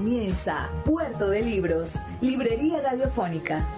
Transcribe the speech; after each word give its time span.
Comienza 0.00 0.70
Puerto 0.86 1.28
de 1.28 1.42
Libros, 1.42 1.96
Librería 2.22 2.80
Radiofónica. 2.80 3.68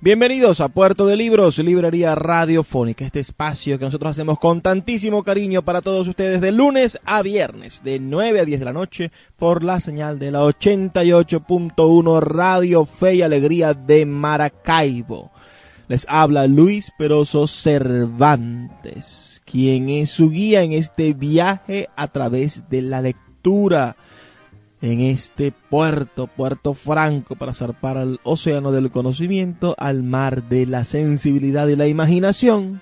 Bienvenidos 0.00 0.60
a 0.60 0.68
Puerto 0.70 1.06
de 1.06 1.16
Libros, 1.16 1.58
Librería 1.58 2.16
Radiofónica, 2.16 3.04
este 3.04 3.20
espacio 3.20 3.78
que 3.78 3.84
nosotros 3.84 4.10
hacemos 4.10 4.40
con 4.40 4.60
tantísimo 4.60 5.22
cariño 5.22 5.62
para 5.62 5.80
todos 5.80 6.08
ustedes 6.08 6.40
de 6.40 6.50
lunes 6.50 6.98
a 7.04 7.22
viernes, 7.22 7.80
de 7.84 8.00
9 8.00 8.40
a 8.40 8.44
10 8.44 8.58
de 8.58 8.64
la 8.64 8.72
noche, 8.72 9.12
por 9.36 9.62
la 9.62 9.78
señal 9.78 10.18
de 10.18 10.32
la 10.32 10.40
88.1 10.40 12.20
Radio 12.20 12.86
Fe 12.86 13.14
y 13.14 13.22
Alegría 13.22 13.72
de 13.72 14.04
Maracaibo. 14.04 15.30
Les 15.86 16.06
habla 16.08 16.46
Luis 16.46 16.92
Peroso 16.96 17.46
Cervantes, 17.46 19.42
quien 19.44 19.90
es 19.90 20.08
su 20.10 20.30
guía 20.30 20.62
en 20.62 20.72
este 20.72 21.12
viaje 21.12 21.90
a 21.94 22.08
través 22.08 22.70
de 22.70 22.80
la 22.80 23.02
lectura 23.02 23.94
en 24.80 25.00
este 25.00 25.52
puerto, 25.52 26.26
Puerto 26.26 26.72
Franco, 26.72 27.36
para 27.36 27.52
zarpar 27.52 27.98
al 27.98 28.18
océano 28.22 28.72
del 28.72 28.90
conocimiento, 28.90 29.74
al 29.78 30.02
mar 30.02 30.42
de 30.44 30.66
la 30.66 30.84
sensibilidad 30.84 31.68
y 31.68 31.76
la 31.76 31.86
imaginación, 31.86 32.80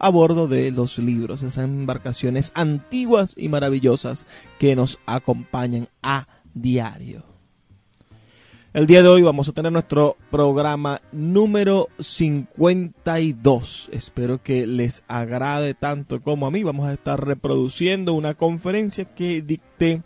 a 0.00 0.08
bordo 0.08 0.48
de 0.48 0.72
los 0.72 0.98
libros, 0.98 1.42
esas 1.42 1.64
embarcaciones 1.64 2.50
antiguas 2.56 3.34
y 3.36 3.48
maravillosas 3.48 4.26
que 4.58 4.74
nos 4.74 4.98
acompañan 5.06 5.88
a 6.02 6.26
diario. 6.54 7.31
El 8.74 8.86
día 8.86 9.02
de 9.02 9.08
hoy 9.08 9.20
vamos 9.20 9.50
a 9.50 9.52
tener 9.52 9.70
nuestro 9.70 10.16
programa 10.30 11.02
número 11.12 11.88
52. 11.98 13.90
Espero 13.92 14.42
que 14.42 14.66
les 14.66 15.02
agrade 15.08 15.74
tanto 15.74 16.22
como 16.22 16.46
a 16.46 16.50
mí. 16.50 16.62
Vamos 16.62 16.86
a 16.86 16.94
estar 16.94 17.22
reproduciendo 17.22 18.14
una 18.14 18.32
conferencia 18.32 19.04
que 19.04 19.42
dicté 19.42 20.00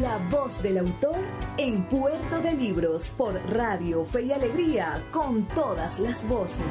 La 0.00 0.18
voz 0.30 0.62
del 0.62 0.78
autor 0.78 1.18
en 1.56 1.82
Puerto 1.84 2.40
de 2.40 2.54
Libros 2.54 3.14
por 3.16 3.34
Radio 3.50 4.04
Fe 4.04 4.24
y 4.24 4.32
Alegría 4.32 5.04
con 5.10 5.48
todas 5.48 5.98
las 5.98 6.28
voces. 6.28 6.66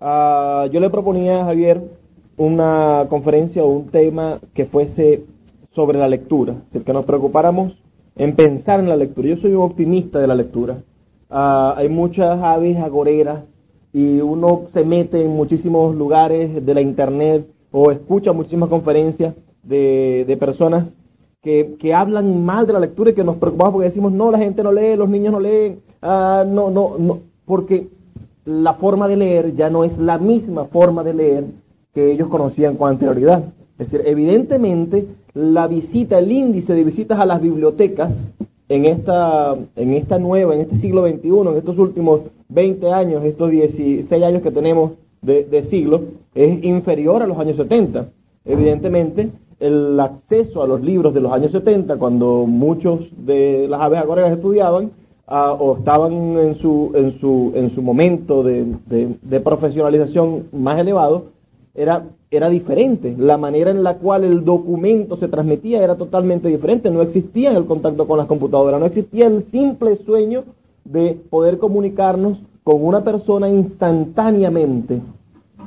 Uh, 0.00 0.64
yo 0.72 0.80
le 0.80 0.88
proponía 0.88 1.42
a 1.42 1.44
Javier 1.44 1.82
una 2.38 3.06
conferencia 3.10 3.62
o 3.62 3.68
un 3.68 3.88
tema 3.88 4.38
que 4.54 4.64
fuese 4.64 5.24
sobre 5.74 5.98
la 5.98 6.08
lectura, 6.08 6.54
es 6.54 6.64
decir, 6.72 6.84
que 6.84 6.92
nos 6.94 7.04
preocupáramos 7.04 7.76
en 8.16 8.34
pensar 8.34 8.80
en 8.80 8.88
la 8.88 8.96
lectura. 8.96 9.28
Yo 9.28 9.36
soy 9.36 9.52
un 9.52 9.62
optimista 9.62 10.18
de 10.18 10.26
la 10.26 10.34
lectura. 10.34 10.78
Uh, 11.30 11.76
hay 11.76 11.90
muchas 11.90 12.42
aves 12.42 12.78
agoreras 12.78 13.40
y 13.92 14.20
uno 14.20 14.62
se 14.72 14.84
mete 14.84 15.22
en 15.22 15.36
muchísimos 15.36 15.94
lugares 15.94 16.64
de 16.64 16.74
la 16.74 16.80
internet 16.80 17.46
o 17.70 17.90
escucha 17.90 18.32
muchísimas 18.32 18.70
conferencias 18.70 19.34
de, 19.62 20.24
de 20.26 20.36
personas 20.38 20.86
que, 21.42 21.76
que, 21.78 21.92
hablan 21.92 22.42
mal 22.42 22.66
de 22.66 22.72
la 22.72 22.80
lectura 22.80 23.10
y 23.10 23.14
que 23.14 23.24
nos 23.24 23.36
preocupamos 23.36 23.74
porque 23.74 23.88
decimos, 23.88 24.12
no, 24.12 24.30
la 24.30 24.38
gente 24.38 24.62
no 24.62 24.72
lee, 24.72 24.96
los 24.96 25.08
niños 25.10 25.32
no 25.32 25.40
leen, 25.40 25.80
uh, 26.02 26.44
no, 26.46 26.70
no, 26.70 26.96
no, 26.98 27.18
porque 27.44 27.88
la 28.44 28.74
forma 28.74 29.08
de 29.08 29.16
leer 29.16 29.54
ya 29.54 29.70
no 29.70 29.84
es 29.84 29.98
la 29.98 30.18
misma 30.18 30.64
forma 30.64 31.04
de 31.04 31.14
leer 31.14 31.44
que 31.94 32.12
ellos 32.12 32.28
conocían 32.28 32.76
con 32.76 32.90
anterioridad. 32.90 33.44
Es 33.78 33.90
decir, 33.90 34.06
evidentemente 34.06 35.06
la 35.34 35.66
visita, 35.66 36.18
el 36.18 36.30
índice 36.30 36.74
de 36.74 36.84
visitas 36.84 37.18
a 37.18 37.26
las 37.26 37.40
bibliotecas 37.40 38.12
en 38.68 38.84
esta, 38.84 39.56
en 39.76 39.94
esta 39.94 40.18
nueva, 40.18 40.54
en 40.54 40.60
este 40.62 40.76
siglo 40.76 41.06
XXI, 41.06 41.28
en 41.28 41.56
estos 41.56 41.78
últimos 41.78 42.20
20 42.48 42.92
años, 42.92 43.24
estos 43.24 43.50
16 43.50 44.22
años 44.22 44.42
que 44.42 44.50
tenemos 44.50 44.92
de, 45.22 45.44
de 45.44 45.64
siglo, 45.64 46.02
es 46.34 46.62
inferior 46.64 47.22
a 47.22 47.26
los 47.26 47.38
años 47.38 47.56
70. 47.56 48.06
Evidentemente, 48.44 49.30
el 49.58 50.00
acceso 50.00 50.62
a 50.62 50.66
los 50.66 50.80
libros 50.80 51.12
de 51.12 51.20
los 51.20 51.32
años 51.32 51.52
70, 51.52 51.96
cuando 51.96 52.46
muchos 52.46 53.00
de 53.16 53.66
las 53.68 53.80
agoreras 53.80 54.32
estudiaban, 54.32 54.90
uh, 55.30 55.56
o 55.58 55.78
estaban 55.78 56.12
en 56.12 56.56
su, 56.56 56.92
en 56.94 57.18
su, 57.20 57.52
en 57.54 57.70
su 57.70 57.82
momento 57.82 58.42
de, 58.42 58.66
de, 58.86 59.40
profesionalización 59.40 60.48
más 60.52 60.78
elevado, 60.78 61.26
era, 61.74 62.04
era 62.30 62.50
diferente. 62.50 63.14
La 63.16 63.38
manera 63.38 63.70
en 63.70 63.82
la 63.82 63.96
cual 63.96 64.24
el 64.24 64.44
documento 64.44 65.16
se 65.16 65.28
transmitía 65.28 65.82
era 65.82 65.96
totalmente 65.96 66.48
diferente. 66.48 66.90
No 66.90 67.02
existía 67.02 67.56
el 67.56 67.64
contacto 67.64 68.06
con 68.06 68.18
las 68.18 68.26
computadoras, 68.26 68.80
no 68.80 68.86
existía 68.86 69.26
el 69.28 69.44
simple 69.50 69.96
sueño 70.04 70.44
de 70.84 71.18
poder 71.30 71.58
comunicarnos 71.58 72.38
con 72.64 72.84
una 72.84 73.02
persona 73.02 73.48
instantáneamente. 73.48 75.00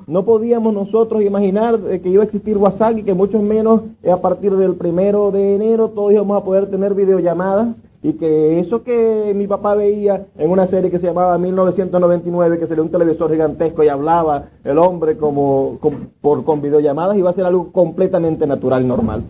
No 0.06 0.26
podíamos 0.26 0.74
nosotros 0.74 1.24
imaginar 1.24 1.80
que 1.80 2.10
iba 2.10 2.24
a 2.24 2.26
existir 2.26 2.58
WhatsApp 2.58 2.98
y 2.98 3.04
que 3.04 3.14
mucho 3.14 3.42
menos 3.42 3.82
a 4.12 4.18
partir 4.18 4.52
del 4.58 4.76
primero 4.76 5.32
de 5.32 5.56
enero 5.56 5.90
todos 5.90 6.12
íbamos 6.12 6.42
a 6.42 6.44
poder 6.44 6.70
tener 6.70 6.94
videollamadas 6.94 7.70
y 8.04 8.14
que 8.14 8.60
eso 8.60 8.84
que 8.84 9.32
mi 9.34 9.48
papá 9.48 9.76
veía 9.76 10.28
en 10.38 10.50
una 10.52 10.68
serie 10.68 10.92
que 10.92 11.00
se 11.00 11.08
llamaba 11.08 11.38
1999, 11.38 12.60
que 12.60 12.68
sería 12.68 12.84
un 12.84 12.92
televisor 12.92 13.32
gigantesco 13.32 13.82
y 13.82 13.88
hablaba 13.88 14.50
el 14.66 14.78
hombre 14.78 15.16
como 15.16 15.78
con, 15.80 16.10
por, 16.20 16.44
con 16.44 16.62
videollamadas, 16.62 17.18
iba 17.18 17.30
a 17.30 17.34
ser 17.34 17.46
algo 17.46 17.72
completamente 17.72 18.46
natural 18.46 18.86
normal. 18.86 19.24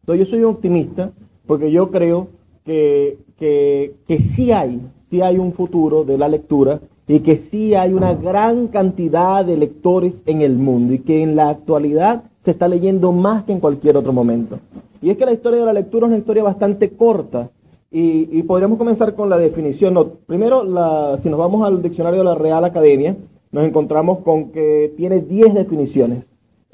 Entonces 0.00 0.26
yo 0.26 0.30
soy 0.30 0.40
un 0.40 0.50
optimista 0.50 1.10
porque 1.46 1.72
yo 1.72 1.90
creo 1.90 2.28
que, 2.66 3.16
que, 3.38 3.94
que 4.06 4.20
sí 4.20 4.52
hay, 4.52 4.82
sí 5.08 5.22
hay 5.22 5.38
un 5.38 5.54
futuro 5.54 6.04
de 6.04 6.18
la 6.18 6.28
lectura 6.28 6.80
y 7.08 7.20
que 7.20 7.38
sí 7.38 7.74
hay 7.74 7.94
una 7.94 8.12
gran 8.14 8.68
cantidad 8.68 9.42
de 9.42 9.56
lectores 9.56 10.22
en 10.26 10.42
el 10.42 10.56
mundo 10.56 10.92
y 10.92 10.98
que 10.98 11.22
en 11.22 11.34
la 11.34 11.48
actualidad 11.48 12.24
se 12.44 12.50
está 12.50 12.68
leyendo 12.68 13.10
más 13.12 13.44
que 13.44 13.52
en 13.52 13.60
cualquier 13.60 13.96
otro 13.96 14.12
momento. 14.12 14.58
Y 15.04 15.10
es 15.10 15.18
que 15.18 15.26
la 15.26 15.32
historia 15.32 15.60
de 15.60 15.66
la 15.66 15.72
lectura 15.74 16.06
es 16.06 16.08
una 16.08 16.18
historia 16.18 16.42
bastante 16.42 16.90
corta. 16.90 17.50
Y, 17.94 18.28
y 18.38 18.42
podríamos 18.42 18.76
comenzar 18.76 19.14
con 19.14 19.30
la 19.30 19.38
definición. 19.38 19.94
No, 19.94 20.04
primero, 20.26 20.64
la, 20.64 21.18
si 21.22 21.30
nos 21.30 21.38
vamos 21.38 21.64
al 21.64 21.80
diccionario 21.80 22.18
de 22.18 22.24
la 22.24 22.34
Real 22.34 22.64
Academia, 22.64 23.16
nos 23.52 23.64
encontramos 23.64 24.18
con 24.18 24.50
que 24.50 24.92
tiene 24.96 25.20
10 25.20 25.54
definiciones 25.54 26.24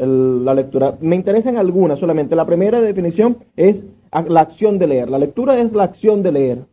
la 0.07 0.55
lectura. 0.55 0.97
Me 1.01 1.17
interesan 1.17 1.57
algunas 1.57 1.99
solamente. 1.99 2.35
La 2.35 2.47
primera 2.47 2.81
definición 2.81 3.37
es 3.57 3.85
la 4.29 4.41
acción 4.41 4.79
de 4.79 4.87
leer. 4.87 5.11
La 5.11 5.19
lectura 5.19 5.61
es 5.61 5.73
la 5.73 5.85
acción 5.85 6.23
de 6.23 6.33
leer. 6.33 6.65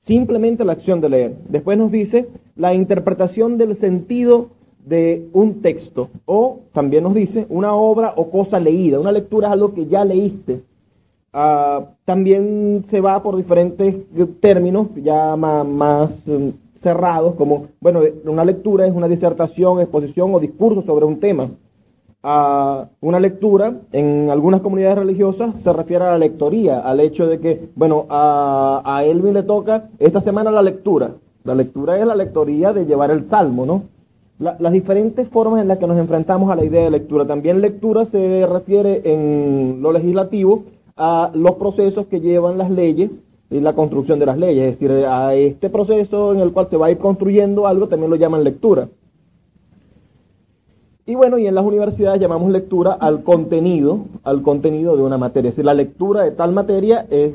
Simplemente 0.00 0.64
la 0.64 0.72
acción 0.72 1.00
de 1.00 1.08
leer. 1.10 1.36
Después 1.48 1.76
nos 1.76 1.92
dice 1.92 2.28
la 2.56 2.74
interpretación 2.74 3.58
del 3.58 3.76
sentido 3.76 4.48
de 4.84 5.28
un 5.34 5.60
texto 5.60 6.08
o 6.24 6.60
también 6.72 7.02
nos 7.02 7.14
dice 7.14 7.44
una 7.50 7.74
obra 7.74 8.14
o 8.16 8.30
cosa 8.30 8.58
leída. 8.58 8.98
Una 8.98 9.12
lectura 9.12 9.48
es 9.48 9.52
algo 9.52 9.74
que 9.74 9.86
ya 9.86 10.04
leíste. 10.04 10.62
Uh, 11.38 11.40
Ah, 11.40 11.84
también 12.04 12.84
se 12.90 13.00
va 13.00 13.22
por 13.22 13.36
diferentes 13.36 13.94
términos 14.40 14.88
ya 14.96 15.36
más, 15.36 16.26
mm, 16.26 16.48
cerrados, 16.82 17.34
como, 17.34 17.68
bueno, 17.80 18.00
una 18.24 18.44
lectura 18.44 18.86
es 18.86 18.94
una 18.94 19.08
disertación, 19.08 19.80
exposición 19.80 20.34
o 20.34 20.40
discurso 20.40 20.82
sobre 20.82 21.04
un 21.06 21.20
tema. 21.20 21.48
Ah, 22.22 22.88
una 23.00 23.20
lectura 23.20 23.72
en 23.92 24.30
algunas 24.30 24.60
comunidades 24.62 24.98
religiosas 24.98 25.54
se 25.62 25.72
refiere 25.72 26.04
a 26.04 26.12
la 26.12 26.18
lectoría, 26.18 26.80
al 26.80 26.98
hecho 27.00 27.26
de 27.28 27.38
que, 27.38 27.68
bueno, 27.76 28.06
a, 28.08 28.82
a 28.84 29.04
Elvin 29.04 29.34
le 29.34 29.44
toca 29.44 29.90
esta 30.00 30.20
semana 30.20 30.50
la 30.50 30.62
lectura. 30.62 31.12
La 31.44 31.54
lectura 31.54 31.98
es 31.98 32.06
la 32.06 32.16
lectoría 32.16 32.72
de 32.72 32.84
llevar 32.86 33.10
el 33.12 33.26
salmo, 33.26 33.64
¿no? 33.64 33.82
las 34.38 34.72
diferentes 34.72 35.28
formas 35.28 35.60
en 35.60 35.66
las 35.66 35.78
que 35.78 35.88
nos 35.88 35.98
enfrentamos 35.98 36.48
a 36.48 36.54
la 36.54 36.64
idea 36.64 36.84
de 36.84 36.90
lectura. 36.90 37.24
También 37.26 37.60
lectura 37.60 38.04
se 38.06 38.46
refiere 38.46 39.02
en 39.04 39.82
lo 39.82 39.90
legislativo 39.90 40.62
a 40.98 41.30
los 41.32 41.54
procesos 41.54 42.06
que 42.06 42.20
llevan 42.20 42.58
las 42.58 42.70
leyes 42.70 43.10
y 43.50 43.60
la 43.60 43.72
construcción 43.72 44.18
de 44.18 44.26
las 44.26 44.36
leyes, 44.36 44.72
es 44.72 44.78
decir, 44.78 45.06
a 45.06 45.34
este 45.34 45.70
proceso 45.70 46.34
en 46.34 46.40
el 46.40 46.52
cual 46.52 46.68
se 46.68 46.76
va 46.76 46.86
a 46.86 46.90
ir 46.90 46.98
construyendo 46.98 47.66
algo 47.66 47.88
también 47.88 48.10
lo 48.10 48.16
llaman 48.16 48.44
lectura. 48.44 48.88
Y 51.06 51.14
bueno, 51.14 51.38
y 51.38 51.46
en 51.46 51.54
las 51.54 51.64
universidades 51.64 52.20
llamamos 52.20 52.50
lectura 52.50 52.92
al 52.92 53.22
contenido, 53.22 54.00
al 54.24 54.42
contenido 54.42 54.94
de 54.94 55.02
una 55.02 55.16
materia. 55.16 55.48
Es 55.48 55.56
decir, 55.56 55.64
la 55.64 55.72
lectura 55.72 56.24
de 56.24 56.32
tal 56.32 56.52
materia 56.52 57.06
es 57.08 57.32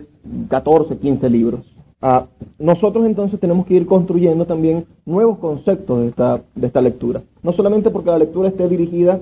14, 0.50 0.98
15 0.98 1.30
libros. 1.32 1.62
Ah, 2.00 2.28
nosotros 2.60 3.06
entonces 3.08 3.40
tenemos 3.40 3.66
que 3.66 3.74
ir 3.74 3.88
construyendo 3.88 4.46
también 4.46 4.86
nuevos 5.06 5.40
conceptos 5.40 6.02
de 6.02 6.08
esta, 6.10 6.42
de 6.54 6.68
esta 6.68 6.82
lectura. 6.82 7.24
No 7.42 7.52
solamente 7.52 7.90
porque 7.90 8.12
la 8.12 8.20
lectura 8.20 8.50
esté 8.50 8.68
dirigida 8.70 9.20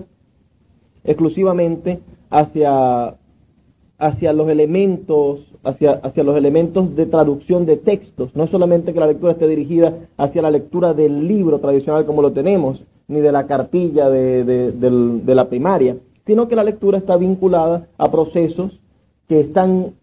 exclusivamente 1.05 1.99
hacia, 2.29 3.15
hacia 4.01 4.33
los 4.33 4.49
elementos, 4.49 5.41
hacia, 5.63 5.91
hacia 5.91 6.23
los 6.23 6.35
elementos 6.35 6.95
de 6.95 7.05
traducción 7.05 7.65
de 7.67 7.77
textos. 7.77 8.35
No 8.35 8.47
solamente 8.47 8.93
que 8.93 8.99
la 8.99 9.07
lectura 9.07 9.33
esté 9.33 9.47
dirigida 9.47 9.93
hacia 10.17 10.41
la 10.41 10.49
lectura 10.49 10.93
del 10.93 11.27
libro 11.27 11.59
tradicional 11.59 12.05
como 12.05 12.23
lo 12.23 12.31
tenemos, 12.31 12.83
ni 13.07 13.21
de 13.21 13.31
la 13.31 13.45
cartilla 13.45 14.09
de, 14.09 14.43
de 14.43 15.35
la 15.35 15.49
primaria, 15.49 15.97
sino 16.25 16.47
que 16.47 16.55
la 16.55 16.63
lectura 16.63 16.97
está 16.97 17.15
vinculada 17.17 17.87
a 17.97 18.09
procesos 18.09 18.79
que 19.27 19.39
están 19.39 19.93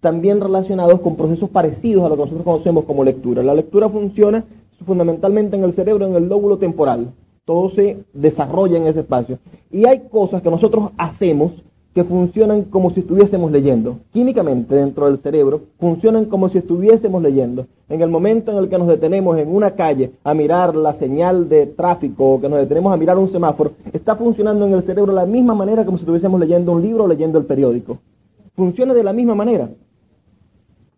también 0.00 0.40
relacionados 0.40 1.00
con 1.00 1.16
procesos 1.16 1.50
parecidos 1.50 2.04
a 2.04 2.08
lo 2.08 2.14
que 2.14 2.22
nosotros 2.22 2.44
conocemos 2.44 2.84
como 2.84 3.04
lectura. 3.04 3.42
La 3.42 3.54
lectura 3.54 3.88
funciona 3.88 4.44
fundamentalmente 4.86 5.56
en 5.56 5.64
el 5.64 5.72
cerebro, 5.72 6.06
en 6.06 6.14
el 6.14 6.28
lóbulo 6.28 6.58
temporal. 6.58 7.12
Todo 7.44 7.70
se 7.70 8.04
desarrolla 8.14 8.78
en 8.78 8.86
ese 8.86 9.00
espacio. 9.00 9.38
Y 9.70 9.86
hay 9.86 10.08
cosas 10.10 10.40
que 10.40 10.50
nosotros 10.50 10.90
hacemos 10.96 11.52
que 11.94 12.02
funcionan 12.02 12.64
como 12.64 12.90
si 12.90 13.00
estuviésemos 13.00 13.52
leyendo. 13.52 13.98
Químicamente 14.12 14.74
dentro 14.74 15.06
del 15.06 15.18
cerebro 15.18 15.60
funcionan 15.78 16.24
como 16.24 16.48
si 16.48 16.58
estuviésemos 16.58 17.22
leyendo. 17.22 17.66
En 17.88 18.02
el 18.02 18.08
momento 18.08 18.50
en 18.50 18.58
el 18.58 18.68
que 18.68 18.78
nos 18.78 18.88
detenemos 18.88 19.38
en 19.38 19.54
una 19.54 19.70
calle 19.70 20.10
a 20.24 20.34
mirar 20.34 20.74
la 20.74 20.94
señal 20.94 21.48
de 21.48 21.66
tráfico 21.66 22.34
o 22.34 22.40
que 22.40 22.48
nos 22.48 22.58
detenemos 22.58 22.92
a 22.92 22.96
mirar 22.96 23.16
un 23.16 23.30
semáforo, 23.30 23.72
está 23.92 24.16
funcionando 24.16 24.66
en 24.66 24.72
el 24.72 24.82
cerebro 24.82 25.12
de 25.12 25.20
la 25.20 25.26
misma 25.26 25.54
manera 25.54 25.84
como 25.84 25.98
si 25.98 26.02
estuviésemos 26.02 26.40
leyendo 26.40 26.72
un 26.72 26.82
libro 26.82 27.04
o 27.04 27.08
leyendo 27.08 27.38
el 27.38 27.44
periódico. 27.44 27.98
Funciona 28.56 28.92
de 28.92 29.04
la 29.04 29.12
misma 29.12 29.36
manera. 29.36 29.70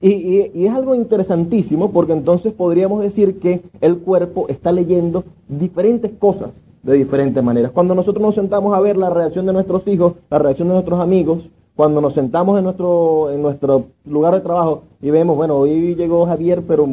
Y, 0.00 0.64
es 0.64 0.72
algo 0.72 0.94
interesantísimo 0.94 1.90
porque 1.90 2.12
entonces 2.12 2.52
podríamos 2.52 3.02
decir 3.02 3.38
que 3.38 3.62
el 3.81 3.98
cuerpo 3.98 4.46
está 4.48 4.72
leyendo 4.72 5.25
diferentes 5.48 6.12
cosas 6.19 6.50
de 6.87 6.94
diferentes 6.94 7.43
maneras. 7.43 7.73
Cuando 7.73 7.97
nosotros 7.97 8.23
nos 8.23 8.37
sentamos 8.37 8.73
a 8.75 8.81
ver 8.81 8.97
la 8.97 9.11
reacción 9.11 9.44
de 9.44 9.53
nuestros 9.53 9.87
hijos, 9.88 10.15
la 10.31 10.38
reacción 10.38 10.69
de 10.69 10.75
nuestros 10.75 11.00
amigos, 11.00 11.41
cuando 11.75 12.00
nos 12.00 12.15
sentamos 12.15 12.56
en 12.59 12.65
nuestro, 12.65 13.31
en 13.33 13.43
nuestro 13.43 13.87
lugar 14.06 14.35
de 14.35 14.41
trabajo 14.41 14.85
y 15.03 15.11
vemos, 15.11 15.37
bueno, 15.37 15.56
hoy 15.56 15.97
llegó 15.97 16.25
Javier, 16.27 16.62
pero 16.67 16.88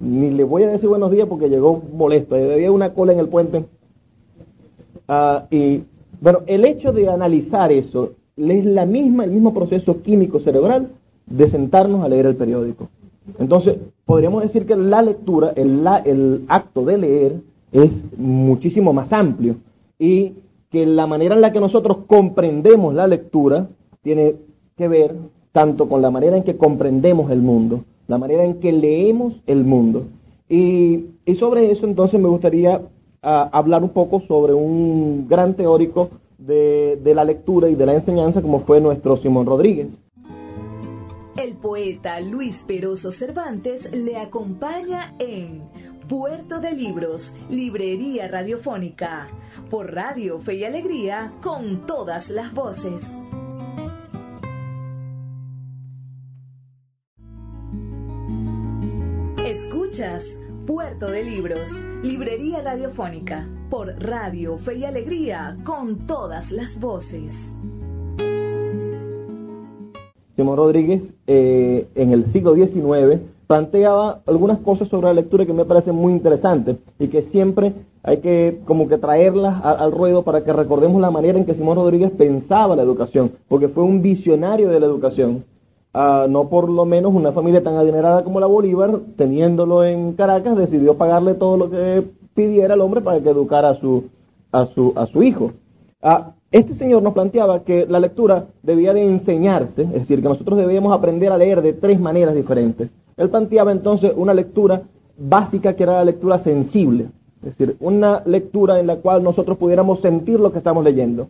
ni 0.00 0.30
le 0.30 0.44
voy 0.44 0.64
a 0.64 0.68
decir 0.68 0.86
buenos 0.86 1.10
días 1.10 1.26
porque 1.28 1.48
llegó 1.48 1.82
molesto, 1.94 2.34
había 2.34 2.70
una 2.70 2.92
cola 2.92 3.14
en 3.14 3.20
el 3.20 3.28
puente. 3.28 3.64
Ah, 5.08 5.46
y 5.50 5.82
bueno, 6.20 6.40
el 6.46 6.66
hecho 6.66 6.92
de 6.92 7.08
analizar 7.08 7.72
eso 7.72 8.12
es 8.36 8.64
la 8.66 8.84
misma, 8.84 9.24
el 9.24 9.30
mismo 9.30 9.54
proceso 9.54 10.02
químico 10.02 10.40
cerebral 10.40 10.90
de 11.26 11.48
sentarnos 11.48 12.04
a 12.04 12.08
leer 12.08 12.26
el 12.26 12.36
periódico. 12.36 12.90
Entonces, 13.38 13.76
podríamos 14.04 14.42
decir 14.42 14.66
que 14.66 14.76
la 14.76 15.00
lectura, 15.00 15.54
el, 15.56 15.88
el 16.04 16.44
acto 16.48 16.84
de 16.84 16.98
leer, 16.98 17.51
es 17.72 17.90
muchísimo 18.16 18.92
más 18.92 19.12
amplio 19.12 19.56
y 19.98 20.34
que 20.70 20.86
la 20.86 21.06
manera 21.06 21.34
en 21.34 21.40
la 21.40 21.52
que 21.52 21.60
nosotros 21.60 21.98
comprendemos 22.06 22.94
la 22.94 23.06
lectura 23.06 23.68
tiene 24.02 24.36
que 24.76 24.88
ver 24.88 25.16
tanto 25.52 25.88
con 25.88 26.00
la 26.00 26.10
manera 26.10 26.36
en 26.36 26.44
que 26.44 26.56
comprendemos 26.56 27.30
el 27.30 27.42
mundo, 27.42 27.84
la 28.08 28.18
manera 28.18 28.44
en 28.44 28.60
que 28.60 28.72
leemos 28.72 29.34
el 29.46 29.64
mundo. 29.64 30.06
Y, 30.48 31.06
sobre 31.38 31.70
eso 31.70 31.86
entonces 31.86 32.20
me 32.20 32.28
gustaría 32.28 32.82
ah, 33.22 33.48
hablar 33.52 33.82
un 33.82 33.90
poco 33.90 34.20
sobre 34.26 34.52
un 34.52 35.26
gran 35.28 35.54
teórico 35.54 36.10
de, 36.38 36.98
de 37.02 37.14
la 37.14 37.24
lectura 37.24 37.68
y 37.68 37.74
de 37.74 37.86
la 37.86 37.94
enseñanza 37.94 38.42
como 38.42 38.60
fue 38.60 38.80
nuestro 38.80 39.16
Simón 39.16 39.46
Rodríguez. 39.46 39.88
El 41.36 41.54
poeta 41.54 42.20
Luis 42.20 42.64
Peroso 42.66 43.10
Cervantes 43.10 43.90
le 43.94 44.18
acompaña 44.18 45.14
en 45.18 45.62
Puerto 46.12 46.60
de 46.60 46.72
Libros, 46.72 47.34
Librería 47.48 48.28
Radiofónica, 48.28 49.30
por 49.70 49.94
Radio 49.94 50.38
Fe 50.40 50.56
y 50.56 50.64
Alegría, 50.64 51.32
con 51.40 51.86
todas 51.86 52.28
las 52.28 52.52
voces. 52.52 53.18
Escuchas 59.42 60.38
Puerto 60.66 61.10
de 61.10 61.24
Libros, 61.24 61.86
Librería 62.02 62.60
Radiofónica, 62.60 63.48
por 63.70 63.98
Radio 63.98 64.58
Fe 64.58 64.74
y 64.74 64.84
Alegría, 64.84 65.56
con 65.64 66.06
todas 66.06 66.52
las 66.52 66.78
voces. 66.78 67.52
Simón 70.36 70.58
Rodríguez 70.58 71.04
eh, 71.26 71.88
en 71.94 72.12
el 72.12 72.26
siglo 72.26 72.54
XIX 72.54 73.31
planteaba 73.46 74.20
algunas 74.26 74.58
cosas 74.58 74.88
sobre 74.88 75.08
la 75.08 75.14
lectura 75.14 75.46
que 75.46 75.52
me 75.52 75.64
parecen 75.64 75.94
muy 75.94 76.12
interesantes 76.12 76.76
y 76.98 77.08
que 77.08 77.22
siempre 77.22 77.72
hay 78.02 78.18
que 78.18 78.60
como 78.64 78.88
que 78.88 78.98
traerlas 78.98 79.64
al 79.64 79.92
ruedo 79.92 80.22
para 80.22 80.42
que 80.42 80.52
recordemos 80.52 81.00
la 81.00 81.10
manera 81.10 81.38
en 81.38 81.44
que 81.44 81.54
Simón 81.54 81.76
Rodríguez 81.76 82.10
pensaba 82.10 82.76
la 82.76 82.82
educación, 82.82 83.32
porque 83.48 83.68
fue 83.68 83.84
un 83.84 84.02
visionario 84.02 84.68
de 84.68 84.80
la 84.80 84.86
educación. 84.86 85.44
Ah, 85.94 86.26
no 86.28 86.48
por 86.48 86.70
lo 86.70 86.86
menos 86.86 87.12
una 87.12 87.32
familia 87.32 87.62
tan 87.62 87.76
adinerada 87.76 88.24
como 88.24 88.40
la 88.40 88.46
Bolívar, 88.46 88.98
teniéndolo 89.16 89.84
en 89.84 90.14
Caracas, 90.14 90.56
decidió 90.56 90.96
pagarle 90.96 91.34
todo 91.34 91.56
lo 91.58 91.70
que 91.70 92.02
pidiera 92.34 92.74
al 92.74 92.80
hombre 92.80 93.02
para 93.02 93.20
que 93.20 93.28
educara 93.28 93.68
a 93.70 93.74
su, 93.74 94.04
a 94.50 94.66
su, 94.66 94.92
a 94.96 95.06
su 95.06 95.22
hijo. 95.22 95.52
Ah, 96.00 96.32
este 96.50 96.74
señor 96.74 97.02
nos 97.02 97.12
planteaba 97.12 97.60
que 97.60 97.86
la 97.86 98.00
lectura 98.00 98.46
debía 98.62 98.92
de 98.92 99.04
enseñarse, 99.04 99.82
es 99.82 99.92
decir, 99.92 100.22
que 100.22 100.28
nosotros 100.28 100.58
debíamos 100.58 100.92
aprender 100.92 101.30
a 101.30 101.38
leer 101.38 101.62
de 101.62 101.72
tres 101.72 102.00
maneras 102.00 102.34
diferentes. 102.34 102.90
Él 103.16 103.30
planteaba 103.30 103.72
entonces 103.72 104.12
una 104.16 104.34
lectura 104.34 104.82
básica 105.16 105.74
que 105.74 105.82
era 105.82 105.94
la 105.94 106.04
lectura 106.04 106.38
sensible, 106.38 107.08
es 107.42 107.56
decir, 107.56 107.76
una 107.80 108.22
lectura 108.24 108.80
en 108.80 108.86
la 108.86 108.96
cual 108.96 109.22
nosotros 109.22 109.58
pudiéramos 109.58 110.00
sentir 110.00 110.40
lo 110.40 110.52
que 110.52 110.58
estamos 110.58 110.84
leyendo, 110.84 111.28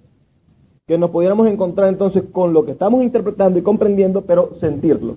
que 0.87 0.99
nos 0.99 1.11
pudiéramos 1.11 1.47
encontrar 1.47 1.89
entonces 1.89 2.25
con 2.31 2.53
lo 2.53 2.65
que 2.65 2.73
estamos 2.73 3.03
interpretando 3.03 3.59
y 3.59 3.63
comprendiendo, 3.63 4.23
pero 4.23 4.51
sentirlo. 4.61 5.17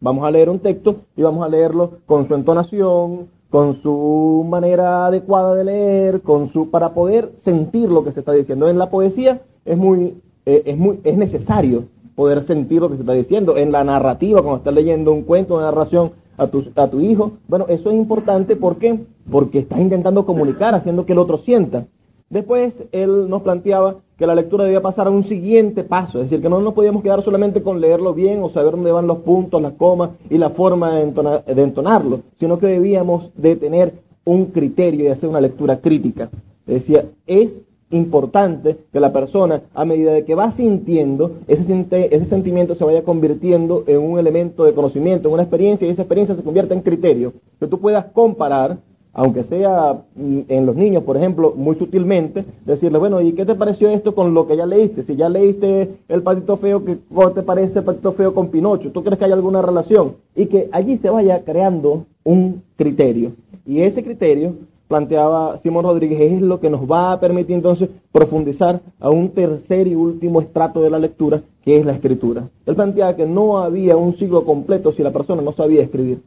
Vamos 0.00 0.24
a 0.24 0.30
leer 0.30 0.48
un 0.48 0.60
texto 0.60 0.96
y 1.16 1.22
vamos 1.22 1.44
a 1.44 1.48
leerlo 1.48 1.98
con 2.06 2.26
su 2.26 2.34
entonación, 2.34 3.28
con 3.50 3.82
su 3.82 4.46
manera 4.48 5.06
adecuada 5.06 5.54
de 5.54 5.64
leer, 5.64 6.22
con 6.22 6.50
su 6.50 6.70
para 6.70 6.94
poder 6.94 7.32
sentir 7.44 7.90
lo 7.90 8.02
que 8.04 8.12
se 8.12 8.20
está 8.20 8.32
diciendo. 8.32 8.68
En 8.68 8.78
la 8.78 8.88
poesía 8.88 9.42
es 9.64 9.76
muy 9.76 10.22
eh, 10.46 10.62
es 10.64 10.78
muy 10.78 11.00
es 11.04 11.16
necesario 11.16 11.84
poder 12.14 12.44
sentir 12.44 12.80
lo 12.80 12.88
que 12.88 12.96
se 12.96 13.02
está 13.02 13.12
diciendo. 13.12 13.56
En 13.56 13.72
la 13.72 13.84
narrativa, 13.84 14.42
cuando 14.42 14.58
estás 14.58 14.74
leyendo 14.74 15.12
un 15.12 15.22
cuento, 15.22 15.54
una 15.54 15.64
narración 15.64 16.12
a 16.36 16.46
tu, 16.46 16.64
a 16.74 16.88
tu 16.88 17.00
hijo, 17.00 17.32
bueno, 17.48 17.66
eso 17.68 17.90
es 17.90 17.96
importante 17.96 18.56
¿por 18.56 18.76
qué? 18.76 18.98
Porque 19.30 19.60
estás 19.60 19.80
intentando 19.80 20.24
comunicar, 20.24 20.74
haciendo 20.74 21.04
que 21.04 21.12
el 21.12 21.18
otro 21.18 21.38
sienta. 21.38 21.86
Después 22.30 22.74
él 22.92 23.28
nos 23.28 23.42
planteaba 23.42 23.96
que 24.16 24.26
la 24.26 24.36
lectura 24.36 24.64
debía 24.64 24.80
pasar 24.80 25.08
a 25.08 25.10
un 25.10 25.24
siguiente 25.24 25.82
paso, 25.82 26.18
es 26.18 26.24
decir, 26.30 26.40
que 26.40 26.48
no 26.48 26.60
nos 26.60 26.74
podíamos 26.74 27.02
quedar 27.02 27.24
solamente 27.24 27.62
con 27.62 27.80
leerlo 27.80 28.14
bien 28.14 28.40
o 28.42 28.50
saber 28.50 28.72
dónde 28.72 28.92
van 28.92 29.08
los 29.08 29.18
puntos, 29.18 29.60
las 29.60 29.72
comas 29.72 30.10
y 30.28 30.38
la 30.38 30.50
forma 30.50 30.94
de, 30.94 31.62
entonarlo, 31.62 32.20
sino 32.38 32.58
que 32.58 32.66
debíamos 32.66 33.30
de 33.34 33.56
tener 33.56 33.94
un 34.24 34.46
criterio 34.46 35.06
y 35.06 35.08
hacer 35.08 35.28
una 35.28 35.40
lectura 35.40 35.80
crítica. 35.80 36.30
Decía, 36.66 37.06
es 37.26 37.62
importante 37.90 38.76
que 38.92 39.00
la 39.00 39.12
persona, 39.12 39.62
a 39.74 39.84
medida 39.84 40.12
de 40.12 40.24
que 40.24 40.34
va 40.34 40.52
sintiendo, 40.52 41.32
ese, 41.48 41.86
ese 41.90 42.26
sentimiento 42.26 42.74
se 42.74 42.84
vaya 42.84 43.02
convirtiendo 43.02 43.84
en 43.86 43.98
un 43.98 44.18
elemento 44.18 44.64
de 44.64 44.74
conocimiento, 44.74 45.28
en 45.28 45.34
una 45.34 45.42
experiencia, 45.42 45.86
y 45.86 45.90
esa 45.90 46.02
experiencia 46.02 46.36
se 46.36 46.42
convierta 46.42 46.74
en 46.74 46.82
criterio, 46.82 47.32
que 47.58 47.66
tú 47.66 47.78
puedas 47.80 48.06
comparar 48.06 48.78
aunque 49.12 49.42
sea 49.44 50.04
mm, 50.14 50.40
en 50.48 50.66
los 50.66 50.76
niños, 50.76 51.02
por 51.02 51.16
ejemplo, 51.16 51.52
muy 51.56 51.76
sutilmente, 51.76 52.44
decirle, 52.64 52.98
bueno, 52.98 53.20
¿y 53.20 53.32
qué 53.32 53.44
te 53.44 53.54
pareció 53.54 53.88
esto 53.90 54.14
con 54.14 54.34
lo 54.34 54.46
que 54.46 54.56
ya 54.56 54.66
leíste? 54.66 55.02
Si 55.02 55.16
ya 55.16 55.28
leíste 55.28 55.96
el 56.08 56.22
patito 56.22 56.56
feo, 56.56 56.84
¿qué 56.84 56.98
te 57.34 57.42
parece 57.42 57.80
el 57.80 57.84
patito 57.84 58.12
feo 58.12 58.34
con 58.34 58.48
Pinocho? 58.48 58.92
¿Tú 58.92 59.02
crees 59.02 59.18
que 59.18 59.24
hay 59.24 59.32
alguna 59.32 59.62
relación? 59.62 60.16
Y 60.34 60.46
que 60.46 60.68
allí 60.72 60.98
se 60.98 61.10
vaya 61.10 61.44
creando 61.44 62.06
un 62.22 62.62
criterio. 62.76 63.32
Y 63.66 63.80
ese 63.82 64.02
criterio, 64.02 64.54
planteaba 64.90 65.56
Simón 65.62 65.84
Rodríguez, 65.84 66.20
es 66.20 66.40
lo 66.42 66.58
que 66.58 66.68
nos 66.68 66.80
va 66.80 67.12
a 67.12 67.20
permitir 67.20 67.54
entonces 67.54 67.88
profundizar 68.10 68.80
a 68.98 69.08
un 69.08 69.28
tercer 69.28 69.86
y 69.86 69.94
último 69.94 70.40
estrato 70.40 70.82
de 70.82 70.90
la 70.90 70.98
lectura, 70.98 71.40
que 71.64 71.78
es 71.78 71.86
la 71.86 71.92
escritura. 71.92 72.48
Él 72.66 72.74
planteaba 72.74 73.14
que 73.14 73.24
no 73.24 73.58
había 73.58 73.96
un 73.96 74.16
siglo 74.16 74.44
completo 74.44 74.90
si 74.90 75.04
la 75.04 75.12
persona 75.12 75.42
no 75.42 75.52
sabía 75.52 75.82
escribir. 75.82 76.22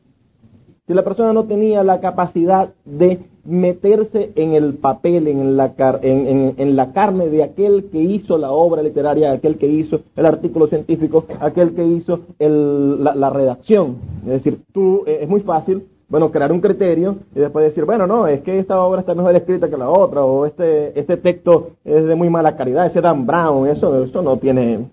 Si 0.87 0.93
la 0.93 1.03
persona 1.03 1.33
no 1.33 1.43
tenía 1.43 1.83
la 1.83 1.99
capacidad 1.99 2.73
de 2.85 3.19
meterse 3.43 4.31
en 4.35 4.53
el 4.53 4.75
papel, 4.75 5.27
en 5.27 5.57
la, 5.57 5.73
en, 6.01 6.75
la 6.77 6.93
carne 6.93 7.27
de 7.27 7.43
aquel 7.43 7.89
que 7.91 7.99
hizo 7.99 8.37
la 8.37 8.51
obra 8.51 8.81
literaria, 8.81 9.33
aquel 9.33 9.57
que 9.57 9.67
hizo 9.67 9.99
el 10.15 10.25
artículo 10.25 10.67
científico, 10.67 11.25
aquel 11.41 11.75
que 11.75 11.85
hizo 11.85 12.21
la, 12.39 13.29
redacción. 13.29 13.97
Es 14.25 14.31
decir, 14.31 14.61
tú, 14.71 15.03
eh, 15.05 15.19
es 15.21 15.27
muy 15.27 15.41
fácil, 15.41 15.83
bueno, 16.13 16.29
crear 16.29 16.51
un 16.51 16.61
criterio 16.61 17.15
y 17.33 17.39
después 17.39 17.65
decir, 17.65 17.85
bueno, 17.85 18.05
no, 18.05 18.27
es 18.27 18.41
que 18.41 18.59
esta 18.59 18.79
obra 18.79 18.99
está 18.99 19.15
mejor 19.15 19.35
escrita 19.35 19.67
que 19.67 19.77
la 19.77 19.89
otra, 19.89 20.23
o 20.23 20.45
este, 20.45 20.99
este 20.99 21.17
texto 21.17 21.71
es 21.83 22.05
de 22.05 22.13
muy 22.13 22.29
mala 22.29 22.55
calidad, 22.55 22.85
ese 22.85 23.01
Dan 23.01 23.25
Brown, 23.25 23.67
eso, 23.67 24.03
eso 24.03 24.21
no 24.21 24.37
tiene, 24.37 24.91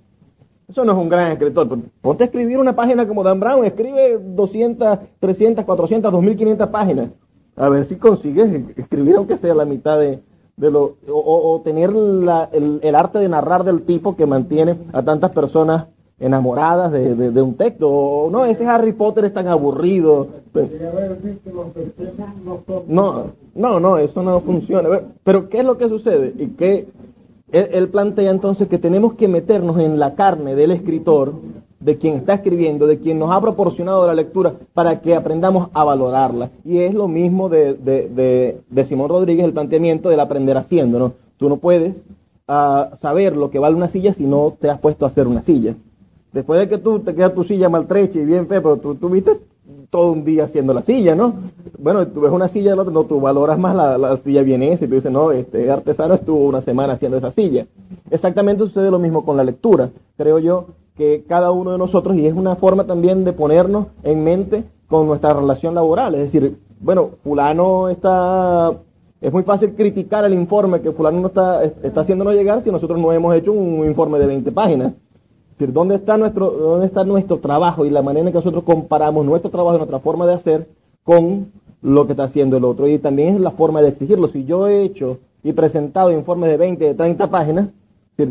eso 0.66 0.82
no 0.82 0.92
es 0.92 0.98
un 0.98 1.10
gran 1.10 1.32
escritor. 1.32 1.68
Ponte 2.00 2.24
a 2.24 2.26
escribir 2.26 2.58
una 2.58 2.74
página 2.74 3.06
como 3.06 3.22
Dan 3.22 3.38
Brown, 3.38 3.66
escribe 3.66 4.18
200, 4.18 4.98
300, 5.20 5.62
400, 5.66 6.10
2500 6.10 6.68
páginas. 6.70 7.10
A 7.54 7.68
ver 7.68 7.84
si 7.84 7.96
consigues 7.96 8.50
escribir 8.78 9.16
aunque 9.16 9.36
sea 9.36 9.54
la 9.54 9.66
mitad 9.66 9.98
de, 9.98 10.22
lo... 10.56 10.96
O, 11.06 11.60
tener 11.62 11.90
el, 11.90 12.94
arte 12.94 13.18
de 13.18 13.28
narrar 13.28 13.64
del 13.64 13.82
tipo 13.82 14.16
que 14.16 14.24
mantiene 14.24 14.78
a 14.94 15.02
tantas 15.02 15.32
personas 15.32 15.84
enamoradas 16.20 16.92
de, 16.92 17.42
un 17.42 17.54
texto. 17.54 17.88
O, 17.90 18.30
no, 18.30 18.44
ese 18.44 18.66
Harry 18.66 18.92
Potter 18.92 19.24
es 19.24 19.34
tan 19.34 19.48
aburrido. 19.48 20.28
No, 22.86 23.24
no, 23.54 23.80
no, 23.80 23.96
eso 23.96 24.22
no 24.22 24.40
funciona. 24.40 24.88
Pero 25.24 25.48
¿qué 25.48 25.60
es 25.60 25.64
lo 25.64 25.78
que 25.78 25.88
sucede? 25.88 26.34
¿Y 26.38 26.48
qué, 26.48 26.86
él, 27.52 27.88
plantea 27.88 28.30
entonces 28.30 28.68
que 28.68 28.78
tenemos 28.78 29.14
que 29.14 29.28
meternos 29.28 29.78
en 29.78 29.98
la 29.98 30.14
carne 30.14 30.54
del 30.54 30.70
escritor, 30.70 31.34
de 31.80 31.96
quien 31.96 32.16
está 32.16 32.34
escribiendo, 32.34 32.86
de 32.86 32.98
quien 32.98 33.18
nos 33.18 33.32
ha 33.32 33.40
proporcionado 33.40 34.06
la 34.06 34.14
lectura, 34.14 34.52
para 34.74 35.00
que 35.00 35.14
aprendamos 35.14 35.68
a 35.72 35.84
valorarla. 35.84 36.50
Y 36.64 36.80
es 36.80 36.92
lo 36.92 37.08
mismo 37.08 37.48
de, 37.48 37.74
de, 37.74 38.84
Simón 38.84 39.08
Rodríguez, 39.08 39.46
el 39.46 39.54
planteamiento 39.54 40.10
del 40.10 40.20
aprender 40.20 40.58
haciendo. 40.58 40.98
¿no? 40.98 41.12
Tú 41.38 41.48
no 41.48 41.56
puedes 41.56 41.96
ah, 42.46 42.90
saber 43.00 43.34
lo 43.34 43.50
que 43.50 43.58
vale 43.58 43.76
una 43.76 43.88
silla 43.88 44.12
si 44.12 44.24
no 44.24 44.54
te 44.60 44.68
has 44.68 44.78
puesto 44.78 45.06
a 45.06 45.08
hacer 45.08 45.26
una 45.26 45.40
silla. 45.40 45.74
Después 46.32 46.60
de 46.60 46.68
que 46.68 46.78
tú 46.78 47.00
te 47.00 47.14
quedas 47.14 47.34
tu 47.34 47.44
silla 47.44 47.68
maltrecha 47.68 48.18
y 48.18 48.24
bien 48.24 48.46
fea, 48.46 48.60
pero 48.60 48.76
tú, 48.76 48.94
tú 48.94 49.08
viste 49.08 49.40
todo 49.90 50.12
un 50.12 50.24
día 50.24 50.44
haciendo 50.44 50.72
la 50.72 50.82
silla, 50.82 51.16
¿no? 51.16 51.34
Bueno, 51.78 52.06
tú 52.06 52.20
ves 52.20 52.30
una 52.30 52.48
silla 52.48 52.70
del 52.70 52.78
otro, 52.78 52.92
no, 52.92 53.04
tú 53.04 53.20
valoras 53.20 53.58
más 53.58 53.74
la, 53.74 53.98
la 53.98 54.16
silla 54.18 54.42
vienesa 54.42 54.84
y 54.84 54.88
tú 54.88 54.94
dices, 54.94 55.10
no, 55.10 55.32
este 55.32 55.70
artesano 55.70 56.14
estuvo 56.14 56.44
una 56.44 56.60
semana 56.60 56.92
haciendo 56.92 57.18
esa 57.18 57.32
silla. 57.32 57.66
Exactamente 58.10 58.64
sucede 58.64 58.90
lo 58.90 59.00
mismo 59.00 59.24
con 59.24 59.36
la 59.36 59.44
lectura. 59.44 59.90
Creo 60.16 60.38
yo 60.38 60.66
que 60.96 61.24
cada 61.26 61.50
uno 61.50 61.72
de 61.72 61.78
nosotros, 61.78 62.16
y 62.16 62.26
es 62.26 62.34
una 62.34 62.54
forma 62.54 62.84
también 62.84 63.24
de 63.24 63.32
ponernos 63.32 63.86
en 64.04 64.22
mente 64.22 64.64
con 64.86 65.06
nuestra 65.06 65.34
relación 65.34 65.74
laboral, 65.74 66.14
es 66.14 66.32
decir, 66.32 66.58
bueno, 66.80 67.10
fulano 67.22 67.88
está 67.88 68.72
es 69.20 69.32
muy 69.32 69.42
fácil 69.42 69.74
criticar 69.74 70.24
el 70.24 70.32
informe 70.32 70.80
que 70.80 70.92
fulano 70.92 71.20
no 71.20 71.26
está, 71.26 71.62
está 71.62 72.00
haciéndonos 72.00 72.34
llegar 72.34 72.64
si 72.64 72.70
nosotros 72.70 72.98
no 72.98 73.12
hemos 73.12 73.34
hecho 73.34 73.52
un 73.52 73.84
informe 73.84 74.18
de 74.18 74.26
20 74.26 74.50
páginas. 74.50 74.94
¿Dónde 75.66 75.96
está, 75.96 76.16
nuestro, 76.16 76.50
¿dónde 76.50 76.86
está 76.86 77.04
nuestro 77.04 77.38
trabajo 77.38 77.84
y 77.84 77.90
la 77.90 78.02
manera 78.02 78.26
en 78.26 78.32
que 78.32 78.38
nosotros 78.38 78.64
comparamos 78.64 79.24
nuestro 79.24 79.50
trabajo 79.50 79.76
nuestra 79.76 80.00
forma 80.00 80.26
de 80.26 80.34
hacer 80.34 80.68
con 81.04 81.52
lo 81.82 82.06
que 82.06 82.12
está 82.12 82.24
haciendo 82.24 82.56
el 82.56 82.64
otro? 82.64 82.86
Y 82.88 82.98
también 82.98 83.34
es 83.34 83.40
la 83.40 83.50
forma 83.50 83.82
de 83.82 83.88
exigirlo. 83.88 84.28
Si 84.28 84.44
yo 84.44 84.66
he 84.66 84.82
hecho 84.82 85.18
y 85.42 85.52
presentado 85.52 86.10
informes 86.10 86.50
de 86.50 86.56
20, 86.56 86.84
de 86.84 86.94
30 86.94 87.30
páginas, 87.30 87.68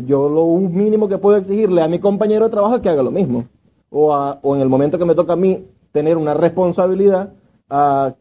yo 0.06 0.28
lo 0.28 0.46
mínimo 0.56 1.08
que 1.08 1.18
puedo 1.18 1.36
exigirle 1.36 1.82
a 1.82 1.88
mi 1.88 1.98
compañero 1.98 2.44
de 2.44 2.50
trabajo 2.50 2.76
es 2.76 2.82
que 2.82 2.88
haga 2.88 3.02
lo 3.02 3.10
mismo. 3.10 3.44
O, 3.90 4.14
o 4.14 4.54
en 4.54 4.62
el 4.62 4.68
momento 4.68 4.98
que 4.98 5.04
me 5.04 5.14
toca 5.14 5.32
a 5.32 5.36
mí 5.36 5.66
tener 5.92 6.16
una 6.16 6.34
responsabilidad, 6.34 7.32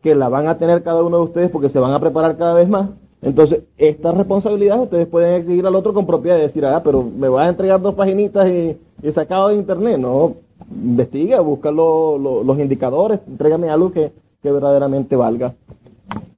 que 0.01 0.13
la 0.13 0.29
van 0.29 0.47
a 0.47 0.57
tener 0.57 0.83
cada 0.83 1.01
uno 1.01 1.17
de 1.17 1.23
ustedes 1.23 1.49
porque 1.49 1.69
se 1.69 1.79
van 1.79 1.93
a 1.93 1.99
preparar 1.99 2.37
cada 2.37 2.53
vez 2.53 2.69
más, 2.69 2.89
entonces, 3.21 3.63
esta 3.77 4.11
responsabilidad 4.13 4.79
ustedes 4.79 5.07
pueden 5.07 5.41
exigir 5.41 5.65
al 5.65 5.75
otro 5.75 5.93
con 5.93 6.05
propiedad 6.05 6.37
y 6.37 6.41
decir, 6.41 6.65
ah, 6.65 6.81
pero 6.83 7.03
me 7.03 7.27
vas 7.27 7.47
a 7.47 7.49
entregar 7.49 7.81
dos 7.81 7.95
paginitas 7.95 8.47
y, 8.47 8.77
sacado 9.11 9.49
de 9.49 9.55
internet. 9.55 9.97
No, 9.97 10.35
investiga, 10.71 11.41
busca 11.41 11.71
los 11.71 12.59
indicadores, 12.59 13.19
entrégame 13.27 13.69
algo 13.69 13.91
que, 13.91 14.11
verdaderamente 14.41 15.17
valga 15.17 15.53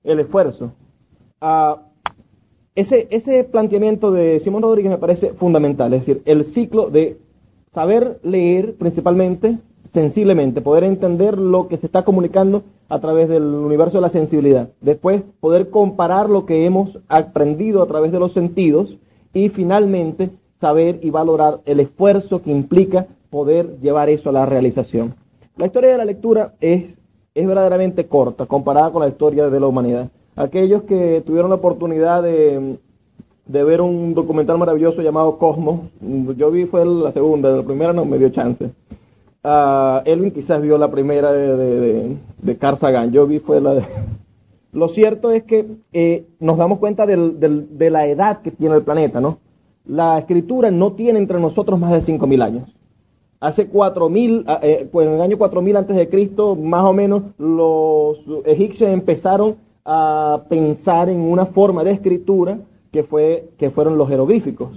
el 0.03 0.19
esfuerzo. 0.19 0.71
Ah, 1.39 1.83
ese, 2.73 3.07
ese 3.11 3.43
planteamiento 3.43 4.11
de 4.11 4.39
Simón 4.39 4.63
Rodríguez 4.63 4.91
me 4.91 4.97
parece 4.97 5.33
fundamental, 5.33 5.93
es 5.93 5.99
decir, 5.99 6.21
el 6.25 6.45
ciclo 6.45 6.89
de 6.89 7.17
saber 7.73 8.19
leer 8.23 8.75
principalmente 8.75 9.57
sensiblemente, 9.91 10.61
poder 10.61 10.85
entender 10.85 11.37
lo 11.37 11.67
que 11.67 11.77
se 11.77 11.85
está 11.85 12.03
comunicando 12.03 12.63
a 12.89 12.99
través 12.99 13.27
del 13.27 13.43
universo 13.43 13.97
de 13.97 14.01
la 14.01 14.09
sensibilidad. 14.09 14.69
Después, 14.79 15.21
poder 15.39 15.69
comparar 15.69 16.29
lo 16.29 16.45
que 16.45 16.65
hemos 16.65 16.99
aprendido 17.09 17.83
a 17.83 17.87
través 17.87 18.11
de 18.11 18.19
los 18.19 18.31
sentidos 18.31 18.97
y 19.33 19.49
finalmente 19.49 20.29
saber 20.59 20.99
y 21.01 21.09
valorar 21.09 21.59
el 21.65 21.79
esfuerzo 21.79 22.41
que 22.41 22.51
implica 22.51 23.07
poder 23.29 23.79
llevar 23.81 24.09
eso 24.09 24.29
a 24.29 24.33
la 24.33 24.45
realización. 24.45 25.15
La 25.57 25.65
historia 25.65 25.91
de 25.91 25.97
la 25.97 26.05
lectura 26.05 26.53
es, 26.61 26.97
es 27.33 27.47
verdaderamente 27.47 28.07
corta 28.07 28.45
comparada 28.45 28.91
con 28.91 29.01
la 29.01 29.09
historia 29.09 29.49
de 29.49 29.59
la 29.59 29.67
humanidad. 29.67 30.09
Aquellos 30.35 30.83
que 30.83 31.21
tuvieron 31.25 31.49
la 31.49 31.57
oportunidad 31.57 32.23
de, 32.23 32.77
de 33.45 33.63
ver 33.63 33.81
un 33.81 34.13
documental 34.13 34.57
maravilloso 34.57 35.01
llamado 35.01 35.37
Cosmos, 35.37 35.81
yo 36.37 36.51
vi 36.51 36.65
fue 36.65 36.85
la 36.85 37.11
segunda, 37.11 37.49
la 37.51 37.63
primera 37.63 37.91
no 37.91 38.05
me 38.05 38.17
dio 38.17 38.29
chance 38.29 38.71
Uh, 39.43 40.05
Elvin 40.05 40.29
quizás 40.29 40.61
vio 40.61 40.77
la 40.77 40.91
primera 40.91 41.31
de, 41.31 41.57
de, 41.57 42.17
de, 42.37 42.77
Sagan, 42.77 43.11
yo 43.11 43.25
vi 43.25 43.39
fue 43.39 43.59
la 43.59 43.73
de... 43.73 43.85
Lo 44.71 44.87
cierto 44.87 45.31
es 45.31 45.43
que 45.43 45.65
eh, 45.91 46.27
nos 46.39 46.57
damos 46.57 46.77
cuenta 46.77 47.07
del, 47.07 47.39
del, 47.39 47.75
de 47.75 47.89
la 47.89 48.05
edad 48.05 48.41
que 48.43 48.51
tiene 48.51 48.75
el 48.75 48.83
planeta, 48.83 49.19
¿no? 49.19 49.39
La 49.85 50.19
escritura 50.19 50.69
no 50.69 50.93
tiene 50.93 51.17
entre 51.17 51.39
nosotros 51.39 51.79
más 51.79 51.91
de 51.91 52.03
5.000 52.03 52.43
años. 52.43 52.69
Hace 53.39 53.69
4.000, 53.69 54.43
ah, 54.45 54.59
eh, 54.61 54.87
pues 54.91 55.07
en 55.07 55.13
el 55.15 55.21
año 55.21 55.37
4.000 55.37 55.75
antes 55.75 55.95
de 55.95 56.07
Cristo, 56.07 56.55
más 56.55 56.85
o 56.85 56.93
menos, 56.93 57.23
los 57.39 58.19
egipcios 58.45 58.91
empezaron 58.91 59.55
a 59.83 60.43
pensar 60.49 61.09
en 61.09 61.19
una 61.19 61.47
forma 61.47 61.83
de 61.83 61.93
escritura 61.93 62.59
que, 62.91 63.03
fue, 63.03 63.49
que 63.57 63.69
fueron 63.69 63.97
los 63.97 64.09
jeroglíficos. 64.09 64.69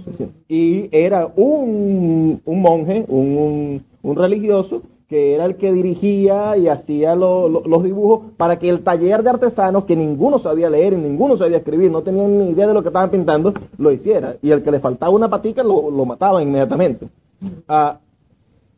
Y 0.47 0.89
era 0.91 1.31
un, 1.35 2.41
un 2.45 2.61
monje, 2.61 3.05
un 3.07 3.81
un 4.05 4.15
religioso 4.15 4.83
que 5.07 5.33
era 5.33 5.45
el 5.45 5.55
que 5.55 5.73
dirigía 5.73 6.57
y 6.57 6.67
hacía 6.67 7.15
los 7.15 7.83
dibujos 7.83 8.31
para 8.37 8.57
que 8.57 8.69
el 8.69 8.83
taller 8.83 9.23
de 9.23 9.29
artesanos, 9.29 9.85
que 9.85 9.95
ninguno 9.95 10.39
sabía 10.39 10.69
leer 10.69 10.93
y 10.93 10.97
ninguno 10.97 11.37
sabía 11.37 11.57
escribir, 11.57 11.91
no 11.91 12.01
tenían 12.01 12.39
ni 12.39 12.49
idea 12.49 12.67
de 12.67 12.73
lo 12.73 12.81
que 12.81 12.89
estaban 12.89 13.11
pintando, 13.11 13.53
lo 13.77 13.91
hiciera. 13.91 14.37
Y 14.41 14.51
el 14.51 14.63
que 14.63 14.71
le 14.71 14.79
faltaba 14.79 15.11
una 15.11 15.29
patica 15.29 15.63
lo, 15.63 15.91
lo 15.91 16.05
mataba 16.05 16.41
inmediatamente. 16.41 17.07
Ah, 17.67 17.99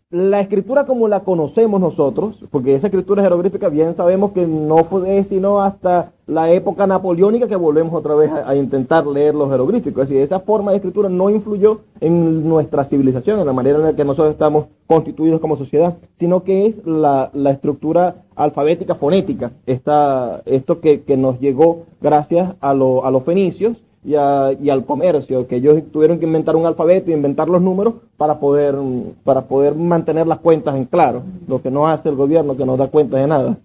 la 0.10 0.40
escritura 0.40 0.86
como 0.86 1.10
la 1.10 1.20
conocemos 1.20 1.82
nosotros, 1.82 2.38
porque 2.50 2.76
esa 2.76 2.88
escritura 2.88 3.24
jeroglífica 3.24 3.68
bien 3.68 3.94
sabemos 3.94 4.32
que 4.32 4.48
no 4.48 4.86
fue 4.86 5.26
sino 5.26 5.62
hasta 5.62 6.14
la 6.28 6.50
época 6.52 6.88
napoleónica 6.88 7.50
que 7.50 7.58
volvemos 7.58 7.94
otra 7.94 8.16
vez 8.16 8.32
a, 8.32 8.56
intentar 8.56 9.06
leer 9.06 9.36
los 9.36 9.50
jeroglíficos. 9.50 10.04
Es 10.04 10.10
decir, 10.10 10.24
esa 10.24 10.40
forma 10.40 10.72
de 10.72 10.78
escritura 10.78 11.10
no 11.10 11.30
influyó 11.30 11.82
en 12.00 12.48
nuestra 12.48 12.86
civilización, 12.86 13.42
en 13.42 13.46
la 13.46 13.54
manera 13.54 13.80
en 13.80 13.84
la 13.84 13.96
que 13.96 14.06
nosotros 14.06 14.32
estamos 14.32 14.68
constituidos 14.88 15.42
como 15.42 15.58
sociedad, 15.58 15.98
sino 16.18 16.44
que 16.44 16.68
es 16.68 16.86
la, 16.86 17.30
estructura 17.52 18.24
alfabética 18.36 18.96
fonética, 18.96 19.52
esta, 19.66 20.42
esto 20.46 20.80
que, 20.80 21.04
nos 21.18 21.40
llegó 21.42 21.84
gracias 22.00 22.54
a, 22.62 22.70
a 22.70 22.74
los 22.76 23.24
fenicios 23.24 23.76
y, 24.04 24.16
al 24.16 24.86
comercio, 24.86 25.48
que 25.48 25.58
ellos 25.58 25.82
tuvieron 25.92 26.20
que 26.20 26.25
inventar 26.25 26.56
un 26.56 26.66
alfabeto 26.66 27.12
y 27.12 27.13
inventar 27.13 27.50
los 27.50 27.62
números 27.62 27.96
para 28.16 28.39
poder, 28.39 28.75
para 29.24 29.42
poder 29.42 29.75
mantener 29.75 30.27
las 30.27 30.39
cuentas 30.39 30.75
en 30.75 30.86
claro, 30.86 31.24
lo 31.48 31.62
que 31.62 31.72
no 31.72 31.88
hace 31.88 32.10
el 32.10 32.16
gobierno 32.16 32.56
que 32.56 32.66
no 32.66 32.77
da 32.77 32.88
cuenta 32.88 33.18
de 33.18 33.27
nada. 33.27 33.58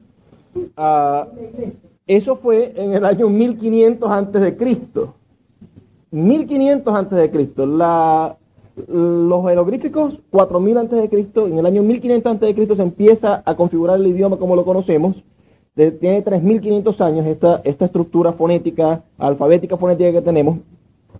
Ah, 0.77 1.27
eso 2.07 2.37
fue 2.37 2.73
en 2.77 2.95
el 2.95 3.05
año 3.05 3.29
1500 3.29 4.11
antes 4.11 4.43
de 4.43 4.57
Cristo. 4.57 5.15
1500 6.11 6.95
antes 6.95 7.19
de 7.19 7.31
Cristo. 7.31 7.65
La, 7.65 8.37
los 8.89 9.47
jeroglíficos 9.47 10.19
4000 10.31 10.79
antes 10.79 11.01
de 11.01 11.09
Cristo, 11.09 11.47
en 11.47 11.59
el 11.59 11.67
año 11.67 11.83
1500 11.83 12.31
antes 12.33 12.49
de 12.49 12.55
Cristo 12.55 12.75
se 12.75 12.83
empieza 12.83 13.43
a 13.45 13.55
configurar 13.55 14.01
el 14.01 14.07
idioma 14.09 14.37
como 14.37 14.57
lo 14.57 14.65
conocemos 14.65 15.17
tiene 15.75 16.25
3.500 16.25 17.00
años 17.00 17.26
esta, 17.26 17.61
esta 17.64 17.87
estructura 17.87 18.33
fonética, 18.33 19.02
alfabética 19.19 19.76
fonética 19.76 20.12
que 20.12 20.23
tenemos, 20.23 20.59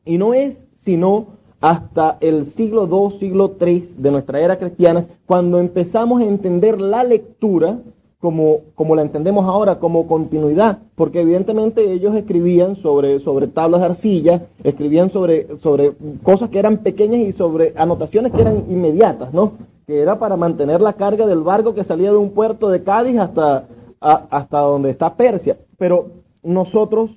y 0.05 0.19
no 0.19 0.35
es 0.35 0.63
sino 0.77 1.27
hasta 1.61 2.19
el 2.21 2.47
siglo 2.47 2.89
II, 2.91 3.19
siglo 3.19 3.57
III 3.59 3.95
de 3.97 4.11
nuestra 4.11 4.41
era 4.41 4.59
cristiana, 4.59 5.07
cuando 5.27 5.61
empezamos 5.61 6.21
a 6.21 6.27
entender 6.27 6.81
la 6.81 7.05
lectura 7.05 7.79
como, 8.19 8.61
como 8.75 8.95
la 8.95 9.03
entendemos 9.03 9.47
ahora, 9.47 9.79
como 9.79 10.07
continuidad, 10.07 10.79
porque 10.95 11.21
evidentemente 11.21 11.93
ellos 11.93 12.15
escribían 12.15 12.77
sobre, 12.77 13.21
sobre 13.21 13.49
tablas 13.49 13.81
de 13.81 13.87
arcilla, 13.87 14.47
escribían 14.63 15.11
sobre, 15.11 15.59
sobre 15.61 15.93
cosas 16.23 16.49
que 16.51 16.59
eran 16.59 16.79
pequeñas 16.79 17.21
y 17.21 17.33
sobre 17.33 17.73
anotaciones 17.77 18.33
que 18.33 18.41
eran 18.41 18.65
inmediatas, 18.69 19.33
¿no? 19.33 19.55
Que 19.87 20.01
era 20.01 20.19
para 20.19 20.37
mantener 20.37 20.81
la 20.81 20.93
carga 20.93 21.27
del 21.27 21.41
barco 21.41 21.75
que 21.75 21.83
salía 21.83 22.11
de 22.11 22.17
un 22.17 22.31
puerto 22.31 22.71
de 22.71 22.85
Cádiz 22.85 23.19
hasta, 23.19 23.67
hasta 24.03 24.59
donde 24.59 24.91
está 24.91 25.15
Persia. 25.15 25.57
Pero 25.79 26.11
nosotros 26.43 27.11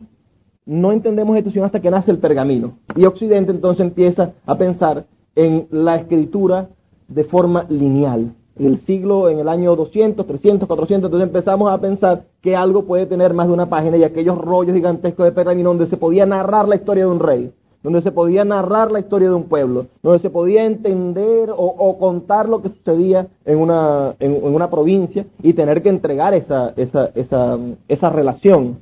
no 0.65 0.91
entendemos 0.91 1.37
sino 1.51 1.65
hasta 1.65 1.81
que 1.81 1.91
nace 1.91 2.11
el 2.11 2.19
pergamino. 2.19 2.77
Y 2.95 3.05
Occidente 3.05 3.51
entonces 3.51 3.85
empieza 3.85 4.33
a 4.45 4.57
pensar 4.57 5.05
en 5.35 5.67
la 5.71 5.95
escritura 5.95 6.69
de 7.07 7.23
forma 7.23 7.65
lineal. 7.69 8.33
En 8.57 8.65
el 8.67 8.79
siglo, 8.79 9.29
en 9.29 9.39
el 9.39 9.49
año 9.49 9.75
200, 9.75 10.25
300, 10.25 10.67
400, 10.67 11.07
entonces 11.09 11.27
empezamos 11.27 11.71
a 11.71 11.79
pensar 11.79 12.23
que 12.41 12.55
algo 12.55 12.85
puede 12.85 13.05
tener 13.05 13.33
más 13.33 13.47
de 13.47 13.53
una 13.53 13.67
página 13.67 13.97
y 13.97 14.03
aquellos 14.03 14.37
rollos 14.37 14.73
gigantescos 14.73 15.25
de 15.25 15.33
pergamino 15.33 15.69
donde 15.69 15.87
se 15.87 15.97
podía 15.97 16.25
narrar 16.25 16.67
la 16.67 16.75
historia 16.75 17.03
de 17.03 17.11
un 17.11 17.19
rey, 17.19 17.51
donde 17.85 18.01
se 18.01 18.11
podía 18.11 18.43
narrar 18.43 18.91
la 18.91 18.99
historia 18.99 19.29
de 19.29 19.35
un 19.35 19.43
pueblo, 19.43 19.85
donde 20.01 20.17
se 20.17 20.31
podía 20.31 20.65
entender 20.65 21.51
o, 21.55 21.97
contar 21.99 22.49
lo 22.49 22.59
que 22.63 22.69
sucedía 22.69 23.27
en 23.45 23.59
una, 23.59 24.15
en, 24.19 24.37
en, 24.37 24.55
una 24.55 24.71
provincia 24.71 25.23
y 25.43 25.53
tener 25.53 25.83
que 25.83 25.89
entregar 25.89 26.33
esa, 26.33 26.73
esa, 26.77 27.11
esa, 27.13 27.59
esa 27.87 28.09
relación. 28.09 28.79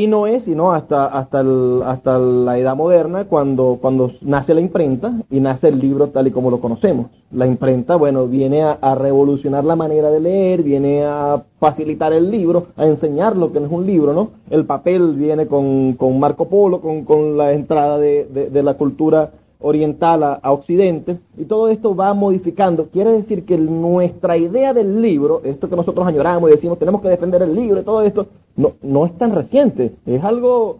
Y 0.00 0.06
no 0.06 0.26
es 0.26 0.44
sino 0.44 0.72
hasta, 0.72 1.08
hasta, 1.08 1.44
hasta 1.84 2.18
la 2.18 2.56
edad 2.56 2.74
moderna 2.74 3.26
cuando, 3.26 3.76
cuando 3.82 4.10
nace 4.22 4.54
la 4.54 4.62
imprenta 4.62 5.12
y 5.28 5.40
nace 5.40 5.68
el 5.68 5.78
libro 5.78 6.06
tal 6.06 6.26
y 6.26 6.30
como 6.30 6.50
lo 6.50 6.58
conocemos. 6.58 7.08
La 7.30 7.46
imprenta, 7.46 7.96
bueno, 7.96 8.26
viene 8.26 8.62
a, 8.62 8.94
revolucionar 8.94 9.62
la 9.62 9.76
manera 9.76 10.08
de 10.08 10.20
leer, 10.20 10.62
viene 10.62 11.04
a 11.04 11.44
facilitar 11.58 12.14
el 12.14 12.30
libro, 12.30 12.68
a 12.78 12.86
enseñar 12.86 13.36
lo 13.36 13.52
que 13.52 13.60
no 13.60 13.66
es 13.66 13.72
un 13.72 13.84
libro, 13.84 14.14
¿no? 14.14 14.30
El 14.48 14.64
papel 14.64 15.16
viene 15.16 15.46
con, 15.46 15.94
Marco 16.18 16.46
Polo, 16.46 16.80
con, 16.80 17.36
la 17.36 17.52
entrada 17.52 17.98
de, 17.98 18.24
de 18.24 18.62
la 18.62 18.78
cultura 18.78 19.30
oriental 19.60 20.22
a, 20.22 20.52
Occidente, 20.52 21.18
y 21.36 21.44
todo 21.44 21.68
esto 21.68 21.94
va 21.94 22.12
modificando. 22.14 22.86
Quiere 22.86 23.12
decir 23.12 23.44
que 23.44 23.58
nuestra 23.58 24.36
idea 24.36 24.72
del 24.72 25.00
libro, 25.00 25.42
esto 25.44 25.68
que 25.68 25.76
nosotros 25.76 26.06
añoramos 26.06 26.50
y 26.50 26.54
decimos 26.54 26.78
tenemos 26.78 27.02
que 27.02 27.08
defender 27.08 27.42
el 27.42 27.54
libro 27.54 27.80
y 27.80 27.84
todo 27.84 28.02
esto, 28.02 28.26
no, 28.56 28.72
no 28.82 29.06
es 29.06 29.16
tan 29.18 29.34
reciente, 29.34 29.94
es 30.06 30.24
algo, 30.24 30.78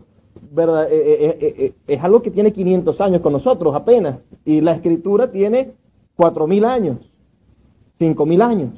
¿verdad? 0.50 0.88
Eh, 0.90 1.38
eh, 1.40 1.54
eh, 1.58 1.72
es 1.86 2.02
algo 2.02 2.22
que 2.22 2.30
tiene 2.30 2.52
500 2.52 3.00
años 3.00 3.20
con 3.20 3.34
nosotros 3.34 3.74
apenas, 3.74 4.16
y 4.44 4.60
la 4.60 4.72
escritura 4.72 5.30
tiene 5.30 5.72
4.000 6.16 6.64
años, 6.64 6.98
5.000 7.98 8.42
años. 8.42 8.70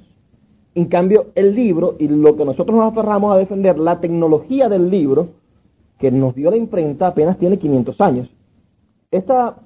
En 0.75 0.87
cambio, 0.87 1.27
el 1.35 1.55
libro 1.55 1.97
y 1.99 2.09
lo 2.09 2.35
que 2.35 2.45
nosotros 2.45 2.77
nos 2.77 2.91
aferramos 2.91 3.35
a 3.35 3.39
defender, 3.39 3.79
la 3.79 4.01
tecnología 4.01 4.69
del 4.69 4.91
libro, 4.91 5.29
que 5.99 6.11
nos 6.11 6.35
dio 6.35 6.51
la 6.51 6.57
imprenta, 6.57 7.09
apenas 7.09 7.39
tiene 7.39 7.59
500 7.59 8.01
años. 8.01 8.29
Esta 9.11 9.57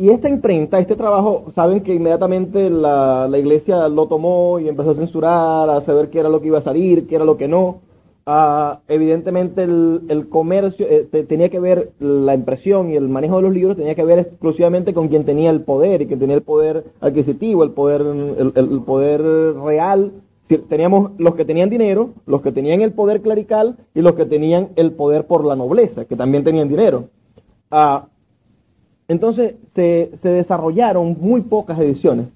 y 0.00 0.08
esta 0.08 0.30
imprenta, 0.30 0.78
este 0.78 0.96
trabajo, 0.96 1.52
saben 1.54 1.82
que 1.82 1.92
inmediatamente 1.92 2.70
la, 2.70 3.28
iglesia 3.36 3.86
lo 3.88 4.06
tomó 4.06 4.58
y 4.58 4.66
empezó 4.66 4.92
a 4.92 4.94
censurar, 4.94 5.68
a 5.68 5.82
saber 5.82 6.08
qué 6.08 6.20
era 6.20 6.30
lo 6.30 6.40
que 6.40 6.46
iba 6.46 6.56
a 6.56 6.62
salir, 6.62 7.06
qué 7.06 7.16
era 7.16 7.26
lo 7.26 7.36
que 7.36 7.48
no. 7.48 7.82
Ah, 8.24 8.80
evidentemente 8.88 9.62
el, 9.62 10.26
comercio 10.30 10.86
eh, 10.88 11.04
tenía 11.28 11.50
que 11.50 11.60
ver, 11.60 11.92
la 11.98 12.34
impresión 12.34 12.90
y 12.90 12.96
el 12.96 13.10
manejo 13.10 13.36
de 13.36 13.42
los 13.42 13.52
libros 13.52 13.76
tenía 13.76 13.94
que 13.94 14.06
ver 14.06 14.20
exclusivamente 14.20 14.94
con 14.94 15.08
quien 15.08 15.26
tenía 15.26 15.50
el 15.50 15.60
poder 15.60 16.00
y 16.00 16.06
quien 16.06 16.18
tenía 16.18 16.36
el 16.36 16.42
poder 16.44 16.82
adquisitivo, 17.02 17.62
el 17.62 17.72
poder, 17.72 18.00
el, 18.00 18.80
poder 18.80 19.20
real. 19.62 20.12
teníamos 20.70 21.10
los 21.18 21.34
que 21.34 21.44
tenían 21.44 21.68
dinero, 21.68 22.12
los 22.24 22.40
que 22.40 22.52
tenían 22.52 22.80
el 22.80 22.94
poder 22.94 23.20
clerical 23.20 23.76
y 23.94 24.00
los 24.00 24.14
que 24.14 24.24
tenían 24.24 24.70
el 24.76 24.92
poder 24.92 25.26
por 25.26 25.44
la 25.44 25.56
nobleza, 25.56 26.06
que 26.06 26.16
también 26.16 26.42
tenían 26.42 26.70
dinero. 26.70 27.10
Ah, 27.70 28.06
entonces 29.10 29.56
se, 29.74 30.08
desarrollaron 30.22 31.16
muy 31.20 31.40
pocas 31.40 31.76
ediciones. 31.80 32.28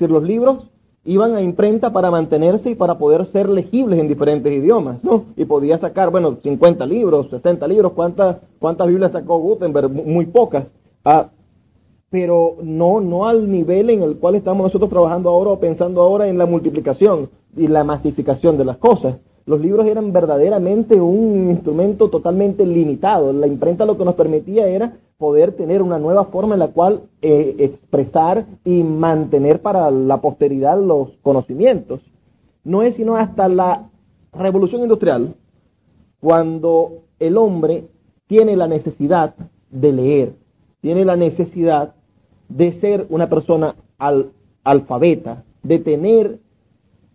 Es 0.00 0.10
los 0.10 0.24
libros 0.24 0.64
iban 1.04 1.36
a 1.36 1.40
imprenta 1.40 1.92
para 1.92 2.10
mantenerse 2.10 2.70
y 2.70 2.74
para 2.74 2.98
poder 2.98 3.24
ser 3.24 3.48
legibles 3.48 4.00
en 4.00 4.08
diferentes 4.08 4.52
idiomas, 4.52 5.04
¿no? 5.04 5.26
Y 5.36 5.44
podía 5.44 5.78
sacar, 5.78 6.10
bueno, 6.10 6.36
50 6.42 6.84
libros, 6.86 7.30
60 7.30 7.68
libros, 7.68 7.92
¿cuántas, 7.92 8.38
cuántas 8.58 8.88
Biblias 8.88 9.12
sacó 9.12 9.38
Gutenberg? 9.38 9.90
Muy 9.90 10.26
pocas. 10.26 10.72
Ah, 11.04 11.28
pero 12.10 12.56
no, 12.64 13.00
no 13.00 13.28
al 13.28 13.48
nivel 13.48 13.88
en 13.88 14.02
el 14.02 14.16
cual 14.16 14.34
estamos 14.34 14.64
nosotros 14.64 14.90
trabajando 14.90 15.30
ahora 15.30 15.50
o 15.50 15.60
pensando 15.60 16.02
ahora 16.02 16.26
en 16.26 16.36
la 16.36 16.46
multiplicación 16.46 17.30
y 17.56 17.68
la 17.68 17.84
masificación 17.84 18.58
de 18.58 18.64
las 18.64 18.78
cosas. 18.78 19.18
Los 19.48 19.62
libros 19.62 19.86
eran 19.86 20.12
verdaderamente 20.12 21.00
un 21.00 21.48
instrumento 21.48 22.10
totalmente 22.10 22.66
limitado. 22.66 23.32
La 23.32 23.46
imprenta 23.46 23.86
lo 23.86 23.96
que 23.96 24.04
nos 24.04 24.14
permitía 24.14 24.68
era 24.68 24.98
poder 25.16 25.52
tener 25.52 25.80
una 25.80 25.98
nueva 25.98 26.26
forma 26.26 26.52
en 26.52 26.58
la 26.58 26.68
cual 26.68 27.00
eh, 27.22 27.56
expresar 27.58 28.44
y 28.62 28.82
mantener 28.82 29.62
para 29.62 29.90
la 29.90 30.20
posteridad 30.20 30.78
los 30.78 31.12
conocimientos. 31.22 32.02
No 32.62 32.82
es 32.82 32.96
sino 32.96 33.16
hasta 33.16 33.48
la 33.48 33.88
revolución 34.34 34.82
industrial 34.82 35.34
cuando 36.20 37.04
el 37.18 37.38
hombre 37.38 37.88
tiene 38.26 38.54
la 38.54 38.68
necesidad 38.68 39.34
de 39.70 39.92
leer, 39.92 40.32
tiene 40.82 41.06
la 41.06 41.16
necesidad 41.16 41.94
de 42.50 42.74
ser 42.74 43.06
una 43.08 43.30
persona 43.30 43.76
al, 43.96 44.30
alfabeta, 44.62 45.42
de 45.62 45.78
tener 45.78 46.38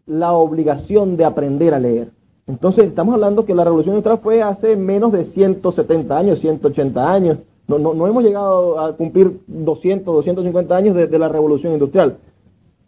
la 0.08 0.34
obligación 0.34 1.16
de 1.16 1.26
aprender 1.26 1.76
a 1.76 1.80
leer. 1.80 2.23
Entonces 2.46 2.86
estamos 2.86 3.14
hablando 3.14 3.46
que 3.46 3.56
la 3.56 3.64
revolución 3.64 3.96
industrial 3.96 4.20
fue 4.22 4.42
hace 4.42 4.76
menos 4.76 5.12
de 5.12 5.24
170 5.24 6.18
años, 6.18 6.40
180 6.40 7.14
años, 7.14 7.38
no, 7.68 7.80
no, 7.80 7.94
no 7.94 8.08
hemos 8.08 8.24
llegado 8.24 8.80
a 8.80 8.96
cumplir 8.96 9.40
200, 9.48 10.14
250 10.14 10.76
años 10.76 10.96
de, 10.96 11.20
la 11.20 11.30
revolución 11.30 11.74
industrial. 11.74 12.18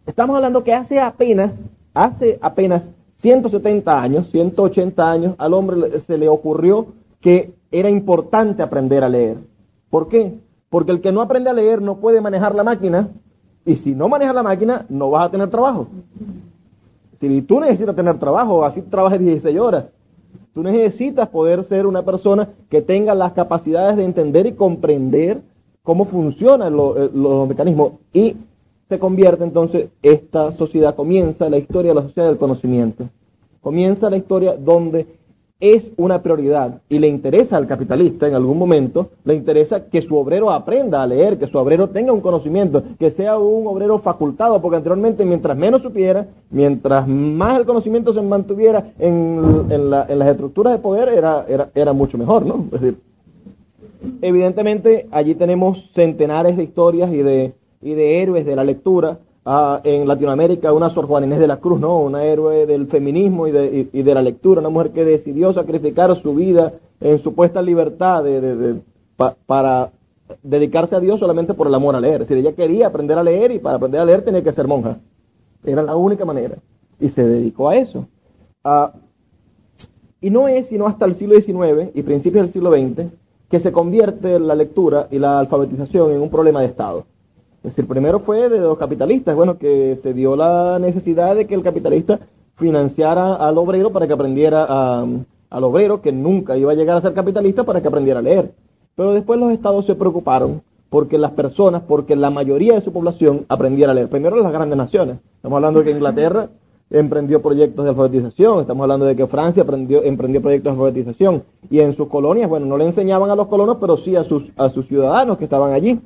Estamos 0.06 0.36
hablando 0.36 0.64
que 0.64 0.74
hace 0.74 1.00
apenas, 1.00 1.54
hace 1.94 2.38
apenas 2.42 2.88
170 3.16 4.02
años, 4.02 4.30
180 4.32 5.12
años, 5.12 5.36
al 5.38 5.54
hombre 5.54 6.00
se 6.02 6.18
le 6.18 6.28
ocurrió 6.28 6.88
que 7.22 7.54
era 7.72 7.90
importante 7.90 8.62
aprender 8.62 9.04
a 9.04 9.10
leer. 9.10 9.38
¿Por 9.90 10.10
qué? 10.10 10.38
Porque 10.70 10.92
el 10.92 11.00
que 11.00 11.14
no 11.14 11.22
aprende 11.22 11.50
a 11.50 11.54
leer 11.54 11.82
no 11.82 11.98
puede 11.98 12.20
manejar 12.20 12.54
la 12.54 12.64
máquina 12.64 13.10
y 13.66 13.78
si 13.78 13.96
no 13.96 14.10
manejas 14.10 14.36
la 14.36 14.44
máquina 14.44 14.86
no 14.90 15.10
vas 15.10 15.28
a 15.28 15.32
tener 15.32 15.50
trabajo. 15.50 15.88
Si 17.20 17.42
tú 17.42 17.60
necesitas 17.60 17.96
tener 17.96 18.18
trabajo, 18.18 18.66
así 18.66 18.82
trabajas 18.82 19.20
16 19.20 19.60
horas. 19.60 19.86
Tú 20.54 20.64
necesitas 20.64 21.28
poder 21.28 21.64
ser 21.64 21.86
una 21.86 22.04
persona 22.04 22.50
que 22.70 22.82
tenga 22.82 23.14
las 23.14 23.34
capacidades 23.34 23.98
de 23.98 24.06
entender 24.06 24.46
y 24.46 24.54
comprender 24.54 25.42
cómo 25.84 26.06
funcionan 26.06 26.74
eh, 26.74 27.10
los, 27.14 27.48
mecanismos. 27.48 27.94
Y 28.14 28.36
se 28.88 29.00
convierte 29.00 29.44
entonces, 29.44 29.90
esta 30.02 30.52
sociedad 30.54 30.96
comienza 30.96 31.50
la 31.50 31.58
historia 31.58 31.92
de 31.92 31.96
la 31.96 32.08
sociedad 32.08 32.30
del 32.30 32.38
conocimiento. 32.38 33.10
Comienza 33.62 34.10
la 34.10 34.18
historia 34.18 34.56
donde 34.56 35.08
es 35.60 35.90
una 35.96 36.22
prioridad 36.22 36.82
y 36.90 37.00
le 37.00 37.08
interesa 37.08 37.56
al 37.56 37.68
capitalista 37.68 38.28
en 38.28 38.36
algún 38.36 38.58
momento, 38.58 39.12
le 39.24 39.36
interesa 39.36 39.86
que 39.86 40.02
su 40.02 40.18
obrero 40.18 40.52
aprenda 40.52 41.02
a 41.02 41.08
leer, 41.08 41.38
que 41.40 41.48
su 41.48 41.58
obrero 41.58 41.90
tenga 41.90 42.12
un 42.12 42.20
conocimiento, 42.20 42.84
que 43.00 43.10
sea 43.12 43.38
un 43.38 43.66
obrero 43.66 44.00
facultado, 44.00 44.62
porque 44.62 44.78
anteriormente 44.78 45.26
mientras 45.26 45.58
menos 45.58 45.82
supiera, 45.82 46.28
mientras 46.50 47.08
más 47.08 47.60
el 47.60 47.66
conocimiento 47.66 48.14
se 48.14 48.22
mantuviera 48.22 48.92
en, 49.00 49.66
en, 49.70 49.90
las 49.90 50.28
estructuras 50.28 50.74
de 50.74 50.80
poder, 50.80 51.10
era, 51.10 51.46
era, 51.48 51.70
era 51.74 51.94
mucho 51.94 52.18
mejor, 52.18 52.46
¿no? 52.46 52.66
Evidentemente 54.22 55.08
allí 55.10 55.36
tenemos 55.36 55.90
centenares 55.94 56.58
de 56.58 56.64
historias 56.64 57.12
y 57.12 57.24
de, 57.24 57.54
y 57.82 57.94
de 57.94 58.22
héroes 58.22 58.46
de 58.46 58.56
la 58.56 58.64
lectura 58.64 59.20
en 59.84 60.08
Latinoamérica 60.08 60.74
una 60.74 60.90
Sor 60.90 61.06
Juana 61.06 61.28
Inés 61.28 61.40
de 61.40 61.48
la 61.48 61.58
Cruz, 61.58 61.80
¿no? 61.80 62.00
Una 62.00 62.24
héroe 62.24 62.66
del 62.66 62.88
feminismo 62.88 63.48
y 63.48 63.52
de, 63.52 63.90
y, 63.94 64.02
de 64.02 64.14
la 64.14 64.22
lectura, 64.22 64.60
una 64.60 64.70
mujer 64.70 64.92
que 64.92 65.06
decidió 65.06 65.54
sacrificar 65.54 66.16
su 66.16 66.34
vida 66.34 66.74
en 67.00 67.22
supuesta 67.22 67.62
libertad 67.62 68.24
de, 68.24 68.82
para 69.46 69.92
dedicarse 70.42 70.96
a 70.96 71.00
Dios 71.00 71.20
solamente 71.20 71.54
por 71.54 71.68
el 71.68 71.76
amor 71.76 71.96
a 71.96 72.00
leer. 72.00 72.24
Es 72.24 72.30
decir, 72.30 72.38
ella 72.38 72.56
quería 72.56 72.88
aprender 72.88 73.18
a 73.18 73.24
leer 73.24 73.52
y 73.52 73.60
para 73.60 73.78
aprender 73.78 74.02
a 74.02 74.06
leer 74.06 74.24
tenía 74.24 74.44
que 74.44 74.52
ser 74.52 74.68
monja. 74.68 74.98
Era 75.64 75.84
la 75.84 75.96
única 75.96 76.26
manera. 76.26 76.56
Y 77.00 77.10
se 77.10 77.24
dedicó 77.24 77.70
a 77.70 77.76
eso. 77.76 78.08
Ah, 78.64 78.94
y 80.22 80.32
no 80.32 80.48
es 80.48 80.68
sino 80.68 80.88
hasta 80.88 81.06
el 81.06 81.16
siglo 81.16 81.40
XIX 81.40 81.92
y 81.94 82.02
principios 82.02 82.46
del 82.46 82.54
siglo 82.54 82.72
XX 82.72 83.12
que 83.48 83.60
se 83.60 83.72
convierte 83.72 84.40
la 84.40 84.56
lectura 84.56 85.08
y 85.12 85.20
la 85.20 85.38
alfabetización 85.38 86.14
en 86.14 86.22
un 86.22 86.32
problema 86.32 86.62
de 86.62 86.68
Estado. 86.68 87.06
Es 87.66 87.76
decir, 87.76 87.88
primero 87.88 88.20
fue 88.20 88.48
de 88.48 88.60
los 88.60 88.78
capitalistas, 88.78 89.36
bueno, 89.36 89.58
que 89.58 89.98
se 90.04 90.14
dio 90.14 90.36
la 90.36 90.78
necesidad 90.78 91.36
de 91.36 91.48
que 91.48 91.56
el 91.56 91.64
capitalista 91.64 92.20
financiara 92.58 93.34
al 93.34 93.58
obrero 93.58 93.92
para 93.92 94.06
que 94.06 94.14
aprendiera 94.14 94.68
a, 94.70 95.04
al 95.50 95.64
obrero 95.64 96.00
que 96.00 96.12
nunca 96.12 96.56
iba 96.58 96.72
a 96.72 96.76
llegar 96.76 96.96
a 96.96 97.02
ser 97.02 97.16
capitalista 97.16 97.64
para 97.64 97.82
que 97.82 97.88
aprendiera 97.88 98.20
a 98.20 98.22
leer. 98.22 98.54
Pero 98.96 99.14
después 99.14 99.40
los 99.40 99.52
estados 99.52 99.84
se 99.88 99.96
preocuparon 99.96 100.62
porque 100.92 101.18
las 101.18 101.32
personas, 101.32 101.82
porque 101.82 102.16
la 102.16 102.30
mayoría 102.30 102.76
de 102.76 102.82
su 102.82 102.94
población 102.94 103.46
aprendiera 103.50 103.94
a 103.94 103.96
leer. 103.96 104.10
Primero 104.10 104.36
las 104.36 104.54
grandes 104.54 104.78
naciones. 104.78 105.18
Estamos 105.38 105.56
hablando 105.56 105.80
de 105.80 105.86
que 105.86 105.92
Inglaterra 105.92 106.50
emprendió 106.92 107.42
proyectos 107.42 107.84
de 107.84 107.90
alfabetización, 107.90 108.60
estamos 108.62 108.84
hablando 108.84 109.08
de 109.08 109.16
que 109.16 109.26
Francia 109.26 109.66
emprendió 110.04 110.42
proyectos 110.42 110.64
de 110.64 110.70
alfabetización 110.70 111.44
y 111.72 111.80
en 111.80 111.96
sus 111.96 112.08
colonias, 112.10 112.48
bueno, 112.48 112.68
no 112.68 112.78
le 112.78 112.86
enseñaban 112.86 113.32
a 113.32 113.36
los 113.36 113.48
colonos, 113.48 113.78
pero 113.82 113.98
sí 113.98 114.16
a 114.16 114.24
sus, 114.24 114.44
a 114.56 114.70
sus 114.70 114.86
ciudadanos 114.88 115.40
que 115.40 115.46
estaban 115.46 115.74
allí. 115.74 116.00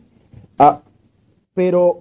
Pero, 1.54 2.00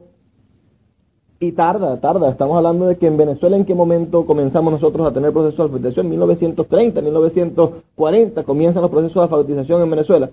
y 1.41 1.53
tarda, 1.53 2.01
tarda, 2.01 2.31
estamos 2.31 2.57
hablando 2.57 2.87
de 2.87 2.97
que 2.97 3.07
en 3.07 3.17
Venezuela 3.17 3.57
en 3.57 3.65
qué 3.65 3.75
momento 3.75 4.27
comenzamos 4.27 4.73
nosotros 4.73 5.07
a 5.07 5.13
tener 5.13 5.33
procesos 5.33 5.59
de 5.59 5.63
alfabetización, 5.65 6.07
en 6.07 6.11
1930, 6.11 7.01
1940 7.01 8.45
comienzan 8.45 8.83
los 8.83 8.91
procesos 8.91 9.15
de 9.15 9.23
alfabetización 9.23 9.83
en 9.83 9.91
Venezuela. 9.91 10.31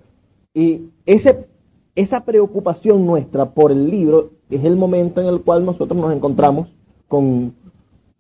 Y 0.54 0.89
ese, 1.06 1.47
esa 1.95 2.23
preocupación 2.23 3.06
nuestra 3.06 3.51
por 3.51 3.71
el 3.71 3.89
libro 3.89 4.32
es 4.49 4.63
el 4.63 4.75
momento 4.75 5.21
en 5.21 5.28
el 5.28 5.41
cual 5.41 5.65
nosotros 5.65 5.99
nos 5.99 6.13
encontramos 6.13 6.69
con 7.08 7.54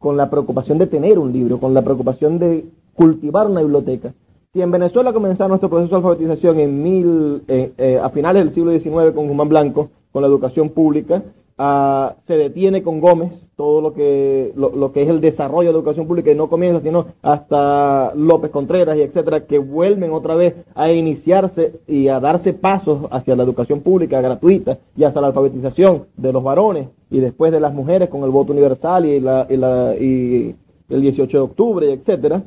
con 0.05 0.17
la 0.17 0.29
preocupación 0.29 0.77
de 0.77 0.85
tener 0.85 1.17
un 1.17 1.33
libro, 1.33 1.59
con 1.59 1.73
la 1.73 1.81
preocupación 1.81 2.37
de 2.37 2.65
cultivar 2.93 3.47
una 3.47 3.61
biblioteca. 3.61 4.13
Si 4.53 4.61
en 4.61 4.69
Venezuela 4.69 5.11
comenzó 5.11 5.47
nuestro 5.47 5.67
proceso 5.67 5.89
de 5.89 5.95
alfabetización 5.95 6.59
en 6.59 6.83
mil, 6.83 7.43
eh, 7.47 7.73
eh, 7.75 7.99
a 8.01 8.09
finales 8.09 8.45
del 8.45 8.53
siglo 8.53 8.71
XIX 8.71 9.15
con 9.15 9.27
Guzmán 9.27 9.49
Blanco, 9.49 9.89
con 10.15 10.21
la 10.21 10.29
educación 10.29 10.69
pública, 10.69 11.21
Ah, 11.57 12.17
se 12.27 12.35
detiene 12.35 12.83
con 12.83 12.99
Gómez 12.99 13.31
todo 13.55 13.79
lo 13.79 13.93
que, 13.93 14.51
lo, 14.57 14.91
que 14.91 15.03
es 15.03 15.07
el 15.07 15.21
desarrollo 15.21 15.69
de 15.69 15.73
la 15.73 15.79
educación 15.79 16.05
pública 16.05 16.29
y 16.29 16.35
no 16.35 16.49
comienza, 16.49 16.81
sino 16.81 17.05
hasta 17.21 18.11
López 18.13 18.51
Contreras 18.51 18.97
y 18.97 19.03
etcétera, 19.03 19.45
que 19.45 19.57
vuelven 19.57 20.11
otra 20.11 20.35
vez 20.35 20.53
a 20.73 20.91
iniciarse 20.91 21.79
y 21.87 22.09
a 22.09 22.19
darse 22.19 22.51
pasos 22.51 23.07
hacia 23.09 23.37
la 23.37 23.43
educación 23.43 23.79
pública 23.79 24.19
gratuita 24.19 24.79
y 24.97 25.05
hacia 25.05 25.21
la 25.21 25.27
alfabetización 25.27 26.07
de 26.17 26.33
los 26.33 26.43
varones 26.43 26.89
y 27.09 27.21
después 27.21 27.53
de 27.53 27.61
las 27.61 27.73
mujeres 27.73 28.09
con 28.09 28.23
el 28.23 28.31
voto 28.31 28.51
universal 28.51 29.05
y, 29.05 29.21
la, 29.21 29.47
y, 29.49 29.55
la, 29.55 29.95
y 29.95 30.55
el 30.89 31.01
18 31.01 31.37
de 31.37 31.41
octubre, 31.41 31.93
etcétera. 31.93 32.43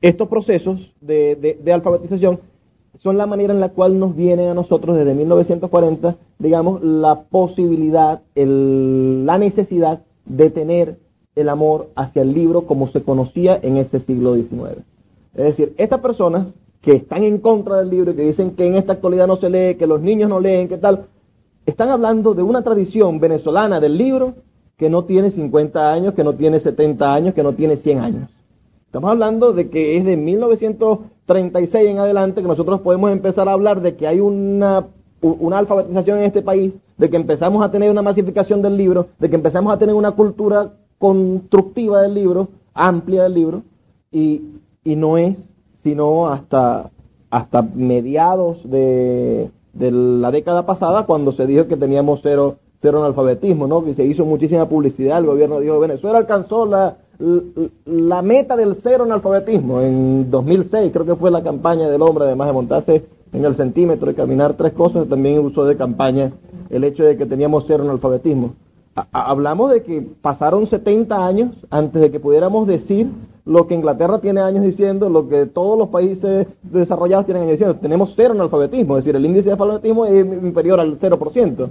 Estos 0.00 0.26
procesos 0.26 0.90
de, 1.02 1.36
de, 1.36 1.60
de 1.62 1.72
alfabetización 1.74 2.40
son 2.98 3.16
la 3.16 3.26
manera 3.26 3.52
en 3.52 3.60
la 3.60 3.70
cual 3.70 3.98
nos 3.98 4.14
viene 4.14 4.48
a 4.48 4.54
nosotros 4.54 4.96
desde 4.96 5.14
1940, 5.14 6.16
digamos, 6.38 6.82
la 6.82 7.22
posibilidad, 7.22 8.22
la 8.34 9.38
necesidad 9.38 10.02
de 10.24 10.50
tener 10.50 10.98
el 11.34 11.48
amor 11.48 11.90
hacia 11.94 12.22
el 12.22 12.34
libro 12.34 12.62
como 12.62 12.88
se 12.88 13.02
conocía 13.02 13.58
en 13.62 13.76
ese 13.76 14.00
siglo 14.00 14.34
XIX. 14.34 14.82
Es 15.34 15.44
decir, 15.44 15.74
estas 15.78 16.00
personas 16.00 16.48
que 16.80 16.92
están 16.92 17.22
en 17.22 17.38
contra 17.38 17.76
del 17.76 17.90
libro 17.90 18.10
y 18.10 18.14
que 18.14 18.22
dicen 18.22 18.52
que 18.52 18.66
en 18.66 18.74
esta 18.74 18.94
actualidad 18.94 19.26
no 19.26 19.36
se 19.36 19.50
lee, 19.50 19.76
que 19.76 19.86
los 19.86 20.00
niños 20.00 20.28
no 20.28 20.40
leen, 20.40 20.68
que 20.68 20.78
tal, 20.78 21.06
están 21.66 21.90
hablando 21.90 22.34
de 22.34 22.42
una 22.42 22.62
tradición 22.62 23.20
venezolana 23.20 23.78
del 23.80 23.96
libro 23.96 24.34
que 24.76 24.88
no 24.88 25.04
tiene 25.04 25.30
50 25.30 25.92
años, 25.92 26.14
que 26.14 26.24
no 26.24 26.34
tiene 26.34 26.60
70 26.60 27.14
años, 27.14 27.34
que 27.34 27.42
no 27.42 27.52
tiene 27.52 27.76
100 27.76 27.98
años. 27.98 28.30
Estamos 28.86 29.10
hablando 29.10 29.52
de 29.52 29.68
que 29.68 29.96
es 29.96 30.04
de 30.04 30.16
1936 31.28 31.90
en 31.90 31.98
adelante 31.98 32.40
que 32.40 32.48
nosotros 32.48 32.80
podemos 32.80 33.12
empezar 33.12 33.48
a 33.48 33.52
hablar 33.52 33.82
de 33.82 33.96
que 33.96 34.06
hay 34.06 34.20
una, 34.20 34.86
una 35.20 35.58
alfabetización 35.58 36.18
en 36.18 36.24
este 36.24 36.42
país, 36.42 36.72
de 36.96 37.10
que 37.10 37.16
empezamos 37.16 37.62
a 37.62 37.70
tener 37.70 37.90
una 37.90 38.02
masificación 38.02 38.62
del 38.62 38.76
libro, 38.76 39.08
de 39.18 39.28
que 39.28 39.36
empezamos 39.36 39.72
a 39.72 39.78
tener 39.78 39.94
una 39.94 40.12
cultura 40.12 40.72
constructiva 40.98 42.02
del 42.02 42.14
libro, 42.14 42.48
amplia 42.72 43.24
del 43.24 43.34
libro, 43.34 43.62
y, 44.10 44.42
y 44.84 44.96
no 44.96 45.18
es 45.18 45.36
sino 45.82 46.28
hasta, 46.28 46.90
hasta 47.30 47.62
mediados 47.62 48.58
de, 48.64 49.50
de 49.74 49.92
la 49.92 50.30
década 50.30 50.66
pasada 50.66 51.06
cuando 51.06 51.32
se 51.32 51.46
dijo 51.46 51.68
que 51.68 51.76
teníamos 51.76 52.20
cero, 52.22 52.56
cero 52.80 52.98
analfabetismo, 52.98 53.66
¿no? 53.66 53.84
que 53.84 53.94
se 53.94 54.04
hizo 54.04 54.24
muchísima 54.24 54.68
publicidad, 54.68 55.18
el 55.18 55.26
gobierno 55.26 55.60
dijo 55.60 55.78
Venezuela 55.78 56.18
alcanzó 56.18 56.66
la 56.66 56.96
la 57.18 58.22
meta 58.22 58.56
del 58.56 58.76
cero 58.76 59.04
en 59.04 59.12
alfabetismo. 59.12 59.80
En 59.80 60.30
2006 60.30 60.92
creo 60.92 61.04
que 61.04 61.16
fue 61.16 61.30
la 61.30 61.42
campaña 61.42 61.88
del 61.88 62.02
hombre, 62.02 62.24
además 62.24 62.48
de 62.48 62.52
montarse 62.52 63.04
en 63.32 63.44
el 63.44 63.54
centímetro 63.54 64.10
y 64.10 64.14
caminar 64.14 64.54
tres 64.54 64.72
cosas, 64.72 65.08
también 65.08 65.38
usó 65.44 65.64
de 65.64 65.76
campaña 65.76 66.32
el 66.70 66.84
hecho 66.84 67.04
de 67.04 67.16
que 67.16 67.26
teníamos 67.26 67.64
cero 67.66 67.84
en 67.84 67.90
alfabetismo. 67.90 68.54
hablamos 69.12 69.70
de 69.72 69.82
que 69.82 70.00
pasaron 70.20 70.66
70 70.66 71.26
años 71.26 71.50
antes 71.70 72.00
de 72.00 72.10
que 72.10 72.20
pudiéramos 72.20 72.66
decir 72.66 73.08
lo 73.44 73.66
que 73.66 73.74
Inglaterra 73.74 74.18
tiene 74.18 74.40
años 74.40 74.62
diciendo, 74.62 75.08
lo 75.08 75.28
que 75.28 75.46
todos 75.46 75.78
los 75.78 75.88
países 75.88 76.46
desarrollados 76.62 77.24
tienen 77.24 77.44
años 77.44 77.52
diciendo. 77.52 77.78
Tenemos 77.80 78.12
cero 78.14 78.34
en 78.34 78.42
alfabetismo, 78.42 78.98
es 78.98 79.04
decir, 79.04 79.16
el 79.16 79.24
índice 79.24 79.46
de 79.46 79.52
alfabetismo 79.52 80.04
es 80.04 80.26
inferior 80.26 80.80
al 80.80 80.98
0%. 80.98 81.70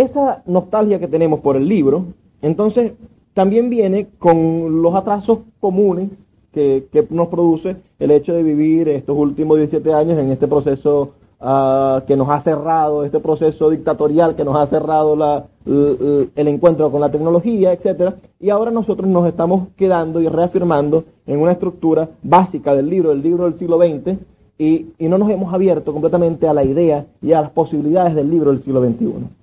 Esa 0.00 0.42
nostalgia 0.46 0.98
que 0.98 1.08
tenemos 1.08 1.40
por 1.40 1.56
el 1.56 1.68
libro, 1.68 2.04
entonces 2.42 2.92
también 3.34 3.70
viene 3.70 4.08
con 4.18 4.82
los 4.82 4.94
atrasos 4.94 5.40
comunes 5.60 6.10
que, 6.52 6.88
nos 7.10 7.28
produce 7.28 7.76
el 7.98 8.10
hecho 8.10 8.32
de 8.32 8.42
vivir 8.42 8.88
estos 8.88 9.16
últimos 9.16 9.56
17 9.58 9.92
años 9.94 10.18
en 10.18 10.30
este 10.30 10.48
proceso 10.48 11.12
ah, 11.40 12.02
que 12.06 12.16
nos 12.16 12.28
ha 12.28 12.40
cerrado, 12.40 13.04
este 13.04 13.20
proceso 13.20 13.70
dictatorial 13.70 14.34
que 14.34 14.44
nos 14.44 14.56
ha 14.56 14.66
cerrado 14.66 15.14
la, 15.14 15.46
el, 15.64 16.48
encuentro 16.48 16.90
con 16.90 17.00
la 17.00 17.10
tecnología, 17.10 17.72
etcétera, 17.72 18.16
y 18.40 18.50
ahora 18.50 18.70
nosotros 18.70 19.08
nos 19.08 19.28
estamos 19.28 19.68
quedando 19.76 20.20
y 20.20 20.28
reafirmando 20.28 21.04
en 21.26 21.40
una 21.40 21.52
estructura 21.52 22.08
básica 22.22 22.74
del 22.74 22.90
libro, 22.90 23.10
del 23.10 23.22
libro 23.22 23.44
del 23.44 23.58
siglo 23.58 23.78
XX, 23.78 24.18
y 24.58 24.92
no 24.98 25.16
nos 25.16 25.30
hemos 25.30 25.54
abierto 25.54 25.90
completamente 25.90 26.46
a 26.46 26.52
la 26.52 26.64
idea 26.64 27.06
y 27.22 27.32
a 27.32 27.40
las 27.40 27.50
posibilidades 27.50 28.14
del 28.14 28.28
libro 28.28 28.50
del 28.50 28.62
siglo 28.62 28.82
XXI. 28.82 29.39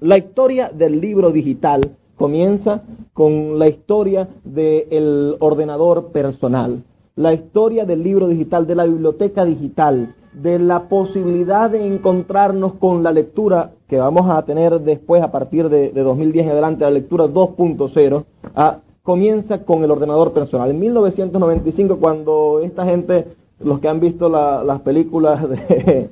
La 0.00 0.16
historia 0.16 0.70
del 0.72 1.00
libro 1.00 1.32
digital 1.32 1.80
comienza 2.14 2.84
con 3.12 3.58
la 3.58 3.66
historia 3.66 4.28
del 4.44 5.34
ordenador 5.40 6.12
personal, 6.12 6.84
la 7.16 7.34
historia 7.34 7.84
del 7.84 8.04
libro 8.04 8.28
digital, 8.28 8.64
de 8.64 8.76
la 8.76 8.84
biblioteca 8.84 9.44
digital, 9.44 10.14
de 10.32 10.60
la 10.60 10.88
posibilidad 10.88 11.68
de 11.68 11.84
encontrarnos 11.84 12.74
con 12.74 13.02
la 13.02 13.10
lectura 13.10 13.72
que 13.88 13.98
vamos 13.98 14.30
a 14.30 14.44
tener 14.44 14.78
después 14.82 15.20
a 15.20 15.32
partir 15.32 15.68
de, 15.68 15.90
2010 15.90 16.46
en 16.46 16.52
adelante, 16.52 16.84
la 16.84 16.90
lectura 16.92 17.24
2.0, 17.24 18.24
ah, 18.54 18.78
comienza 19.02 19.64
con 19.64 19.82
el 19.82 19.90
ordenador 19.90 20.32
personal. 20.32 20.70
En 20.70 20.78
1995, 20.78 21.96
cuando 21.96 22.60
esta 22.62 22.84
gente, 22.84 23.26
los 23.58 23.80
que 23.80 23.88
han 23.88 23.98
visto 23.98 24.28
las 24.28 24.80
películas 24.82 25.44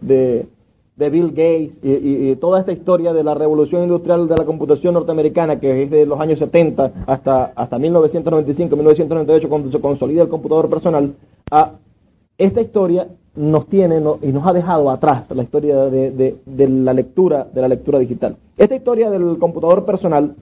de 0.01 0.49
Bill 0.97 1.29
Gates 1.29 1.73
y, 1.83 2.35
toda 2.37 2.61
esta 2.61 2.73
historia 2.73 3.13
de 3.13 3.23
la 3.23 3.35
revolución 3.35 3.83
industrial 3.83 4.29
de 4.29 4.37
la 4.37 4.47
computación 4.47 4.95
norteamericana, 4.95 5.61
que 5.61 5.83
es 5.83 5.91
de 5.91 6.07
los 6.07 6.19
años 6.19 6.39
70 6.39 6.93
hasta, 7.07 7.53
hasta 7.55 7.79
1995, 7.79 8.77
1998, 8.77 9.49
cuando 9.49 9.71
se 9.71 9.81
consolida 9.81 10.23
el 10.23 10.29
computador 10.31 10.71
personal, 10.71 11.15
a 11.51 11.73
esta 12.39 12.63
historia 12.63 13.09
nos 13.35 13.67
tiene 13.67 14.01
y 14.23 14.33
nos 14.33 14.47
ha 14.47 14.55
dejado 14.55 14.91
atrás 14.91 15.25
la 15.35 15.43
historia 15.43 15.85
de, 15.85 16.37
la 16.47 16.95
lectura, 16.95 17.47
de 17.53 17.61
la 17.61 17.69
lectura 17.69 17.99
digital. 17.99 18.37
Esta 18.57 18.75
historia 18.75 19.11
del 19.11 19.39
computador 19.39 19.85
personal 19.85 20.35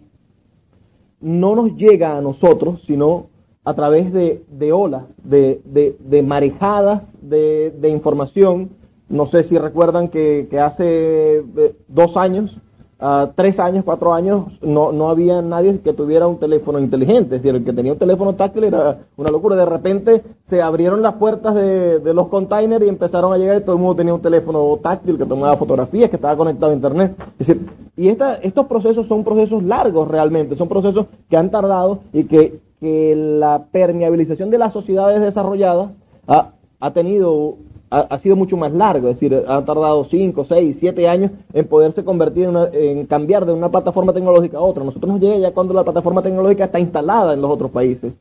no 1.21 1.57
nos 1.57 1.75
llega 1.77 2.17
a 2.17 2.21
nosotros, 2.21 2.81
sino 2.87 3.27
a 3.65 3.75
través 3.75 4.13
de, 4.13 4.73
olas, 4.73 5.03
de, 5.25 6.25
marejadas 6.25 7.03
de 7.23 7.89
información, 7.89 8.71
no 9.09 9.27
sé 9.27 9.43
si 9.45 9.59
recuerdan 9.59 10.09
que, 10.09 10.49
hace 10.61 11.39
eh, 11.39 11.77
dos 11.89 12.17
años, 12.17 12.57
uh, 13.01 13.29
tres 13.35 13.61
años, 13.61 13.85
cuatro 13.85 14.15
años, 14.15 14.47
no, 14.63 14.93
no 14.93 15.11
había 15.11 15.43
nadie 15.43 15.79
que 15.81 15.93
tuviera 15.93 16.27
un 16.27 16.39
teléfono 16.39 16.79
inteligente. 16.79 17.37
Es 17.37 17.43
decir, 17.43 17.55
el 17.55 17.65
que 17.65 17.73
tenía 17.73 17.93
un 17.93 17.99
teléfono 17.99 18.35
táctil 18.35 18.65
era 18.65 18.99
una 19.17 19.31
locura. 19.31 19.57
De 19.57 19.67
repente 19.67 20.23
se 20.49 20.63
abrieron 20.63 21.03
las 21.03 21.15
puertas 21.15 21.55
de, 21.55 22.15
los 22.15 22.29
containers 22.29 22.85
y 22.85 22.89
empezaron 22.89 23.33
a 23.33 23.39
llegar 23.39 23.59
y 23.59 23.65
todo 23.65 23.77
el 23.77 23.83
mundo 23.83 23.97
tenía 23.97 24.15
un 24.15 24.23
teléfono 24.23 24.79
táctil 24.83 25.19
que 25.19 25.27
tomaba 25.27 25.57
fotografías, 25.57 26.09
que 26.09 26.17
estaba 26.17 26.37
conectado 26.37 26.73
a 26.73 26.75
internet. 26.75 27.15
Es 27.39 27.47
decir, 27.47 27.67
Y 27.97 28.09
esta, 28.09 28.37
estos 28.37 28.67
procesos 28.67 29.07
son 29.07 29.23
procesos 29.23 29.63
largos 29.63 30.09
realmente, 30.09 30.57
son 30.57 30.69
procesos 30.69 31.07
que 31.29 31.37
han 31.37 31.51
tardado 31.51 32.01
y 32.13 32.25
que, 32.25 32.59
que 32.81 33.15
la 33.15 33.67
permeabilización 33.71 34.51
de 34.51 34.59
las 34.59 34.73
sociedades 34.73 35.21
desarrolladas 35.21 35.91
ha, 36.27 36.53
ha 36.81 36.91
tenido 36.93 37.57
ha, 38.03 38.19
sido 38.19 38.35
mucho 38.35 38.57
más 38.57 38.73
largo, 38.73 39.09
es 39.09 39.15
decir, 39.15 39.45
ha 39.47 39.65
tardado 39.65 40.05
5, 40.05 40.47
6, 40.49 40.77
7 40.81 41.09
años 41.09 41.31
en 41.53 41.67
poderse 41.67 42.05
convertir 42.05 42.45
en, 42.45 42.51
una, 42.51 42.69
en, 42.73 43.07
cambiar 43.07 43.47
de 43.47 43.53
una 43.53 43.71
plataforma 43.71 44.13
tecnológica 44.13 44.59
a 44.59 44.63
otra. 44.63 44.83
Nosotros 44.83 45.13
nos 45.13 45.21
llega 45.21 45.39
ya 45.39 45.53
cuando 45.53 45.75
la 45.75 45.85
plataforma 45.85 46.23
tecnológica 46.23 46.65
está 46.65 46.81
instalada 46.81 47.35
en 47.35 47.41
los 47.41 47.51
otros 47.51 47.71
países. 47.71 48.13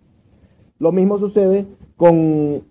Lo 0.80 0.92
mismo 0.92 1.18
sucede 1.18 1.66
con, 1.98 2.62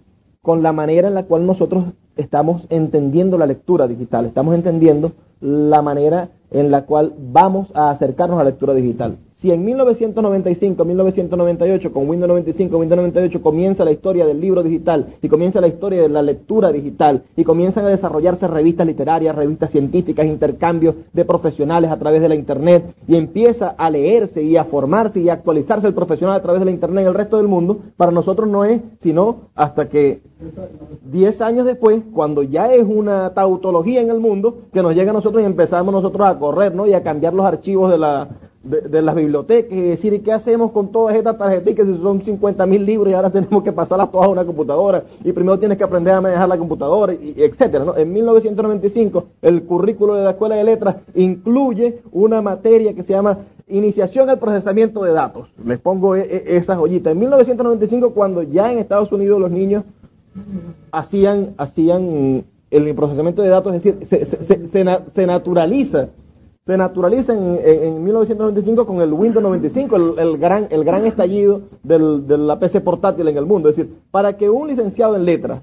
con 0.41 0.63
la 0.63 0.73
manera 0.73 1.09
en 1.09 1.15
la 1.15 1.25
cual 1.25 1.47
nosotros 1.47 1.85
estamos 2.17 2.63
entendiendo 2.69 3.39
la 3.39 3.47
lectura 3.47 3.89
digital, 3.89 4.27
estamos 4.27 4.55
entendiendo 4.55 5.13
la 5.41 5.83
manera 5.83 6.29
en 6.51 6.71
la 6.71 6.85
cual 6.85 7.15
vamos 7.19 7.69
a 7.75 7.91
acercarnos 7.91 8.39
a 8.39 8.45
la 8.45 8.51
lectura 8.51 8.75
digital. 8.75 9.17
Si 9.43 9.51
en 9.51 9.65
1995, 9.65 10.85
1998, 10.85 11.93
con 11.93 12.09
Windows 12.09 12.29
95, 12.29 12.79
Windows 12.79 12.97
98 12.97 13.43
comienza 13.43 13.85
la 13.85 13.91
historia 13.91 14.25
del 14.25 14.41
libro 14.41 14.63
digital 14.63 15.17
y 15.21 15.29
comienza 15.29 15.61
la 15.61 15.67
historia 15.67 16.01
de 16.01 16.09
la 16.09 16.23
lectura 16.23 16.71
digital 16.71 17.25
y 17.35 17.43
comienzan 17.43 17.85
a 17.87 17.89
desarrollarse 17.89 18.47
revistas 18.47 18.87
literarias, 18.87 19.35
revistas 19.35 19.73
científicas, 19.73 20.27
intercambios 20.27 20.95
de 21.13 21.25
profesionales 21.25 21.91
a 21.91 21.99
través 21.99 22.23
de 22.23 22.29
la 22.29 22.37
Internet 22.37 22.95
y 23.09 23.17
empieza 23.17 23.71
a 23.71 23.91
leerse 23.91 24.45
y 24.45 24.57
a 24.57 24.63
formarse 24.63 25.19
y 25.19 25.29
a 25.29 25.33
actualizarse 25.33 25.89
el 25.89 25.95
profesional 25.95 26.37
a 26.37 26.43
través 26.43 26.61
de 26.61 26.67
la 26.67 26.71
Internet 26.71 27.03
en 27.03 27.09
el 27.09 27.15
resto 27.15 27.37
del 27.37 27.49
mundo, 27.49 27.81
para 27.97 28.13
nosotros 28.13 28.49
no 28.49 28.65
es 28.65 28.81
sino 29.01 29.49
hasta 29.57 29.89
que 29.89 30.21
10 31.11 31.41
años 31.41 31.67
después, 31.67 32.01
cuando 32.13 32.45
ya 32.45 32.73
es 32.73 32.85
una 32.87 33.35
tautología 33.35 34.03
en 34.03 34.11
el 34.11 34.21
mundo, 34.21 34.69
que 34.73 34.83
nos 34.85 34.95
llega 34.95 35.11
a 35.11 35.15
nosotros 35.15 35.43
y 35.43 35.47
empezamos 35.47 35.93
nosotros 35.93 36.29
a 36.29 36.39
correr 36.39 36.77
¿no? 36.77 36.87
y 36.87 36.93
a 36.93 37.03
cambiar 37.03 37.35
los 37.35 37.45
archivos 37.45 37.91
de 37.91 37.99
la 37.99 38.29
de, 38.63 39.03
las 39.03 39.15
bibliotecas 39.15 39.73
y 39.73 39.81
decir, 39.81 40.23
qué 40.23 40.33
hacemos 40.33 40.71
con 40.71 40.93
todas 40.93 41.17
estas 41.17 41.37
tarjetas 41.37 41.87
si 41.87 41.97
son 42.01 42.23
50 42.23 42.65
mil 42.67 42.87
libros 42.87 43.11
y 43.11 43.15
ahora 43.15 43.31
tenemos 43.33 43.63
que 43.63 43.73
pasarlas 43.73 44.11
todas 44.11 44.29
a 44.29 44.31
una 44.31 44.45
computadora 44.45 45.05
y 45.25 45.33
primero 45.33 45.59
tienes 45.59 45.79
que 45.79 45.85
aprender 45.85 46.15
a 46.15 46.21
manejar 46.21 46.49
la 46.49 46.59
computadora, 46.59 47.13
y, 47.13 47.35
etcétera, 47.37 47.85
¿no? 47.85 47.97
En 47.97 48.13
1995 48.13 49.27
el 49.43 49.65
currículo 49.65 50.15
de 50.15 50.25
la 50.25 50.31
Escuela 50.31 50.57
de 50.57 50.65
Letras 50.65 50.97
incluye 51.15 52.03
una 52.13 52.41
materia 52.41 52.95
que 52.95 53.03
se 53.03 53.13
llama 53.13 53.39
Iniciación 53.69 54.29
al 54.29 54.39
procesamiento 54.39 55.03
de 55.03 55.13
datos. 55.13 55.49
Les 55.65 55.79
pongo 55.79 56.15
e, 56.15 56.21
e, 56.21 56.57
esa. 56.57 56.75
En 56.75 57.19
1995 57.19 58.11
cuando 58.11 58.43
ya 58.43 58.71
en 58.71 58.79
Estados 58.79 59.11
Unidos 59.13 59.41
los 59.41 59.51
niños 59.51 59.85
hacían, 60.91 61.55
hacían 61.57 62.45
el 62.71 62.95
procesamiento 62.95 63.41
de 63.43 63.49
datos, 63.49 63.75
es 63.75 63.83
decir, 63.83 64.07
se, 64.07 64.85
se 65.15 65.27
naturaliza 65.27 66.09
se 66.65 66.77
naturaliza 66.77 67.35
en, 67.35 68.05
1995 68.05 68.87
con 68.87 69.01
el 69.01 69.13
Windows 69.13 69.43
95, 69.43 69.97
el, 69.97 70.39
gran, 70.39 70.69
el 70.71 70.85
gran 70.85 71.05
estallido 71.07 71.63
de 71.83 72.39
la 72.39 72.61
PC 72.61 72.81
portátil 72.81 73.27
en 73.27 73.37
el 73.37 73.47
mundo. 73.47 73.69
Es 73.69 73.77
decir, 73.77 73.97
para 74.13 74.37
que 74.37 74.49
un 74.49 74.69
licenciado 74.69 75.17
en 75.17 75.25
letras, 75.25 75.63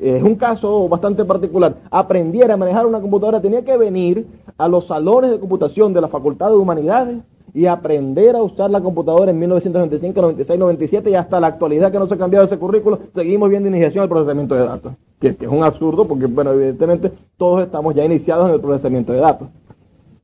es 0.00 0.22
un 0.22 0.34
caso 0.36 0.88
bastante 0.88 1.26
particular, 1.26 1.76
aprendiera 1.90 2.54
a 2.54 2.56
manejar 2.56 2.86
una 2.86 3.00
computadora, 3.00 3.42
tenía 3.42 3.62
que 3.62 3.76
venir 3.76 4.26
a 4.56 4.66
los 4.66 4.86
salones 4.86 5.30
de 5.30 5.38
computación 5.38 5.92
de 5.92 6.00
la 6.00 6.08
Facultad 6.08 6.48
de 6.48 6.56
Humanidades 6.56 7.18
y 7.52 7.66
aprender 7.66 8.34
a 8.34 8.42
usar 8.42 8.70
la 8.70 8.80
computadora 8.80 9.30
en 9.30 9.38
1995, 9.38 10.20
96, 10.22 10.58
97 10.58 11.10
y 11.10 11.14
hasta 11.16 11.38
la 11.38 11.48
actualidad 11.48 11.92
que 11.92 11.98
no 11.98 12.06
se 12.08 12.14
ha 12.14 12.18
cambiado 12.18 12.46
ese 12.46 12.58
currículo, 12.58 12.98
seguimos 13.14 13.50
viendo 13.50 13.68
iniciación 13.68 14.02
al 14.02 14.08
procesamiento 14.08 14.54
de 14.54 14.64
datos, 14.64 14.92
que, 15.20 15.36
que 15.36 15.44
es 15.44 15.52
un 15.52 15.62
absurdo 15.62 16.08
porque, 16.08 16.26
bueno, 16.26 16.52
evidentemente 16.52 17.12
todos 17.36 17.62
estamos 17.62 17.94
ya 17.94 18.06
iniciados 18.06 18.48
en 18.48 18.54
el 18.54 18.60
procesamiento 18.60 19.12
de 19.12 19.20
datos 19.20 19.48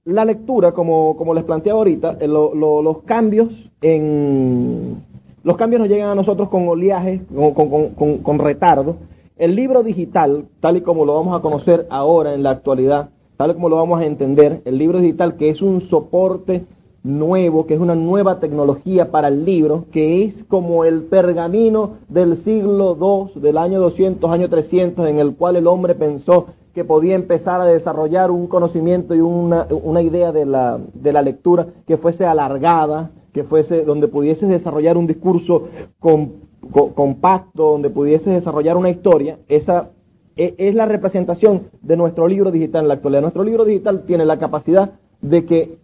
la 0.04 0.24
lectura, 0.24 0.72
como, 0.72 1.16
como 1.16 1.34
les 1.34 1.44
planteaba 1.44 1.78
ahorita, 1.78 2.16
eh, 2.20 2.26
los 2.26 3.02
cambios 3.04 3.48
en 3.82 5.02
los 5.42 5.56
cambios 5.56 5.80
nos 5.80 5.88
llegan 5.88 6.10
a 6.10 6.14
nosotros 6.14 6.50
con 6.50 6.68
oleaje, 6.68 7.22
con, 7.34 8.18
con, 8.18 8.38
retardo. 8.38 8.96
El 9.38 9.56
libro 9.56 9.82
digital, 9.82 10.44
tal 10.60 10.76
y 10.76 10.80
como 10.82 11.06
lo 11.06 11.14
vamos 11.14 11.34
a 11.34 11.40
conocer 11.40 11.86
ahora 11.88 12.34
en 12.34 12.42
la 12.42 12.50
actualidad, 12.50 13.08
tal 13.38 13.52
y 13.52 13.54
como 13.54 13.70
lo 13.70 13.76
vamos 13.76 14.00
a 14.00 14.04
entender, 14.04 14.60
el 14.66 14.76
libro 14.76 15.00
digital 15.00 15.36
que 15.36 15.48
es 15.48 15.62
un 15.62 15.80
soporte 15.80 16.66
nuevo, 17.02 17.66
que 17.66 17.72
es 17.72 17.80
una 17.80 17.94
nueva 17.94 18.38
tecnología 18.38 19.10
para 19.10 19.28
el 19.28 19.46
libro, 19.46 19.86
que 19.90 20.24
es 20.24 20.44
como 20.44 20.84
el 20.84 21.04
pergamino 21.04 21.92
del 22.10 22.36
siglo 22.36 22.98
II, 23.00 23.40
del 23.40 23.56
año 23.56 23.80
200, 23.80 24.30
año 24.30 24.50
300, 24.50 25.08
en 25.08 25.18
el 25.18 25.34
cual 25.34 25.56
el 25.56 25.66
hombre 25.66 25.94
pensó 25.94 26.48
que 26.80 26.84
podía 26.86 27.14
empezar 27.14 27.60
a 27.60 27.66
desarrollar 27.66 28.30
un 28.30 28.46
conocimiento 28.46 29.14
y 29.14 29.20
una, 29.20 29.66
una 29.82 30.00
idea 30.00 30.32
de 30.32 30.46
la, 30.46 30.80
de 30.94 31.12
la, 31.12 31.20
lectura 31.20 31.66
que 31.86 31.98
fuese 31.98 32.24
alargada, 32.24 33.10
que 33.34 33.44
fuese 33.44 33.84
donde 33.84 34.08
pudiese 34.08 34.46
desarrollar 34.46 34.96
un 34.96 35.06
discurso 35.06 35.68
compacto, 35.98 37.72
donde 37.72 37.90
pudiese 37.90 38.30
desarrollar 38.30 38.78
una 38.78 38.88
historia, 38.88 39.36
esa 39.46 39.90
e, 40.38 40.54
es 40.56 40.74
la 40.74 40.86
representación 40.86 41.64
de 41.82 41.98
nuestro 41.98 42.26
libro 42.26 42.50
digital 42.50 42.84
en 42.84 42.88
la 42.88 42.94
actualidad. 42.94 43.20
Nuestro 43.20 43.44
libro 43.44 43.66
digital 43.66 44.04
tiene 44.06 44.24
la 44.24 44.38
capacidad 44.38 44.92
de 45.20 45.44
que 45.44 45.76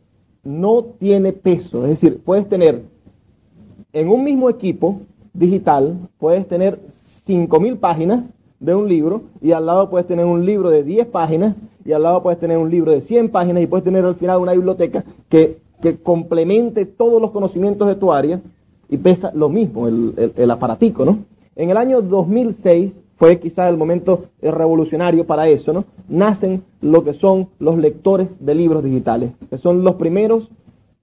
no 0.44 0.82
tiene 0.98 1.34
peso, 1.34 1.82
es 1.82 1.90
decir, 1.90 2.22
puedes 2.24 2.48
tener 2.48 2.84
en 3.92 4.08
un 4.08 4.24
mismo 4.24 4.48
equipo 4.48 5.02
digital, 5.34 6.08
puedes 6.16 6.48
tener 6.48 6.80
5.000 7.26 7.80
páginas 7.80 8.24
de 8.60 8.74
un 8.74 8.88
libro 8.88 9.22
y 9.40 9.52
al 9.52 9.66
lado 9.66 9.90
puedes 9.90 10.06
tener 10.06 10.24
un 10.24 10.44
libro 10.44 10.70
de 10.70 10.82
10 10.82 11.06
páginas 11.08 11.54
y 11.84 11.92
al 11.92 12.02
lado 12.02 12.22
puedes 12.22 12.40
tener 12.40 12.58
un 12.58 12.70
libro 12.70 12.92
de 12.92 13.02
100 13.02 13.28
páginas 13.30 13.62
y 13.62 13.66
puedes 13.66 13.84
tener 13.84 14.04
al 14.04 14.16
final 14.16 14.38
una 14.38 14.52
biblioteca 14.52 15.04
que, 15.28 15.58
que 15.82 15.98
complemente 15.98 16.86
todos 16.86 17.20
los 17.20 17.30
conocimientos 17.30 17.86
de 17.86 17.94
tu 17.94 18.12
área 18.12 18.40
y 18.88 18.96
pesa 18.96 19.30
lo 19.34 19.48
mismo, 19.48 19.88
el, 19.88 20.32
el, 20.36 20.50
aparatico, 20.50 21.04
¿no? 21.04 21.18
En 21.56 21.70
el 21.70 21.76
año 21.76 22.02
2006 22.02 22.92
fue 23.16 23.40
quizás 23.40 23.70
el 23.70 23.76
momento 23.76 24.26
revolucionario 24.40 25.26
para 25.26 25.48
eso, 25.48 25.72
¿no? 25.72 25.84
Nacen 26.08 26.62
lo 26.80 27.02
que 27.02 27.14
son 27.14 27.48
los 27.58 27.78
lectores 27.78 28.28
de 28.38 28.54
libros 28.54 28.84
digitales, 28.84 29.32
que 29.50 29.58
son 29.58 29.82
los 29.82 29.96
primeros 29.96 30.48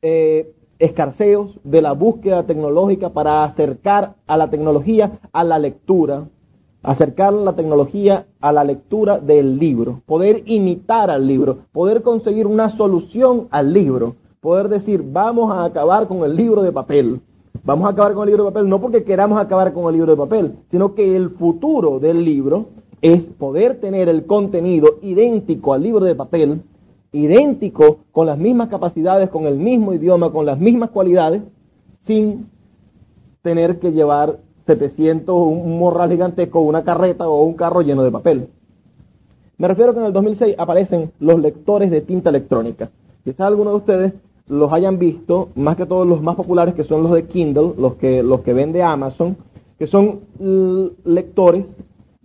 eh, 0.01 0.53
escarceos 0.79 1.59
de 1.63 1.81
la 1.81 1.93
búsqueda 1.93 2.43
tecnológica 2.43 3.09
para 3.09 3.43
acercar 3.43 4.15
a 4.27 4.37
la 4.37 4.49
tecnología 4.49 5.19
a 5.31 5.43
la 5.43 5.59
lectura, 5.59 6.25
acercar 6.83 7.33
la 7.33 7.53
tecnología 7.53 8.27
a 8.41 8.51
la 8.51 8.63
lectura 8.63 9.17
del 9.17 9.57
libro, 9.57 10.01
poder 10.05 10.43
imitar 10.45 11.09
al 11.09 11.25
libro, 11.25 11.59
poder 11.71 12.03
conseguir 12.03 12.45
una 12.45 12.69
solución 12.69 13.47
al 13.49 13.73
libro, 13.73 14.15
poder 14.41 14.67
decir, 14.67 15.03
vamos 15.03 15.51
a 15.51 15.63
acabar 15.63 16.07
con 16.07 16.23
el 16.23 16.35
libro 16.35 16.61
de 16.61 16.71
papel. 16.71 17.21
Vamos 17.63 17.87
a 17.87 17.91
acabar 17.91 18.13
con 18.13 18.23
el 18.23 18.31
libro 18.31 18.43
de 18.43 18.51
papel 18.51 18.67
no 18.67 18.81
porque 18.81 19.05
queramos 19.05 19.39
acabar 19.39 19.71
con 19.71 19.85
el 19.85 19.93
libro 19.93 20.11
de 20.11 20.17
papel, 20.17 20.55
sino 20.69 20.93
que 20.93 21.15
el 21.15 21.29
futuro 21.29 21.99
del 21.99 22.25
libro 22.25 22.65
es 23.01 23.23
poder 23.23 23.79
tener 23.79 24.09
el 24.09 24.25
contenido 24.25 24.99
idéntico 25.01 25.73
al 25.73 25.83
libro 25.83 26.03
de 26.03 26.15
papel, 26.15 26.61
idéntico 27.13 27.99
con 28.11 28.27
las 28.27 28.37
mismas 28.37 28.67
capacidades, 28.67 29.29
con 29.29 29.45
el 29.45 29.57
mismo 29.57 29.93
idioma, 29.93 30.31
con 30.31 30.45
las 30.45 30.59
mismas 30.59 30.89
cualidades, 30.89 31.41
sin 31.99 32.47
tener 33.41 33.79
que 33.79 33.93
llevar 33.93 34.39
700, 34.65 35.35
un 35.35 35.77
morral 35.77 36.09
gigantesco, 36.09 36.61
una 36.61 36.83
carreta 36.83 37.27
o 37.27 37.43
un 37.43 37.53
carro 37.53 37.81
lleno 37.81 38.03
de 38.03 38.11
papel. 38.11 38.47
Me 39.57 39.67
refiero 39.67 39.93
que 39.93 39.99
en 39.99 40.05
el 40.05 40.13
2006 40.13 40.55
aparecen 40.57 41.11
los 41.19 41.39
lectores 41.39 41.91
de 41.91 42.01
tinta 42.01 42.29
electrónica. 42.29 42.89
Quizás 43.23 43.41
algunos 43.41 43.73
de 43.73 43.77
ustedes 43.77 44.13
los 44.47 44.73
hayan 44.73 44.99
visto, 44.99 45.49
más 45.55 45.75
que 45.77 45.85
todos 45.85 46.07
los 46.07 46.21
más 46.21 46.35
populares 46.35 46.73
que 46.73 46.83
son 46.83 47.03
los 47.03 47.13
de 47.13 47.25
Kindle, 47.25 47.73
los 47.77 47.95
que, 47.95 48.23
los 48.23 48.41
que 48.41 48.53
vende 48.53 48.83
Amazon, 48.83 49.37
que 49.77 49.87
son 49.87 50.21
lectores 51.05 51.65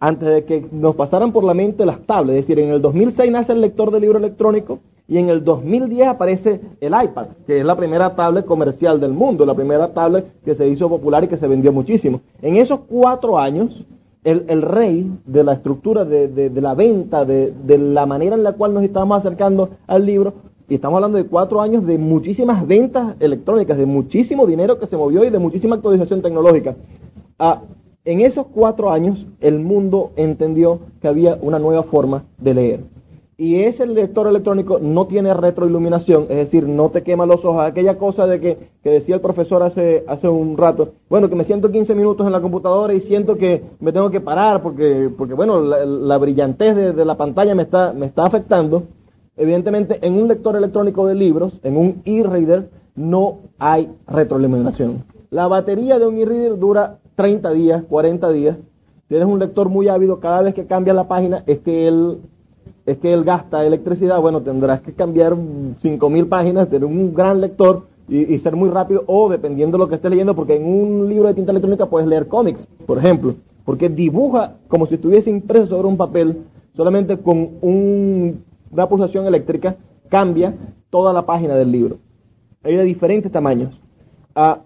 antes 0.01 0.29
de 0.29 0.45
que 0.45 0.67
nos 0.71 0.95
pasaran 0.95 1.33
por 1.33 1.45
la 1.45 1.55
mente 1.55 1.87
las 1.87 2.01
tablets. 2.01 2.41
Es 2.41 2.47
decir, 2.47 2.63
en 2.63 2.71
el 2.71 2.81
2006 2.81 3.31
nace 3.33 3.53
el 3.53 3.61
lector 3.61 3.91
de 3.91 4.01
libro 4.01 4.19
electrónico 4.19 4.81
y 5.09 5.17
en 5.17 5.31
el 5.31 5.43
2010 5.43 6.07
aparece 6.07 6.61
el 6.81 6.93
iPad, 6.93 7.29
que 7.47 7.61
es 7.61 7.65
la 7.65 7.77
primera 7.77 8.15
tablet 8.15 8.45
comercial 8.45 9.01
del 9.01 9.13
mundo, 9.13 9.47
la 9.47 9.55
primera 9.55 9.89
tablet 9.89 10.43
que 10.45 10.55
se 10.55 10.69
hizo 10.69 10.89
popular 10.89 11.25
y 11.25 11.29
que 11.29 11.39
se 11.39 11.49
vendió 11.49 11.73
muchísimo. 11.73 12.21
En 12.43 12.57
esos 12.57 12.81
cuatro 12.81 13.39
años, 13.39 13.85
el, 14.23 14.61
rey 14.61 15.11
de 15.25 15.45
la 15.45 15.55
estructura 15.55 16.05
de, 16.05 16.51
la 16.61 16.75
venta, 16.75 17.25
de, 17.25 17.55
la 17.79 18.05
manera 18.05 18.37
en 18.37 18.43
la 18.43 18.53
cual 18.53 18.75
nos 18.75 18.85
estamos 18.85 19.19
acercando 19.19 19.71
al 19.87 20.05
libro, 20.05 20.35
y 20.69 20.75
estamos 20.75 20.97
hablando 20.97 21.17
de 21.17 21.25
cuatro 21.25 21.63
años 21.63 21.87
de 21.87 21.97
muchísimas 21.97 22.67
ventas 22.67 23.17
electrónicas, 23.21 23.79
de 23.79 23.87
muchísimo 23.87 24.47
dinero 24.47 24.79
que 24.79 24.87
se 24.87 24.99
movió 24.99 25.25
y 25.25 25.31
de 25.31 25.39
muchísima 25.39 25.77
actualización 25.77 26.21
tecnológica. 26.21 26.77
Ah, 27.39 27.63
en 28.05 28.21
esos 28.21 28.47
cuatro 28.47 28.91
años 28.91 29.27
el 29.41 29.59
mundo 29.59 30.13
entendió 30.17 30.81
que 31.01 31.09
había 31.09 31.39
una 31.41 31.59
nueva 31.59 31.83
forma 31.83 32.25
de 32.39 32.55
leer 32.55 32.99
y 33.41 33.63
ese 33.63 33.87
lector 33.87 34.27
electrónico 34.27 34.81
no 34.81 35.07
tiene 35.07 35.33
retroiluminación, 35.33 36.27
es 36.29 36.39
decir, 36.39 36.67
no 36.67 36.89
te 36.89 37.05
quema 37.05 37.25
los 37.25 37.45
ojos. 37.45 37.63
Aquella 37.63 37.97
cosa 37.97 38.27
de 38.27 38.41
que, 38.41 38.59
decía 38.83 39.15
el 39.15 39.21
profesor 39.21 39.63
hace, 39.63 40.05
hace 40.09 40.29
un 40.29 40.57
rato, 40.57 40.95
bueno, 41.09 41.29
que 41.29 41.37
me 41.37 41.45
siento 41.45 41.71
15 41.71 41.95
minutos 41.95 42.27
en 42.27 42.33
la 42.33 42.41
computadora 42.41 42.95
y 42.95 43.01
siento 43.01 43.37
que 43.37 43.63
me 43.79 43.93
tengo 43.93 44.11
que 44.11 44.21
parar 44.21 44.61
porque, 44.61 45.09
porque 45.17 45.35
bueno, 45.35 45.61
la, 45.61 46.19
brillantez 46.19 46.97
de, 46.97 47.05
la 47.05 47.17
pantalla 47.17 47.55
me 47.55 47.63
está, 47.63 47.93
me 47.93 48.07
está 48.07 48.27
afectando. 48.27 48.83
Evidentemente, 49.37 50.01
en 50.03 50.15
un 50.15 50.27
lector 50.27 50.57
electrónico 50.57 51.07
de 51.07 51.15
libros, 51.15 51.61
en 51.63 51.77
un 51.77 52.03
e-reader, 52.05 52.71
no 52.97 53.39
hay 53.61 53.89
retroiluminación. 54.09 55.05
La 55.31 55.47
batería 55.47 56.01
de 56.01 56.09
un 56.09 56.19
e-reader 56.19 56.59
dura 56.59 56.99
30 57.19 57.51
días, 57.51 57.83
40 57.89 58.31
días. 58.31 58.57
Si 59.09 59.17
eres 59.17 59.27
un 59.27 59.41
lector 59.41 59.69
muy 59.69 59.89
ávido, 59.89 60.21
cada 60.21 60.43
vez 60.43 60.55
que 60.55 60.67
cambia 60.67 60.95
la 60.95 61.09
página 61.09 61.43
es 61.47 61.59
que 61.59 61.89
él, 61.89 62.19
es 62.87 62.99
que 62.99 63.13
él 63.13 63.25
gasta 63.25 63.67
electricidad. 63.67 64.21
Bueno, 64.21 64.41
tendrás 64.41 64.83
que 64.83 64.93
cambiar 64.93 65.33
5.000 65.35 66.29
páginas, 66.29 66.69
tener 66.69 66.85
un 66.85 67.13
gran 67.13 67.41
lector 67.41 67.83
y, 68.09 68.39
ser 68.39 68.55
muy 68.55 68.71
rápido 68.71 69.03
o 69.09 69.29
dependiendo 69.29 69.77
de 69.77 69.85
lo 69.85 69.89
que 69.89 69.97
estés 69.97 70.13
leyendo, 70.13 70.37
porque 70.37 70.55
en 70.55 70.65
un 70.65 71.09
libro 71.09 71.27
de 71.27 71.35
tinta 71.35 71.51
electrónica 71.51 71.87
puedes 71.87 72.09
leer 72.09 72.29
cómics, 72.29 72.69
por 72.87 72.99
ejemplo, 72.99 73.35
porque 73.65 73.89
dibuja 73.89 74.55
como 74.69 74.87
si 74.87 74.95
estuviese 74.95 75.29
impreso 75.29 75.67
sobre 75.67 75.89
un 75.89 75.97
papel, 75.97 76.45
solamente 76.77 77.19
con 77.19 77.51
un 77.61 78.45
una 78.71 78.89
pulsación 78.89 79.27
eléctrica 79.27 79.75
cambia 80.09 80.55
toda 80.89 81.13
la 81.13 81.27
página 81.27 81.57
del 81.57 81.73
libro. 81.73 81.99
Hay 82.63 82.77
de 82.77 82.85
diferentes 82.85 83.33
tamaños. 83.33 83.79
Ah, 84.35 84.61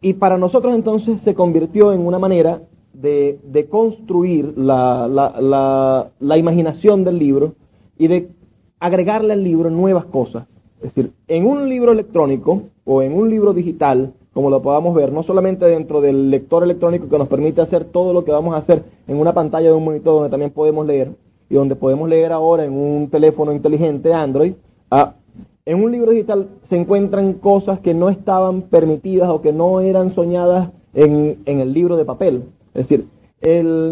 y 0.00 0.14
para 0.14 0.38
nosotros 0.38 0.74
entonces 0.74 1.20
se 1.22 1.34
convirtió 1.34 1.92
en 1.92 2.06
una 2.06 2.18
manera 2.18 2.62
de, 2.92 3.38
de 3.44 3.66
construir 3.68 4.54
la, 4.56 5.08
la, 5.08 6.10
la, 6.18 6.38
imaginación 6.38 7.04
del 7.04 7.18
libro 7.18 7.54
y 7.98 8.08
de 8.08 8.28
agregarle 8.80 9.34
al 9.34 9.44
libro 9.44 9.70
nuevas 9.70 10.06
cosas. 10.06 10.44
Es 10.80 10.94
decir, 10.94 11.12
en 11.28 11.46
un 11.46 11.68
libro 11.68 11.92
electrónico 11.92 12.62
o 12.84 13.02
en 13.02 13.14
un 13.14 13.28
libro 13.28 13.52
digital, 13.52 14.12
como 14.32 14.50
lo 14.50 14.62
podamos 14.62 14.94
ver, 14.94 15.12
no 15.12 15.22
solamente 15.22 15.66
dentro 15.66 16.00
del 16.00 16.30
lector 16.30 16.62
electrónico 16.62 17.08
que 17.08 17.18
nos 17.18 17.28
permite 17.28 17.60
hacer 17.60 17.84
todo 17.84 18.12
lo 18.12 18.24
que 18.24 18.32
vamos 18.32 18.54
a 18.54 18.58
hacer 18.58 18.84
en 19.06 19.18
una 19.18 19.32
pantalla 19.32 19.68
de 19.68 19.74
un 19.74 19.84
monitor 19.84 20.14
donde 20.14 20.30
también 20.30 20.50
podemos 20.50 20.86
leer, 20.86 21.12
y 21.48 21.54
donde 21.54 21.76
podemos 21.76 22.08
leer 22.08 22.32
ahora 22.32 22.64
en 22.64 22.72
un 22.72 23.08
teléfono 23.08 23.52
inteligente 23.52 24.12
Android, 24.12 24.54
en 25.66 25.82
un 25.82 25.90
libro 25.90 26.12
digital 26.12 26.48
se 26.62 26.76
encuentran 26.76 27.34
cosas 27.34 27.80
que 27.80 27.92
no 27.92 28.08
estaban 28.08 28.62
permitidas 28.62 29.28
o 29.28 29.42
que 29.42 29.52
no 29.52 29.80
eran 29.80 30.14
soñadas 30.14 30.70
en, 30.94 31.38
el 31.44 31.72
libro 31.72 31.96
de 31.96 32.04
papel. 32.04 32.44
Es 32.72 32.88
decir, 32.88 33.08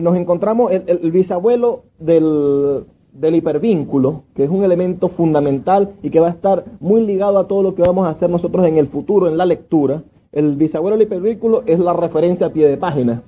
nos 0.02 0.16
encontramos 0.16 0.70
el, 0.72 1.10
bisabuelo 1.10 1.82
del, 1.98 2.84
del 3.12 3.34
hipervínculo, 3.34 4.22
que 4.34 4.44
es 4.44 4.50
un 4.50 4.62
elemento 4.62 5.08
fundamental 5.08 5.94
y 6.02 6.10
que 6.10 6.20
va 6.20 6.28
a 6.28 6.30
estar 6.30 6.64
muy 6.78 7.04
ligado 7.04 7.38
a 7.38 7.48
todo 7.48 7.64
lo 7.64 7.74
que 7.74 7.82
vamos 7.82 8.06
a 8.06 8.10
hacer 8.10 8.30
nosotros 8.30 8.64
en 8.66 8.78
el 8.78 8.86
futuro, 8.86 9.28
en 9.28 9.36
la 9.36 9.44
lectura. 9.44 10.04
El 10.30 10.54
bisabuelo 10.54 10.96
del 10.96 11.06
hipervínculo 11.06 11.64
es 11.66 11.80
la 11.80 11.92
referencia 11.92 12.46
a 12.46 12.52
pie 12.52 12.68
de 12.68 12.76
página. 12.76 13.22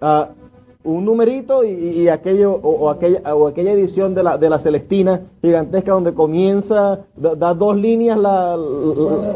Ah, 0.00 0.28
un 0.84 1.04
numerito 1.04 1.64
y, 1.64 2.08
aquello 2.08 2.52
o, 2.52 2.88
aquella 2.88 3.34
o 3.34 3.48
aquella 3.48 3.72
edición 3.72 4.14
de 4.14 4.22
la 4.22 4.38
de 4.38 4.48
la 4.48 4.58
Celestina 4.58 5.22
gigantesca 5.42 5.92
donde 5.92 6.14
comienza 6.14 7.00
da, 7.16 7.54
dos 7.54 7.76
líneas 7.76 8.18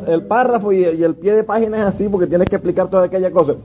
el 0.07 0.23
párrafo 0.27 0.73
y, 0.73 0.85
el 0.85 1.15
pie 1.17 1.35
de 1.35 1.45
página 1.45 1.79
es 1.79 1.85
así 1.85 2.09
porque 2.09 2.27
tienes 2.27 2.49
que 2.49 2.57
explicar 2.57 2.89
toda 2.89 3.05
aquella 3.05 3.31
cosa. 3.31 3.57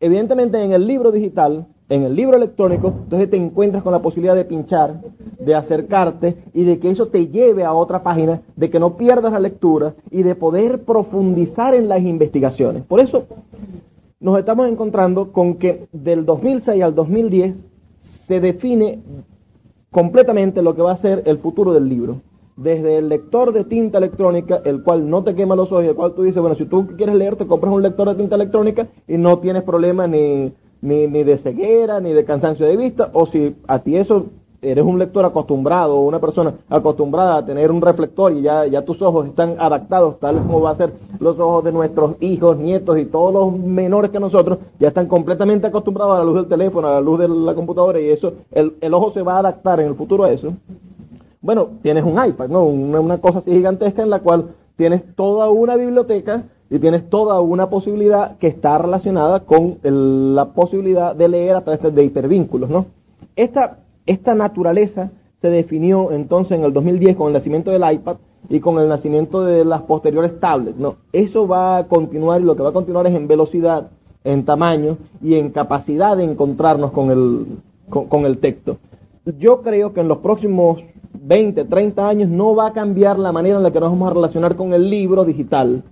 Evidentemente 0.00 0.62
en 0.62 0.72
el 0.72 0.86
libro 0.86 1.10
digital, 1.10 1.66
en 1.88 2.02
el 2.02 2.14
libro 2.14 2.36
electrónico, 2.36 2.88
entonces 2.88 3.30
te 3.30 3.36
encuentras 3.36 3.82
con 3.82 3.92
la 3.92 4.00
posibilidad 4.00 4.34
de 4.34 4.44
pinchar, 4.44 5.00
de 5.38 5.54
acercarte 5.54 6.36
y 6.52 6.64
de 6.64 6.78
que 6.78 6.90
eso 6.90 7.08
te 7.08 7.28
lleve 7.28 7.64
a 7.64 7.72
otra 7.72 8.02
página, 8.02 8.42
de 8.56 8.70
que 8.70 8.80
no 8.80 8.96
pierdas 8.96 9.32
la 9.32 9.40
lectura 9.40 9.94
y 10.10 10.22
de 10.22 10.34
poder 10.34 10.82
profundizar 10.82 11.74
en 11.74 11.88
las 11.88 12.00
investigaciones. 12.00 12.84
Por 12.84 13.00
eso 13.00 13.26
nos 14.24 14.38
estamos 14.38 14.66
encontrando 14.68 15.32
con 15.32 15.56
que 15.56 15.86
del 15.92 16.24
2006 16.24 16.82
al 16.82 16.94
2010 16.94 17.56
se 18.00 18.40
define 18.40 19.02
completamente 19.90 20.62
lo 20.62 20.74
que 20.74 20.80
va 20.80 20.92
a 20.92 20.96
ser 20.96 21.24
el 21.26 21.36
futuro 21.36 21.74
del 21.74 21.90
libro. 21.90 22.22
Desde 22.56 22.96
el 22.96 23.10
lector 23.10 23.52
de 23.52 23.64
tinta 23.64 23.98
electrónica, 23.98 24.62
el 24.64 24.82
cual 24.82 25.10
no 25.10 25.22
te 25.24 25.34
quema 25.34 25.54
los 25.54 25.70
ojos, 25.70 25.84
el 25.84 25.94
cual 25.94 26.14
tú 26.14 26.22
dices, 26.22 26.40
bueno, 26.40 26.56
si 26.56 26.64
tú 26.64 26.86
quieres 26.96 27.16
leer, 27.16 27.36
te 27.36 27.46
compras 27.46 27.74
un 27.74 27.82
lector 27.82 28.08
de 28.08 28.14
tinta 28.14 28.36
electrónica 28.36 28.88
y 29.06 29.18
no 29.18 29.40
tienes 29.40 29.62
problema 29.62 30.06
ni, 30.06 30.54
ni, 30.80 31.06
ni 31.06 31.22
de 31.22 31.36
ceguera, 31.36 32.00
ni 32.00 32.14
de 32.14 32.24
cansancio 32.24 32.64
de 32.64 32.78
vista, 32.78 33.10
o 33.12 33.26
si 33.26 33.56
a 33.66 33.80
ti 33.80 33.94
eso 33.96 34.30
eres 34.64 34.84
un 34.84 34.98
lector 34.98 35.24
acostumbrado, 35.24 36.00
una 36.00 36.18
persona 36.18 36.54
acostumbrada 36.68 37.36
a 37.36 37.44
tener 37.46 37.70
un 37.70 37.80
reflector 37.80 38.32
y 38.32 38.42
ya, 38.42 38.82
tus 38.84 39.00
ojos 39.02 39.26
están 39.26 39.56
adaptados 39.58 40.18
tal 40.18 40.38
como 40.38 40.60
va 40.60 40.70
a 40.70 40.76
ser 40.76 40.92
los 41.20 41.38
ojos 41.38 41.64
de 41.64 41.72
nuestros 41.72 42.16
hijos, 42.20 42.56
nietos 42.58 42.98
y 42.98 43.04
todos 43.04 43.32
los 43.32 43.58
menores 43.58 44.10
que 44.10 44.20
nosotros, 44.20 44.58
ya 44.78 44.88
están 44.88 45.06
completamente 45.06 45.66
acostumbrados 45.66 46.16
a 46.16 46.18
la 46.18 46.24
luz 46.24 46.36
del 46.36 46.46
teléfono, 46.46 46.88
a 46.88 46.92
la 46.92 47.00
luz 47.00 47.20
de 47.20 47.28
la 47.28 47.54
computadora 47.54 48.00
y 48.00 48.08
eso, 48.08 48.32
el, 48.50 48.74
el 48.80 48.94
ojo 48.94 49.10
se 49.10 49.22
va 49.22 49.36
a 49.36 49.38
adaptar 49.38 49.80
en 49.80 49.86
el 49.88 49.94
futuro 49.94 50.24
a 50.24 50.32
eso. 50.32 50.52
Bueno, 51.40 51.68
tienes 51.82 52.04
un 52.04 52.12
iPad, 52.24 52.48
¿no? 52.48 52.64
Una, 52.64 53.00
una 53.00 53.18
cosa 53.18 53.38
así 53.40 53.50
gigantesca 53.50 54.02
en 54.02 54.10
la 54.10 54.20
cual 54.20 54.54
tienes 54.76 55.02
toda 55.14 55.50
una 55.50 55.76
biblioteca 55.76 56.44
y 56.70 56.78
tienes 56.78 57.08
toda 57.08 57.40
una 57.40 57.68
posibilidad 57.68 58.36
que 58.38 58.48
está 58.48 58.78
relacionada 58.78 59.40
con 59.40 59.78
la 59.82 60.46
posibilidad 60.46 61.14
de 61.14 61.28
leer 61.28 61.56
a 61.56 61.60
través 61.60 61.94
de 61.94 62.04
hipervínculos, 62.04 62.70
¿no? 62.70 62.86
Esta 63.36 63.78
esta 64.06 64.34
naturaleza 64.34 65.10
se 65.40 65.48
definió 65.48 66.12
entonces 66.12 66.58
en 66.58 66.64
el 66.64 66.72
2010 66.72 67.16
con 67.16 67.28
el 67.28 67.34
nacimiento 67.34 67.70
del 67.70 67.82
iPad 67.92 68.16
y 68.48 68.60
con 68.60 68.78
el 68.78 68.88
nacimiento 68.88 69.44
de 69.44 69.64
las 69.64 69.82
posteriores 69.82 70.38
tablets. 70.40 70.78
No, 70.78 70.96
eso 71.12 71.46
va 71.46 71.78
a 71.78 71.88
continuar 71.88 72.40
y 72.40 72.44
lo 72.44 72.56
que 72.56 72.62
va 72.62 72.70
a 72.70 72.72
continuar 72.72 73.06
es 73.06 73.14
en 73.14 73.28
velocidad, 73.28 73.90
en 74.22 74.44
tamaño 74.44 74.98
y 75.22 75.34
en 75.34 75.50
capacidad 75.50 76.16
de 76.16 76.24
encontrarnos 76.24 76.92
con 76.92 77.10
el, 77.10 77.46
con 77.88 78.24
el 78.26 78.38
texto. 78.38 78.78
Yo 79.38 79.62
creo 79.62 79.92
que 79.92 80.00
en 80.00 80.08
los 80.08 80.18
próximos 80.18 80.82
20, 81.14 81.64
30 81.64 82.08
años 82.08 82.28
no 82.28 82.54
va 82.54 82.68
a 82.68 82.72
cambiar 82.72 83.18
la 83.18 83.32
manera 83.32 83.56
en 83.56 83.62
la 83.62 83.70
que 83.70 83.80
nos 83.80 83.90
vamos 83.90 84.10
a 84.10 84.14
relacionar 84.14 84.56
con 84.56 84.74
el 84.74 84.90
libro 84.90 85.24
digital 85.24 85.82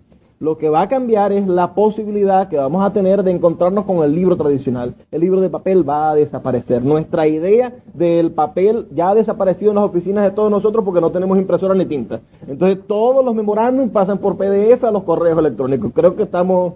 lo 0.42 0.58
que 0.58 0.68
va 0.68 0.82
a 0.82 0.88
cambiar 0.88 1.30
es 1.30 1.46
la 1.46 1.72
posibilidad 1.72 2.48
que 2.48 2.56
vamos 2.56 2.84
a 2.84 2.92
tener 2.92 3.22
de 3.22 3.30
encontrarnos 3.30 3.84
con 3.84 4.02
el 4.04 4.12
libro 4.12 4.36
tradicional. 4.36 4.92
El 5.12 5.20
libro 5.20 5.40
de 5.40 5.48
papel 5.48 5.88
va 5.88 6.10
a 6.10 6.14
desaparecer. 6.16 6.82
Nuestra 6.82 7.28
idea 7.28 7.72
del 7.94 8.32
papel 8.32 8.88
ya 8.90 9.10
ha 9.10 9.14
desaparecido 9.14 9.70
en 9.70 9.76
las 9.76 9.84
oficinas 9.84 10.24
de 10.24 10.32
todos 10.32 10.50
nosotros 10.50 10.84
porque 10.84 11.00
no 11.00 11.12
tenemos 11.12 11.38
impresora 11.38 11.74
ni 11.74 11.84
tinta. 11.84 12.22
Entonces 12.48 12.84
todos 12.88 13.24
los 13.24 13.36
memorándum 13.36 13.88
pasan 13.90 14.18
por 14.18 14.36
PDF 14.36 14.82
a 14.82 14.90
los 14.90 15.04
correos 15.04 15.38
electrónicos. 15.38 15.92
Creo 15.94 16.16
que 16.16 16.24
estamos... 16.24 16.74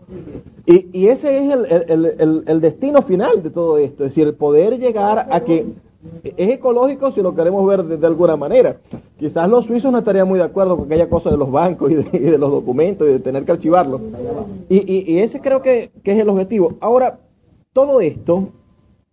Y, 0.65 1.09
ese 1.09 1.45
es 1.45 1.53
el, 1.53 2.45
el 2.47 2.61
destino 2.61 3.03
final 3.03 3.43
de 3.43 3.51
todo 3.51 3.79
esto. 3.79 4.05
Es 4.05 4.11
decir, 4.11 4.29
el 4.29 4.35
poder 4.35 4.79
llegar 4.79 5.27
a 5.29 5.41
que 5.41 5.67
es 6.25 6.51
ecológico 6.51 7.13
si 7.13 7.23
lo 7.23 7.35
queremos 7.35 7.67
ver 7.67 7.85
de, 7.85 8.07
alguna 8.07 8.37
manera. 8.37 8.77
Quizás 9.19 9.49
los 9.49 9.67
suizos 9.67 9.93
no 9.93 9.99
estarían 9.99 10.29
muy 10.29 10.39
de 10.39 10.45
acuerdo 10.45 10.77
con 10.77 10.87
aquella 10.87 11.09
cosa 11.09 11.31
de 11.31 11.37
los 11.37 11.51
bancos 11.51 11.91
y 11.91 11.95
de, 11.95 12.39
los 12.39 12.51
documentos 12.51 13.09
y 13.09 13.13
de 13.13 13.21
tener 13.21 13.45
que 13.45 13.53
archivarlos. 13.53 14.01
Y, 14.69 15.19
ese 15.19 15.41
creo 15.41 15.63
que, 15.63 15.91
es 16.05 16.19
el 16.19 16.29
objetivo. 16.29 16.75
Ahora, 16.81 17.19
todo 17.73 18.01
esto 18.01 18.49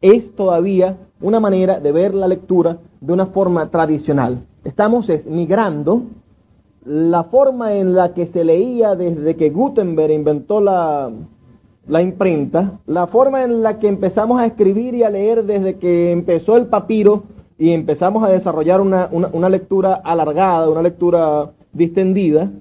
es 0.02 0.36
todavía 0.36 0.98
una 1.22 1.40
manera 1.40 1.80
de 1.80 1.92
ver 1.92 2.14
la 2.14 2.28
lectura 2.28 2.80
de 3.00 3.14
una 3.14 3.28
forma 3.28 3.70
tradicional. 3.70 4.46
Estamos 4.64 5.10
migrando 5.26 6.04
la 6.86 7.24
forma 7.24 7.74
en 7.76 7.94
la 7.94 8.14
que 8.14 8.28
se 8.28 8.44
leía 8.44 8.96
desde 8.96 9.36
que 9.36 9.50
Gutenberg 9.50 10.12
inventó 10.12 10.60
la, 10.60 11.10
la 11.88 12.02
imprenta, 12.02 12.80
la 12.86 13.08
forma 13.08 13.44
en 13.44 13.62
la 13.62 13.80
que 13.80 13.88
empezamos 13.88 14.40
a 14.40 14.46
escribir 14.46 14.96
y 14.96 15.04
a 15.04 15.10
leer 15.10 15.44
desde 15.44 15.78
que 15.78 16.12
empezó 16.12 16.56
el 16.56 16.68
papiro 16.68 17.24
y 17.58 17.72
empezamos 17.72 18.24
a 18.24 18.30
desarrollar 18.30 18.82
una, 18.82 19.50
lectura 19.50 19.94
alargada, 20.04 20.70
una 20.70 20.82
lectura 20.82 21.52
distendida, 21.72 22.52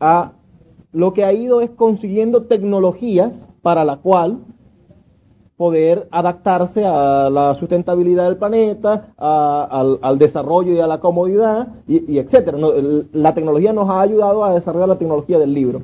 a 0.00 0.32
lo 0.92 1.12
que 1.12 1.24
ha 1.24 1.32
ido 1.32 1.60
es 1.60 1.70
consiguiendo 1.70 2.42
tecnologías 2.42 3.32
para 3.62 3.84
la 3.84 3.96
cual 3.96 4.38
poder 5.56 6.08
adaptarse 6.10 6.84
a 6.84 7.30
la 7.30 7.54
sustentabilidad 7.54 8.24
del 8.24 8.36
planeta, 8.36 9.14
al, 9.16 10.18
desarrollo 10.18 10.72
y 10.72 10.80
a 10.80 10.86
la 10.86 10.98
comodidad, 10.98 11.68
y 11.86 12.18
etcétera. 12.18 12.58
La 13.12 13.34
tecnología 13.34 13.72
nos 13.72 13.88
ha 13.88 14.00
ayudado 14.00 14.44
a 14.44 14.54
desarrollar 14.54 14.88
la 14.88 14.98
tecnología 14.98 15.38
del 15.38 15.54
libro 15.54 15.82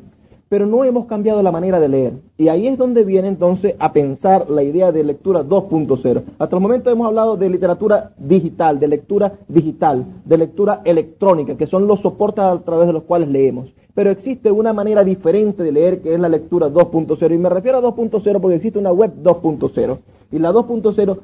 pero 0.50 0.66
no 0.66 0.82
hemos 0.82 1.06
cambiado 1.06 1.42
la 1.44 1.52
manera 1.52 1.78
de 1.78 1.88
leer. 1.88 2.12
Y 2.36 2.48
ahí 2.48 2.66
es 2.66 2.76
donde 2.76 3.04
viene 3.04 3.28
entonces 3.28 3.76
a 3.78 3.92
pensar 3.92 4.50
la 4.50 4.64
idea 4.64 4.90
de 4.90 5.04
lectura 5.04 5.44
2.0. 5.44 6.22
Hasta 6.40 6.56
el 6.56 6.60
momento 6.60 6.90
hemos 6.90 7.06
hablado 7.06 7.36
de 7.36 7.48
literatura 7.48 8.10
digital, 8.18 8.80
de 8.80 8.88
lectura 8.88 9.32
digital, 9.46 10.04
de 10.24 10.38
lectura 10.38 10.82
electrónica, 10.84 11.56
que 11.56 11.68
son 11.68 11.86
los 11.86 12.00
soportes 12.00 12.42
a 12.42 12.58
través 12.62 12.88
de 12.88 12.92
los 12.92 13.04
cuales 13.04 13.28
leemos. 13.28 13.72
Pero 13.94 14.10
existe 14.10 14.50
una 14.50 14.72
manera 14.72 15.04
diferente 15.04 15.62
de 15.62 15.70
leer 15.70 16.02
que 16.02 16.14
es 16.14 16.18
la 16.18 16.28
lectura 16.28 16.68
2.0. 16.68 17.32
Y 17.32 17.38
me 17.38 17.48
refiero 17.48 17.78
a 17.78 17.82
2.0 17.82 18.40
porque 18.40 18.56
existe 18.56 18.80
una 18.80 18.90
web 18.90 19.12
2.0. 19.22 19.98
Y 20.32 20.40
la 20.40 20.50
2.0 20.50 21.18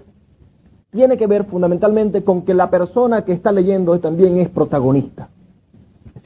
tiene 0.92 1.16
que 1.16 1.26
ver 1.26 1.42
fundamentalmente 1.46 2.22
con 2.22 2.42
que 2.42 2.54
la 2.54 2.70
persona 2.70 3.24
que 3.24 3.32
está 3.32 3.50
leyendo 3.50 3.98
también 3.98 4.38
es 4.38 4.48
protagonista 4.48 5.30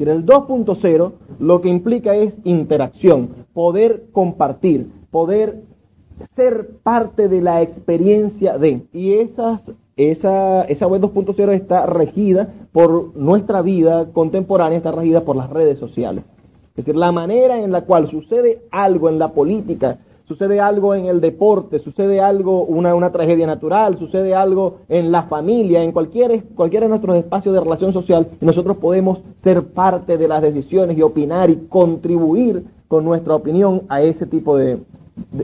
el 0.09 0.25
2.0 0.25 1.13
lo 1.39 1.61
que 1.61 1.69
implica 1.69 2.15
es 2.15 2.35
interacción, 2.45 3.47
poder 3.53 4.07
compartir, 4.13 4.91
poder 5.11 5.63
ser 6.33 6.71
parte 6.83 7.29
de 7.29 7.41
la 7.41 7.63
experiencia 7.63 8.59
de. 8.59 8.87
Y 8.93 9.15
esas, 9.15 9.63
esa, 9.97 10.63
esa 10.65 10.87
web 10.87 11.03
2.0 11.03 11.51
está 11.53 11.87
regida 11.87 12.53
por 12.73 13.17
nuestra 13.17 13.63
vida 13.63 14.11
contemporánea, 14.13 14.79
está 14.79 14.93
regida 14.93 15.23
por 15.23 15.37
las 15.37 15.51
redes 15.51 15.79
sociales. 15.79 16.25
Es 16.71 16.87
decir, 16.87 16.97
la 16.97 17.13
manera 17.13 17.59
en 17.59 17.73
la 17.73 17.83
cual 17.83 18.09
sucede 18.09 18.63
algo 18.71 19.09
en 19.09 19.19
la 19.19 19.33
política, 19.33 19.99
sucede 20.31 20.61
algo 20.61 20.95
en 20.95 21.07
el 21.07 21.21
deporte, 21.21 21.81
sucede 21.81 22.21
algo, 22.21 22.63
una, 22.63 22.95
una 22.95 23.11
tragedia 23.11 23.49
natural, 23.49 23.99
sucede 23.99 24.33
algo 24.33 24.77
en 24.89 25.11
la 25.11 25.25
familia, 25.25 25.83
en 25.83 25.91
cualquier, 25.91 26.45
cualquiera 26.55 26.87
de 26.87 26.91
nuestros 26.91 27.17
espacios 27.17 27.53
de 27.53 27.61
relación 27.61 27.93
social, 27.93 28.29
nosotros 28.41 28.77
podemos 28.77 29.19
ser 29.39 29.65
parte 29.65 30.19
de 30.19 30.29
las 30.29 30.41
decisiones 30.41 30.97
y 30.97 31.03
opinar 31.03 31.51
y 31.51 31.67
contribuir 31.69 32.63
con 32.87 33.05
nuestra 33.05 33.35
opinión 33.35 33.83
a 33.89 34.03
ese 34.03 34.25
tipo 34.25 34.57
de, 34.57 34.79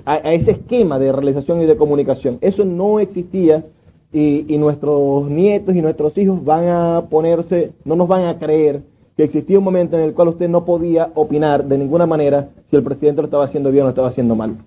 a, 0.04 0.12
a, 0.12 0.32
ese 0.34 0.52
esquema 0.52 1.00
de 1.00 1.10
realización 1.10 1.60
y 1.62 1.66
de 1.66 1.76
comunicación. 1.76 2.38
Eso 2.40 2.64
no 2.64 3.00
existía 3.00 3.64
y, 4.12 4.44
y 4.46 4.56
nuestros 4.56 5.28
nietos 5.28 5.74
y 5.74 5.82
nuestros 5.82 6.16
hijos 6.16 6.44
van 6.44 6.68
a 6.68 7.02
ponerse, 7.10 7.72
no 7.84 7.96
nos 7.96 8.06
van 8.06 8.26
a 8.26 8.38
creer 8.38 8.82
que 9.16 9.24
existía 9.24 9.58
un 9.58 9.64
momento 9.64 9.96
en 9.96 10.04
el 10.04 10.14
cual 10.14 10.28
usted 10.28 10.48
no 10.48 10.64
podía 10.64 11.10
opinar 11.16 11.64
de 11.64 11.76
ninguna 11.76 12.06
manera 12.06 12.50
si 12.70 12.76
el 12.76 12.84
presidente 12.84 13.22
lo 13.22 13.26
estaba 13.26 13.46
haciendo 13.46 13.72
bien 13.72 13.82
o 13.82 13.86
lo 13.86 13.90
estaba 13.90 14.08
haciendo 14.10 14.36
mal. 14.36 14.58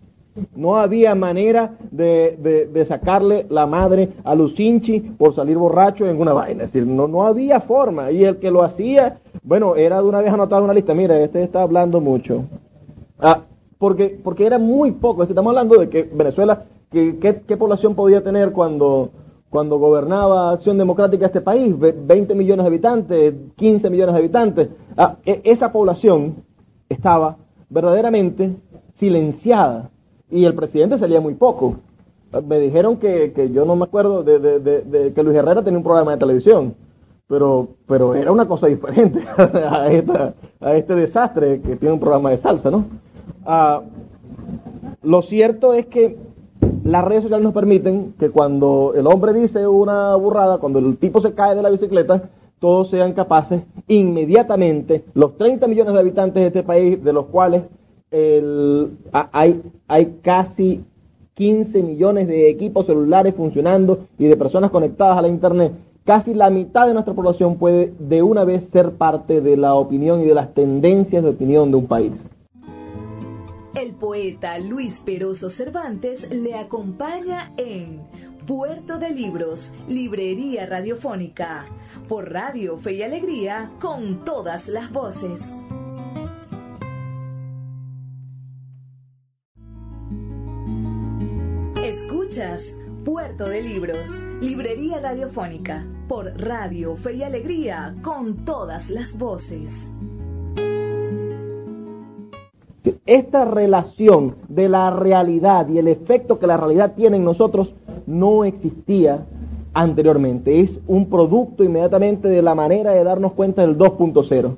No 0.56 0.78
había 0.78 1.16
manera 1.16 1.78
de, 1.92 2.68
de, 2.72 2.86
sacarle 2.86 3.46
la 3.50 3.66
madre 3.66 4.10
a 4.24 4.36
Lucinchi 4.36 5.00
por 5.00 5.36
salir 5.36 5.58
borracho 5.58 6.08
en 6.08 6.20
una 6.20 6.34
vaina. 6.34 6.64
Es 6.64 6.72
decir, 6.72 6.88
no, 6.88 7.08
no 7.08 7.26
había 7.26 7.60
forma. 7.60 8.12
Y 8.12 8.24
el 8.24 8.38
que 8.38 8.52
lo 8.52 8.64
hacía, 8.64 9.20
bueno, 9.44 9.76
era 9.76 10.02
de 10.02 10.08
una 10.08 10.22
vez 10.22 10.32
anotado 10.32 10.62
en 10.62 10.66
una 10.66 10.74
lista. 10.74 10.94
Mira, 10.94 11.20
este 11.20 11.44
está 11.44 11.62
hablando 11.62 12.00
mucho. 12.00 12.44
Ah, 13.20 13.42
porque, 13.78 14.20
porque 14.24 14.46
era 14.46 14.60
muy 14.60 14.92
poco. 14.92 15.24
Estamos 15.24 15.50
hablando 15.52 15.78
de 15.78 15.90
que 15.90 16.04
Venezuela, 16.04 16.64
¿qué, 16.92 17.18
qué 17.46 17.58
población 17.58 17.96
podía 17.96 18.24
tener 18.24 18.52
cuando, 18.52 19.10
cuando 19.50 19.78
gobernaba 19.78 20.52
Acción 20.52 20.78
Democrática 20.78 21.26
este 21.26 21.42
país? 21.42 21.76
20 21.78 22.36
millones 22.36 22.64
de 22.64 22.68
habitantes, 22.68 23.34
15 23.56 23.90
millones 23.90 24.14
de 24.14 24.20
habitantes. 24.20 24.70
Ah, 24.96 25.18
e, 25.26 25.42
esa 25.44 25.72
población 25.72 26.44
estaba 26.88 27.38
verdaderamente 27.70 28.56
silenciada 28.94 29.90
y 30.32 30.46
el 30.46 30.54
presidente 30.54 30.98
salía 30.98 31.22
muy 31.22 31.36
poco. 31.36 31.76
Me 32.48 32.60
dijeron 32.60 32.98
que, 32.98 33.34
que 33.34 33.52
yo 33.52 33.66
no 33.66 33.76
me 33.76 33.86
acuerdo 33.86 34.24
de, 34.24 34.40
de, 34.40 34.60
de, 34.60 35.14
que 35.14 35.24
Luis 35.24 35.36
Herrera 35.36 35.64
tenía 35.64 35.80
un 35.80 35.84
programa 35.84 36.12
de 36.12 36.18
televisión, 36.18 36.76
pero, 37.28 37.70
pero 37.88 38.14
era 38.14 38.32
una 38.32 38.48
cosa 38.48 38.68
diferente 38.68 39.24
a, 39.38 39.88
esta, 39.92 40.34
a 40.60 40.76
este 40.76 40.96
desastre 40.96 41.62
que 41.62 41.76
tiene 41.76 41.94
un 41.94 42.00
programa 42.00 42.30
de 42.30 42.38
salsa, 42.38 42.70
¿no? 42.70 42.86
Ah, 43.46 43.82
lo 45.02 45.22
cierto 45.24 45.74
es 45.74 45.88
que 45.88 46.18
las 46.84 47.04
redes 47.04 47.24
sociales 47.24 47.44
nos 47.44 47.54
permiten 47.54 48.14
que 48.20 48.30
cuando 48.30 48.94
el 48.96 49.08
hombre 49.08 49.34
dice 49.34 49.68
una 49.68 50.16
burrada, 50.16 50.60
cuando 50.60 50.80
el 50.80 50.98
tipo 50.98 51.22
se 51.22 51.34
cae 51.34 51.56
de 51.56 51.64
la 51.64 51.70
bicicleta, 51.70 52.30
todos 52.60 52.90
sean 52.90 53.14
capaces 53.14 53.64
inmediatamente, 53.88 55.06
los 55.14 55.38
30 55.38 55.68
millones 55.68 55.94
de 55.94 56.00
habitantes 56.00 56.42
de 56.42 56.48
este 56.48 56.64
país, 56.64 57.04
de 57.04 57.14
los 57.14 57.26
cuales 57.28 57.64
hay, 58.12 59.62
hay 59.88 60.20
casi 60.22 60.84
15 61.40 61.84
millones 61.84 62.28
de 62.28 62.50
equipos 62.50 62.86
celulares 62.86 63.34
funcionando 63.34 64.08
y 64.18 64.26
de 64.26 64.36
personas 64.36 64.72
conectadas 64.72 65.18
a 65.18 65.22
la 65.22 65.30
Internet, 65.30 65.72
casi 66.04 66.34
la 66.34 66.50
mitad 66.50 66.86
de 66.86 66.94
nuestra 66.94 67.14
población 67.14 67.56
puede 67.56 67.94
de 67.98 68.22
una 68.22 68.44
vez 68.44 68.70
ser 68.70 68.92
parte 68.92 69.40
de 69.40 69.56
la 69.56 69.76
opinión 69.76 70.22
y 70.22 70.26
de 70.26 70.34
las 70.34 70.54
tendencias 70.54 71.24
de 71.24 71.30
opinión 71.30 71.72
de 71.72 71.78
un 71.78 71.88
país. 71.88 72.12
El 73.74 73.94
poeta 73.94 74.58
Luis 74.60 75.00
Peroso 75.06 75.50
Cervantes 75.50 76.30
le 76.30 76.56
acompaña 76.56 77.54
en 77.56 78.02
Puerto 78.46 79.00
de 79.00 79.12
Libros, 79.12 79.74
Librería 79.88 80.66
Radiofónica, 80.66 81.68
por 82.10 82.34
Radio 82.34 82.78
Fe 82.78 82.94
y 82.94 83.04
Alegría, 83.04 83.72
con 83.80 84.26
todas 84.26 84.68
las 84.68 84.92
voces. 84.92 85.54
Puerto 93.04 93.50
de 93.50 93.64
Libros, 93.64 94.24
Librería 94.40 95.00
Radiofónica, 95.00 95.84
por 96.08 96.26
Radio 96.40 96.96
Fe 96.96 97.16
y 97.16 97.24
Alegría, 97.24 97.96
con 98.04 98.46
todas 98.46 98.92
las 98.92 99.18
voces. 99.18 99.92
Esta 103.08 103.46
relación 103.46 104.36
de 104.48 104.70
la 104.70 104.92
realidad 104.92 105.68
y 105.70 105.80
el 105.80 105.88
efecto 105.88 106.38
que 106.38 106.46
la 106.46 106.58
realidad 106.58 106.94
tiene 106.96 107.18
en 107.18 107.24
nosotros 107.24 107.74
no 108.06 108.46
existía 108.46 109.26
anteriormente. 109.74 110.60
Es 110.60 110.80
un 110.86 111.10
producto 111.10 111.64
inmediatamente 111.64 112.28
de 112.28 112.44
la 112.44 112.54
manera 112.54 112.92
de 112.92 113.04
darnos 113.04 113.32
cuenta 113.32 113.64
del 113.64 113.76
2.0 113.76 114.56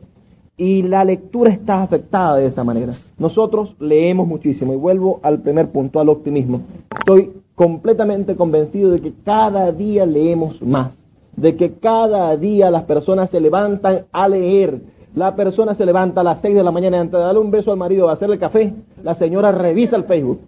y 0.58 0.84
la 0.84 1.06
lectura 1.06 1.50
está 1.50 1.82
afectada 1.82 2.36
de 2.36 2.48
esa 2.48 2.66
manera. 2.66 2.92
Nosotros 3.18 3.76
leemos 3.80 4.28
muchísimo 4.28 4.74
y 4.74 4.76
vuelvo 4.76 5.22
al 5.24 5.40
primer 5.40 5.72
punto, 5.72 6.02
al 6.02 6.10
optimismo. 6.10 6.62
Estoy 7.00 7.32
completamente 7.62 8.36
convencido 8.36 8.90
de 8.90 9.02
que 9.02 9.14
cada 9.24 9.72
día 9.72 10.08
leemos 10.08 10.64
más, 10.64 10.96
de 11.36 11.56
que 11.56 11.74
cada 11.74 12.36
día 12.36 12.72
las 12.72 12.86
personas 12.86 13.30
se 13.30 13.40
levantan 13.40 14.08
a 14.12 14.28
leer. 14.28 14.82
La 15.14 15.36
persona 15.36 15.76
se 15.76 15.86
levanta 15.86 16.22
a 16.22 16.24
las 16.24 16.42
6 16.42 16.56
de 16.56 16.64
la 16.64 16.72
mañana 16.72 17.00
antes 17.00 17.20
de 17.20 17.24
darle 17.24 17.40
un 17.40 17.52
beso 17.52 17.72
al 17.72 17.78
marido 17.78 18.10
a 18.10 18.14
hacerle 18.14 18.40
café, 18.40 18.74
la 19.04 19.14
señora 19.14 19.52
revisa 19.52 19.96
el 19.96 20.06
Facebook. 20.06 20.40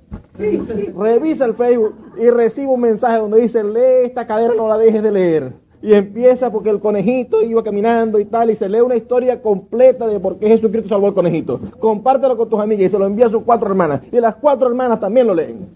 Revisa 0.97 1.45
el 1.45 1.53
Facebook 1.53 1.93
y 2.19 2.31
recibe 2.31 2.69
un 2.69 2.81
mensaje 2.81 3.19
donde 3.19 3.41
dice, 3.41 3.63
lee 3.63 4.07
esta 4.07 4.25
cadera, 4.25 4.55
no 4.55 4.67
la 4.67 4.79
dejes 4.79 5.03
de 5.03 5.11
leer 5.11 5.53
y 5.83 5.93
empieza 5.93 6.49
porque 6.49 6.69
el 6.69 6.79
conejito 6.79 7.43
iba 7.43 7.61
caminando 7.61 8.17
y 8.17 8.23
tal, 8.23 8.49
y 8.49 8.55
se 8.55 8.69
lee 8.69 8.79
una 8.79 8.95
historia 8.95 9.41
completa 9.41 10.07
de 10.07 10.17
por 10.17 10.37
qué 10.37 10.47
Jesucristo 10.47 10.87
salvó 10.87 11.07
al 11.07 11.13
conejito. 11.13 11.59
Compártelo 11.77 12.37
con 12.37 12.49
tus 12.49 12.61
amigas 12.61 12.87
y 12.87 12.89
se 12.89 12.97
lo 12.97 13.05
envía 13.05 13.25
a 13.25 13.29
sus 13.29 13.43
cuatro 13.43 13.67
hermanas. 13.67 13.99
Y 14.09 14.21
las 14.21 14.35
cuatro 14.35 14.69
hermanas 14.69 15.01
también 15.01 15.27
lo 15.27 15.35
leen. 15.35 15.67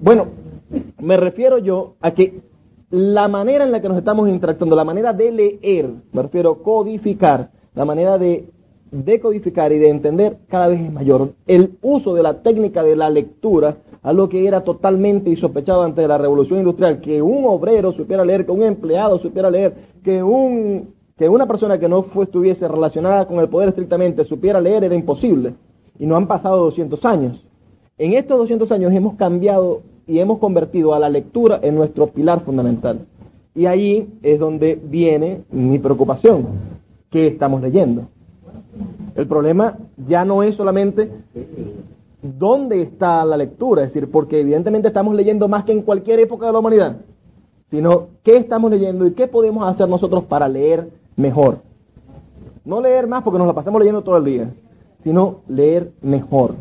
Bueno, 0.00 0.28
me 1.00 1.16
refiero 1.16 1.58
yo 1.58 1.96
a 2.00 2.12
que 2.12 2.40
la 2.90 3.26
manera 3.26 3.64
en 3.64 3.72
la 3.72 3.82
que 3.82 3.88
nos 3.88 3.98
estamos 3.98 4.28
interactuando, 4.28 4.76
la 4.76 4.84
manera 4.84 5.12
de 5.12 5.32
leer, 5.32 5.90
me 6.12 6.22
refiero 6.22 6.62
codificar, 6.62 7.50
la 7.74 7.84
manera 7.84 8.16
de 8.16 8.48
decodificar 8.92 9.72
y 9.72 9.80
de 9.80 9.88
entender 9.88 10.38
cada 10.48 10.68
vez 10.68 10.80
es 10.80 10.92
mayor. 10.92 11.32
El 11.48 11.78
uso 11.82 12.14
de 12.14 12.22
la 12.22 12.42
técnica 12.42 12.84
de 12.84 12.94
la 12.94 13.10
lectura 13.10 13.76
algo 14.04 14.28
que 14.28 14.46
era 14.46 14.62
totalmente 14.62 15.30
insospechado 15.30 15.82
antes 15.82 16.02
de 16.02 16.08
la 16.08 16.18
revolución 16.18 16.60
industrial, 16.60 17.00
que 17.00 17.20
un 17.20 17.46
obrero 17.46 17.92
supiera 17.92 18.24
leer, 18.24 18.44
que 18.44 18.52
un 18.52 18.62
empleado 18.62 19.18
supiera 19.18 19.50
leer, 19.50 19.74
que 20.04 20.22
un 20.22 20.94
que 21.16 21.28
una 21.28 21.46
persona 21.46 21.78
que 21.78 21.88
no 21.88 22.04
estuviese 22.22 22.66
relacionada 22.66 23.26
con 23.26 23.38
el 23.38 23.48
poder 23.48 23.68
estrictamente 23.68 24.24
supiera 24.24 24.60
leer 24.60 24.84
era 24.84 24.94
imposible. 24.96 25.54
Y 25.98 26.06
no 26.06 26.16
han 26.16 26.26
pasado 26.26 26.64
200 26.64 27.04
años. 27.04 27.44
En 27.98 28.14
estos 28.14 28.36
200 28.36 28.70
años 28.72 28.92
hemos 28.92 29.14
cambiado 29.14 29.82
y 30.08 30.18
hemos 30.18 30.38
convertido 30.38 30.92
a 30.92 30.98
la 30.98 31.08
lectura 31.08 31.60
en 31.62 31.76
nuestro 31.76 32.08
pilar 32.08 32.40
fundamental. 32.40 33.06
Y 33.54 33.66
ahí 33.66 34.08
es 34.22 34.40
donde 34.40 34.74
viene 34.74 35.42
mi 35.52 35.78
preocupación. 35.78 36.46
¿Qué 37.10 37.28
estamos 37.28 37.62
leyendo? 37.62 38.08
El 39.14 39.28
problema 39.28 39.78
ya 40.08 40.24
no 40.24 40.42
es 40.42 40.56
solamente 40.56 41.08
dónde 42.24 42.80
está 42.80 43.22
la 43.24 43.36
lectura, 43.36 43.82
es 43.82 43.92
decir, 43.92 44.10
porque 44.10 44.40
evidentemente 44.40 44.88
estamos 44.88 45.14
leyendo 45.14 45.46
más 45.46 45.64
que 45.64 45.72
en 45.72 45.82
cualquier 45.82 46.20
época 46.20 46.46
de 46.46 46.52
la 46.52 46.58
humanidad, 46.58 46.96
sino 47.70 48.08
qué 48.22 48.38
estamos 48.38 48.70
leyendo 48.70 49.06
y 49.06 49.12
qué 49.12 49.28
podemos 49.28 49.68
hacer 49.68 49.88
nosotros 49.88 50.24
para 50.24 50.48
leer 50.48 50.88
mejor. 51.16 51.58
No 52.64 52.80
leer 52.80 53.06
más 53.06 53.22
porque 53.22 53.38
nos 53.38 53.46
la 53.46 53.52
pasamos 53.52 53.78
leyendo 53.78 54.02
todo 54.02 54.16
el 54.16 54.24
día, 54.24 54.50
sino 55.02 55.40
leer 55.48 55.92
mejor. 56.00 56.54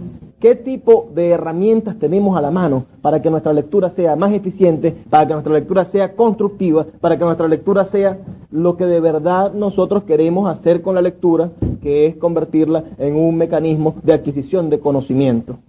¿Qué 0.43 0.55
tipo 0.55 1.09
de 1.15 1.29
herramientas 1.29 1.97
tenemos 1.97 2.37
a 2.37 2.41
la 2.41 2.51
mano 2.51 2.83
para 3.01 3.21
que 3.21 3.29
nuestra 3.29 3.53
lectura 3.53 3.89
sea 3.89 4.17
más 4.17 4.33
eficiente, 4.33 4.93
para 5.09 5.25
que 5.25 5.31
nuestra 5.31 5.53
lectura 5.53 5.85
sea 5.85 6.17
constructiva, 6.17 6.85
para 6.99 7.17
que 7.17 7.23
nuestra 7.23 7.47
lectura 7.47 7.85
sea 7.85 8.19
lo 8.51 8.75
que 8.75 8.85
de 8.85 8.99
verdad 8.99 9.53
nosotros 9.53 10.03
queremos 10.03 10.53
hacer 10.53 10.81
con 10.81 10.95
la 10.95 11.01
lectura, 11.01 11.51
que 11.81 12.07
es 12.07 12.17
convertirla 12.17 12.83
en 12.97 13.15
un 13.15 13.37
mecanismo 13.37 13.95
de 14.03 14.11
adquisición 14.11 14.69
de 14.69 14.81
conocimiento? 14.81 15.59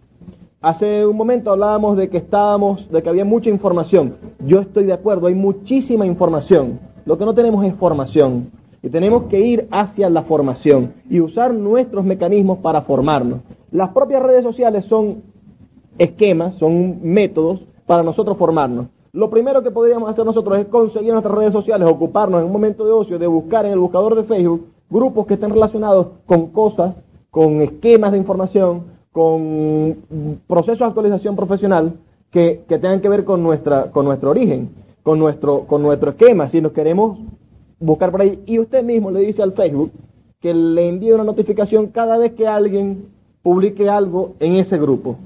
Hace 0.61 1.07
un 1.07 1.16
momento 1.16 1.53
hablábamos 1.53 1.97
de 1.97 2.09
que 2.09 2.18
estábamos, 2.18 2.91
de 2.91 3.01
que 3.01 3.09
había 3.09 3.25
mucha 3.25 3.51
información. 3.51 4.16
Yo 4.45 4.59
estoy 4.59 4.87
de 4.87 4.93
acuerdo, 4.93 5.29
hay 5.29 5.37
muchísima 5.37 6.05
información. 6.05 6.81
Lo 7.05 7.16
que 7.16 7.25
no 7.25 7.33
tenemos 7.33 7.64
es 7.64 7.77
formación. 7.77 8.51
Y 8.83 8.89
tenemos 8.89 9.27
que 9.31 9.41
ir 9.41 9.68
hacia 9.70 10.11
la 10.11 10.25
formación 10.25 10.95
y 11.09 11.20
usar 11.20 11.55
nuestros 11.55 12.05
mecanismos 12.05 12.59
para 12.59 12.83
formarnos. 12.83 13.39
Las 13.75 13.89
propias 13.89 14.22
redes 14.22 14.45
sociales 14.45 14.85
son 14.85 15.25
esquemas, 15.99 16.55
son 16.59 17.01
métodos 17.03 17.59
para 17.87 18.05
nosotros 18.05 18.37
formarnos. 18.37 18.87
Lo 19.11 19.31
primero 19.31 19.64
que 19.64 19.72
podríamos 19.72 20.09
hacer 20.09 20.25
nosotros 20.25 20.61
es 20.61 20.66
conseguir 20.66 21.11
nuestras 21.11 21.37
redes 21.37 21.53
sociales, 21.53 21.89
ocuparnos 21.89 22.39
en 22.41 22.47
un 22.47 22.53
momento 22.53 22.87
de 22.87 22.93
ocio 22.93 23.18
de 23.18 23.27
buscar 23.27 23.66
en 23.66 23.72
el 23.72 23.81
buscador 23.81 24.14
de 24.14 24.22
Facebook 24.22 24.68
grupos 24.89 25.27
que 25.27 25.35
estén 25.35 25.51
relacionados 25.51 26.07
con 26.25 26.53
cosas, 26.53 26.95
con 27.33 27.62
esquemas 27.62 28.12
de 28.12 28.18
información, 28.18 28.85
con 29.11 29.97
procesos 30.47 30.79
de 30.79 30.85
actualización 30.85 31.35
profesional 31.35 31.95
que, 32.31 32.62
que 32.68 32.79
tengan 32.79 33.01
que 33.01 33.09
ver 33.09 33.25
con, 33.25 33.43
nuestra, 33.43 33.91
con 33.91 34.05
nuestro 34.05 34.31
origen, 34.31 34.70
con 35.03 35.18
nuestro, 35.18 35.66
con 35.66 35.83
nuestro 35.83 36.11
esquema. 36.11 36.49
Si 36.49 36.61
nos 36.61 36.70
queremos 36.70 37.18
buscar 37.81 38.12
por 38.12 38.20
ahí, 38.20 38.41
y 38.47 38.61
usted 38.61 38.85
mismo 38.85 39.11
le 39.11 39.18
dice 39.18 39.43
al 39.43 39.53
Facebook 39.53 39.91
que 40.39 40.55
le 40.55 40.89
envíe 40.89 41.11
una 41.11 41.25
notificación 41.25 41.89
cada 41.89 42.18
vez 42.18 42.35
que 42.35 42.47
alguien 42.47 43.14
publique 43.45 43.91
algo 43.91 44.37
en 44.41 44.55
ese 44.55 44.79
grupo. 44.79 45.19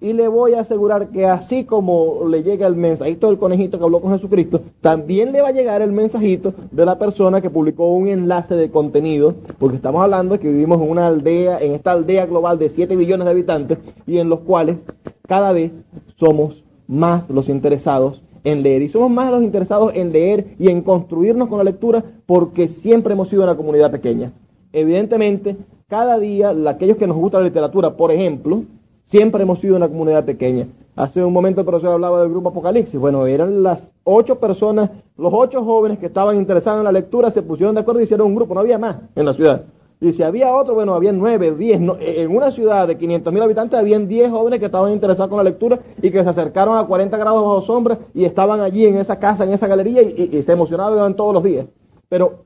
Y 0.00 0.14
le 0.14 0.26
voy 0.26 0.54
a 0.54 0.60
asegurar 0.60 1.10
que 1.10 1.26
así 1.26 1.64
como 1.64 2.26
le 2.26 2.42
llega 2.42 2.66
el 2.66 2.74
mensajito 2.74 3.26
del 3.26 3.38
conejito 3.38 3.78
que 3.78 3.84
habló 3.84 4.00
con 4.00 4.14
Jesucristo, 4.14 4.62
también 4.80 5.32
le 5.32 5.42
va 5.42 5.48
a 5.48 5.52
llegar 5.52 5.82
el 5.82 5.92
mensajito 5.92 6.54
de 6.70 6.86
la 6.86 6.98
persona 6.98 7.42
que 7.42 7.50
publicó 7.50 7.92
un 7.92 8.08
enlace 8.08 8.56
de 8.56 8.70
contenido, 8.70 9.34
porque 9.58 9.76
estamos 9.76 10.02
hablando 10.02 10.32
de 10.32 10.40
que 10.40 10.48
vivimos 10.48 10.80
en 10.80 10.88
una 10.88 11.08
aldea, 11.08 11.60
en 11.60 11.72
esta 11.72 11.92
aldea 11.92 12.24
global 12.24 12.58
de 12.58 12.70
7 12.70 12.96
billones 12.96 13.26
de 13.26 13.32
habitantes, 13.32 13.78
y 14.06 14.16
en 14.16 14.30
los 14.30 14.40
cuales 14.40 14.78
cada 15.26 15.52
vez 15.52 15.70
somos 16.16 16.64
más 16.86 17.28
los 17.28 17.50
interesados 17.50 18.22
en 18.44 18.62
leer. 18.62 18.80
Y 18.80 18.88
somos 18.88 19.10
más 19.10 19.30
los 19.30 19.42
interesados 19.42 19.92
en 19.94 20.10
leer 20.10 20.56
y 20.58 20.70
en 20.70 20.80
construirnos 20.80 21.48
con 21.48 21.58
la 21.58 21.64
lectura 21.64 22.02
porque 22.24 22.68
siempre 22.68 23.12
hemos 23.12 23.28
sido 23.28 23.42
una 23.42 23.58
comunidad 23.58 23.90
pequeña. 23.90 24.32
Evidentemente, 24.72 25.56
cada 25.88 26.18
día, 26.18 26.54
aquellos 26.68 26.96
que 26.96 27.06
nos 27.06 27.16
gusta 27.16 27.38
la 27.38 27.44
literatura, 27.44 27.96
por 27.96 28.12
ejemplo, 28.12 28.64
siempre 29.04 29.42
hemos 29.42 29.58
sido 29.60 29.76
una 29.76 29.88
comunidad 29.88 30.24
pequeña. 30.24 30.66
Hace 30.96 31.24
un 31.24 31.32
momento 31.32 31.60
el 31.60 31.66
profesor 31.66 31.94
hablaba 31.94 32.20
del 32.20 32.30
grupo 32.30 32.50
Apocalipsis. 32.50 32.98
Bueno, 32.98 33.26
eran 33.26 33.62
las 33.62 33.92
ocho 34.04 34.38
personas, 34.38 34.90
los 35.16 35.32
ocho 35.32 35.64
jóvenes 35.64 35.98
que 35.98 36.06
estaban 36.06 36.36
interesados 36.36 36.80
en 36.80 36.84
la 36.84 36.92
lectura, 36.92 37.30
se 37.30 37.40
pusieron 37.40 37.74
de 37.74 37.82
acuerdo 37.82 38.00
y 38.00 38.04
hicieron 38.04 38.26
un 38.26 38.34
grupo. 38.34 38.52
No 38.52 38.60
había 38.60 38.78
más 38.78 38.96
en 39.14 39.24
la 39.24 39.32
ciudad. 39.32 39.62
Y 40.00 40.12
si 40.12 40.22
había 40.22 40.52
otro, 40.52 40.74
bueno, 40.74 40.94
había 40.94 41.12
nueve, 41.12 41.54
diez. 41.54 41.80
en 41.80 42.36
una 42.36 42.50
ciudad 42.50 42.86
de 42.86 42.98
500 42.98 43.32
mil 43.32 43.42
habitantes, 43.42 43.78
habían 43.78 44.06
diez 44.06 44.30
jóvenes 44.30 44.60
que 44.60 44.66
estaban 44.66 44.92
interesados 44.92 45.28
con 45.28 45.38
la 45.38 45.44
lectura 45.44 45.78
y 46.02 46.10
que 46.10 46.22
se 46.22 46.28
acercaron 46.28 46.76
a 46.76 46.84
40 46.84 47.16
grados 47.16 47.42
bajo 47.42 47.60
sombra 47.62 47.98
y 48.12 48.24
estaban 48.24 48.60
allí 48.60 48.84
en 48.84 48.96
esa 48.96 49.18
casa, 49.18 49.44
en 49.44 49.52
esa 49.52 49.66
galería 49.66 50.02
y, 50.02 50.30
y 50.32 50.42
se 50.42 50.52
emocionaban 50.52 51.14
todos 51.14 51.32
los 51.32 51.42
días. 51.42 51.66
Pero 52.08 52.44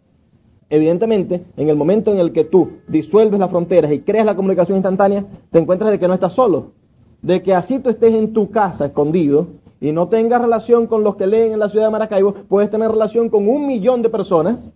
Evidentemente, 0.73 1.45
en 1.59 1.69
el 1.69 1.77
momento 1.77 2.11
en 2.11 2.19
el 2.19 2.33
que 2.33 2.45
tú 2.45 2.79
disuelves 2.89 3.39
las 3.39 3.51
fronteras 3.51 3.93
y 3.93 4.01
creas 4.01 4.25
la 4.25 4.35
comunicación 4.35 4.79
instantánea, 4.79 5.23
te 5.51 5.59
encuentras 5.59 5.91
de 5.91 5.99
que 5.99 6.09
no 6.09 6.15
estás 6.15 6.33
solo. 6.33 6.73
De 7.21 7.43
que 7.43 7.53
así 7.53 7.79
tú 7.79 7.91
estés 7.91 8.15
en 8.15 8.33
tu 8.33 8.51
casa 8.51 8.87
escondido 8.87 9.49
y 9.83 9.93
no 9.93 10.09
tengas 10.09 10.41
relación 10.41 10.87
con 10.87 11.05
los 11.05 11.17
que 11.17 11.27
leen 11.27 11.53
en 11.53 11.59
la 11.59 11.69
ciudad 11.69 11.85
de 11.85 11.91
Maracaibo, 11.93 12.33
puedes 12.49 12.71
tener 12.71 12.91
relación 12.91 13.29
con 13.29 13.51
un 13.51 13.67
millón 13.67 14.01
de 14.01 14.09
personas 14.09 14.73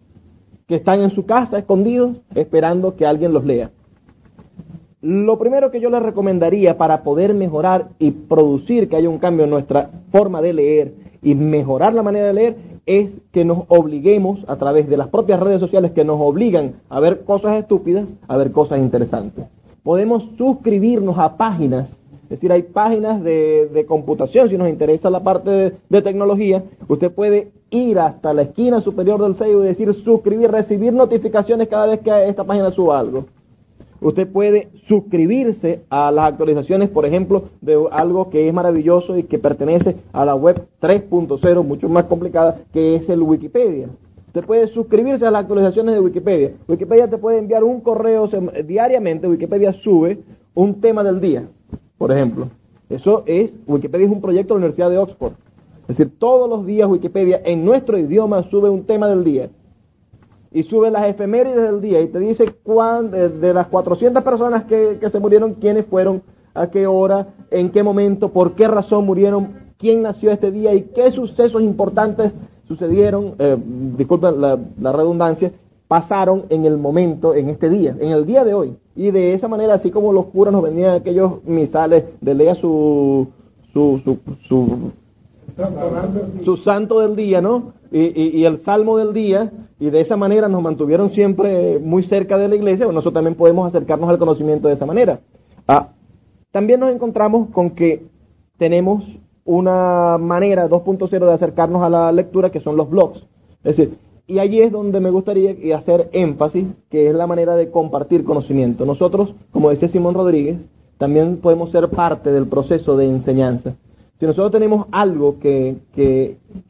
que 0.67 0.75
están 0.75 1.01
en 1.01 1.13
su 1.13 1.25
casa 1.25 1.57
escondidos 1.57 2.19
esperando 2.35 2.95
que 2.95 3.07
alguien 3.07 3.33
los 3.33 3.47
lea. 3.47 3.71
Lo 5.01 5.39
primero 5.39 5.71
que 5.71 5.81
yo 5.81 5.89
les 5.89 6.03
recomendaría 6.03 6.77
para 6.77 7.05
poder 7.05 7.33
mejorar 7.33 7.89
y 7.99 8.11
producir 8.11 8.91
que 8.91 8.97
haya 8.97 9.09
un 9.09 9.17
cambio 9.17 9.45
en 9.45 9.51
nuestra 9.51 9.89
forma 10.13 10.43
de 10.43 10.53
leer 10.53 10.95
y 11.23 11.35
mejorar 11.35 11.95
la 11.95 12.03
manera 12.03 12.27
de 12.27 12.35
leer 12.35 12.57
es 12.87 13.11
que 13.33 13.45
nos 13.45 13.65
obliguemos 13.69 14.41
a 14.47 14.57
través 14.57 14.89
de 14.89 14.97
las 14.97 15.09
propias 15.09 15.41
redes 15.41 15.59
sociales 15.59 15.91
que 15.91 16.05
nos 16.05 16.21
obligan 16.21 16.77
a 16.89 17.01
ver 17.01 17.25
cosas 17.25 17.57
estúpidas, 17.57 18.07
a 18.29 18.37
ver 18.37 18.53
cosas 18.53 18.79
interesantes. 18.79 19.45
Podemos 19.83 20.29
suscribirnos 20.39 21.19
a 21.19 21.37
páginas, 21.37 21.99
es 22.25 22.31
decir, 22.31 22.51
hay 22.53 22.63
páginas 22.63 23.23
de, 23.23 23.85
computación, 23.87 24.49
si 24.49 24.57
nos 24.57 24.69
interesa 24.69 25.11
la 25.11 25.23
parte 25.23 25.51
de, 25.51 25.73
de, 25.89 26.03
tecnología, 26.03 26.65
usted 26.89 27.11
puede 27.13 27.53
ir 27.71 27.99
hasta 27.99 28.33
la 28.33 28.43
esquina 28.43 28.81
superior 28.81 29.21
del 29.21 29.35
Facebook 29.35 29.65
y 29.65 29.69
decir 29.69 29.95
suscribir, 29.95 30.51
recibir 30.51 30.93
notificaciones 30.93 31.69
cada 31.69 31.87
vez 31.87 32.01
que 32.01 32.29
esta 32.29 32.45
página 32.45 32.71
suba 32.71 32.99
algo. 32.99 33.27
Usted 34.01 34.29
puede 34.29 34.69
suscribirse 34.85 35.81
a 35.89 36.11
las 36.11 36.27
actualizaciones, 36.27 36.89
por 36.89 37.07
ejemplo, 37.07 37.45
de 37.61 37.83
algo 37.91 38.31
que 38.31 38.49
es 38.49 38.55
maravilloso 38.55 39.17
y 39.17 39.23
que 39.23 39.39
pertenece 39.39 39.97
a 40.13 40.25
la 40.25 40.35
web 40.35 40.67
3.0, 40.81 41.65
mucho 41.65 41.89
más 41.89 42.05
complicada, 42.05 42.61
que 42.73 42.97
es 42.97 43.09
el 43.09 43.23
Wikipedia. 43.23 43.89
Usted 44.29 44.45
puede 44.45 44.69
suscribirse 44.69 45.27
a 45.27 45.31
las 45.31 45.43
actualizaciones 45.43 45.95
de 45.95 46.01
Wikipedia. 46.01 46.53
Wikipedia 46.69 47.09
te 47.09 47.17
puede 47.17 47.39
enviar 47.39 47.65
un 47.65 47.81
correo 47.81 48.29
diariamente. 48.67 49.29
Wikipedia 49.29 49.73
sube 49.73 50.19
un 50.55 50.81
tema 50.81 51.03
del 51.03 51.21
día, 51.21 51.49
por 51.97 52.13
ejemplo. 52.13 52.49
Eso 52.91 53.23
es, 53.27 53.51
Wikipedia 53.67 54.07
es 54.07 54.13
un 54.13 54.21
proyecto 54.21 54.55
de 54.55 54.61
la 54.61 54.67
Universidad 54.67 54.91
de 54.91 54.99
Oxford. 54.99 55.33
Es 55.89 55.97
decir, 55.97 56.13
todos 56.19 56.51
los 56.51 56.67
días 56.67 56.89
Wikipedia 56.89 57.41
en 57.45 57.65
nuestro 57.65 57.97
idioma 57.97 58.43
sube 58.43 58.69
un 58.69 58.85
tema 58.85 59.09
del 59.09 59.25
día 59.25 59.49
y 60.53 60.63
sube 60.63 60.91
las 60.91 61.07
efemérides 61.07 61.63
del 61.63 61.81
día 61.81 62.01
y 62.01 62.07
te 62.07 62.19
dice 62.19 62.55
cuán, 62.63 63.11
de, 63.11 63.55
las 63.55 63.67
400 63.67 64.23
personas 64.23 64.65
que, 64.65 64.99
se 65.11 65.21
murieron, 65.21 65.55
quiénes 65.55 65.87
fueron, 65.87 66.23
a 66.55 66.69
qué 66.69 66.87
hora, 66.87 67.29
en 67.51 67.71
qué 67.71 67.83
momento, 67.83 68.31
por 68.31 68.55
qué 68.55 68.67
razón 68.67 69.05
murieron, 69.05 69.49
quién 69.79 70.03
nació 70.03 70.31
este 70.31 70.51
día 70.51 70.75
y 70.75 70.83
qué 70.95 71.11
sucesos 71.11 71.63
importantes 71.63 72.33
sucedieron, 72.67 73.35
eh, 73.39 73.57
disculpen 73.97 74.41
la, 74.41 74.59
la, 74.81 74.93
redundancia, 74.93 75.53
pasaron 75.87 76.45
en 76.49 76.65
el 76.65 76.79
momento, 76.79 77.35
en 77.35 77.51
este 77.51 77.69
día, 77.69 77.95
en 78.01 78.11
el 78.11 78.25
día 78.25 78.45
de 78.45 78.55
hoy. 78.55 78.77
Y 78.95 79.11
de 79.11 79.35
esa 79.35 79.49
manera, 79.49 79.75
así 79.75 79.91
como 79.91 80.13
los 80.13 80.27
curas 80.27 80.53
nos 80.53 80.63
vendían 80.63 80.95
aquellos 80.95 81.45
misales 81.45 82.05
de 82.21 82.35
lea 82.35 82.55
su, 82.55 83.29
su, 83.73 84.01
su, 84.03 84.19
su 84.49 84.93
su 86.45 86.57
santo 86.57 87.01
del 87.01 87.17
día, 87.17 87.41
¿no? 87.41 87.73
Y, 87.93 88.45
el 88.45 88.59
salmo 88.61 88.97
del 88.99 89.13
día, 89.13 89.53
y 89.79 89.91
de 89.91 90.01
esa 90.01 90.17
manera 90.17 90.49
nos 90.49 90.63
mantuvieron 90.63 91.13
siempre 91.13 91.79
muy 91.79 92.03
cerca 92.03 92.39
de 92.39 92.49
la 92.49 92.57
iglesia, 92.57 92.87
nosotros 92.87 93.15
también 93.15 93.35
podemos 93.35 93.67
acercarnos 93.69 94.09
al 94.11 94.19
conocimiento 94.19 94.69
de 94.69 94.75
esa 94.75 94.87
manera. 94.87 95.21
Ah, 95.69 95.89
también 96.51 96.81
nos 96.81 96.95
encontramos 96.95 97.49
con 97.51 97.71
que 97.71 98.07
tenemos 98.59 99.05
una 99.45 100.19
manera 100.19 100.69
2.0 100.69 101.09
de 101.09 101.33
acercarnos 101.33 101.83
a 101.83 101.89
la 101.89 102.13
lectura, 102.13 102.51
que 102.51 102.61
son 102.61 102.77
los 102.77 102.91
blogs. 102.91 103.25
Es 103.63 103.77
decir, 103.77 103.97
y 104.27 104.41
allí 104.41 104.61
es 104.61 104.73
donde 104.73 105.01
me 105.01 105.11
gustaría 105.11 105.77
hacer 105.77 106.09
énfasis, 106.13 106.67
que 106.91 107.09
es 107.09 107.15
la 107.15 107.29
manera 107.29 107.55
de 107.55 107.71
compartir 107.71 108.25
conocimiento. 108.25 108.85
Nosotros, 108.85 109.35
como 109.53 109.71
dice 109.71 109.89
Simón 109.89 110.15
Rodríguez, 110.15 110.59
también 110.99 111.37
podemos 111.37 111.71
ser 111.71 111.89
parte 111.91 112.33
del 112.33 112.47
proceso 112.47 112.97
de 112.97 113.07
enseñanza. 113.07 113.75
Si 114.19 114.25
nosotros 114.25 114.51
tenemos 114.51 114.87
algo 114.93 115.39
que, 115.39 115.77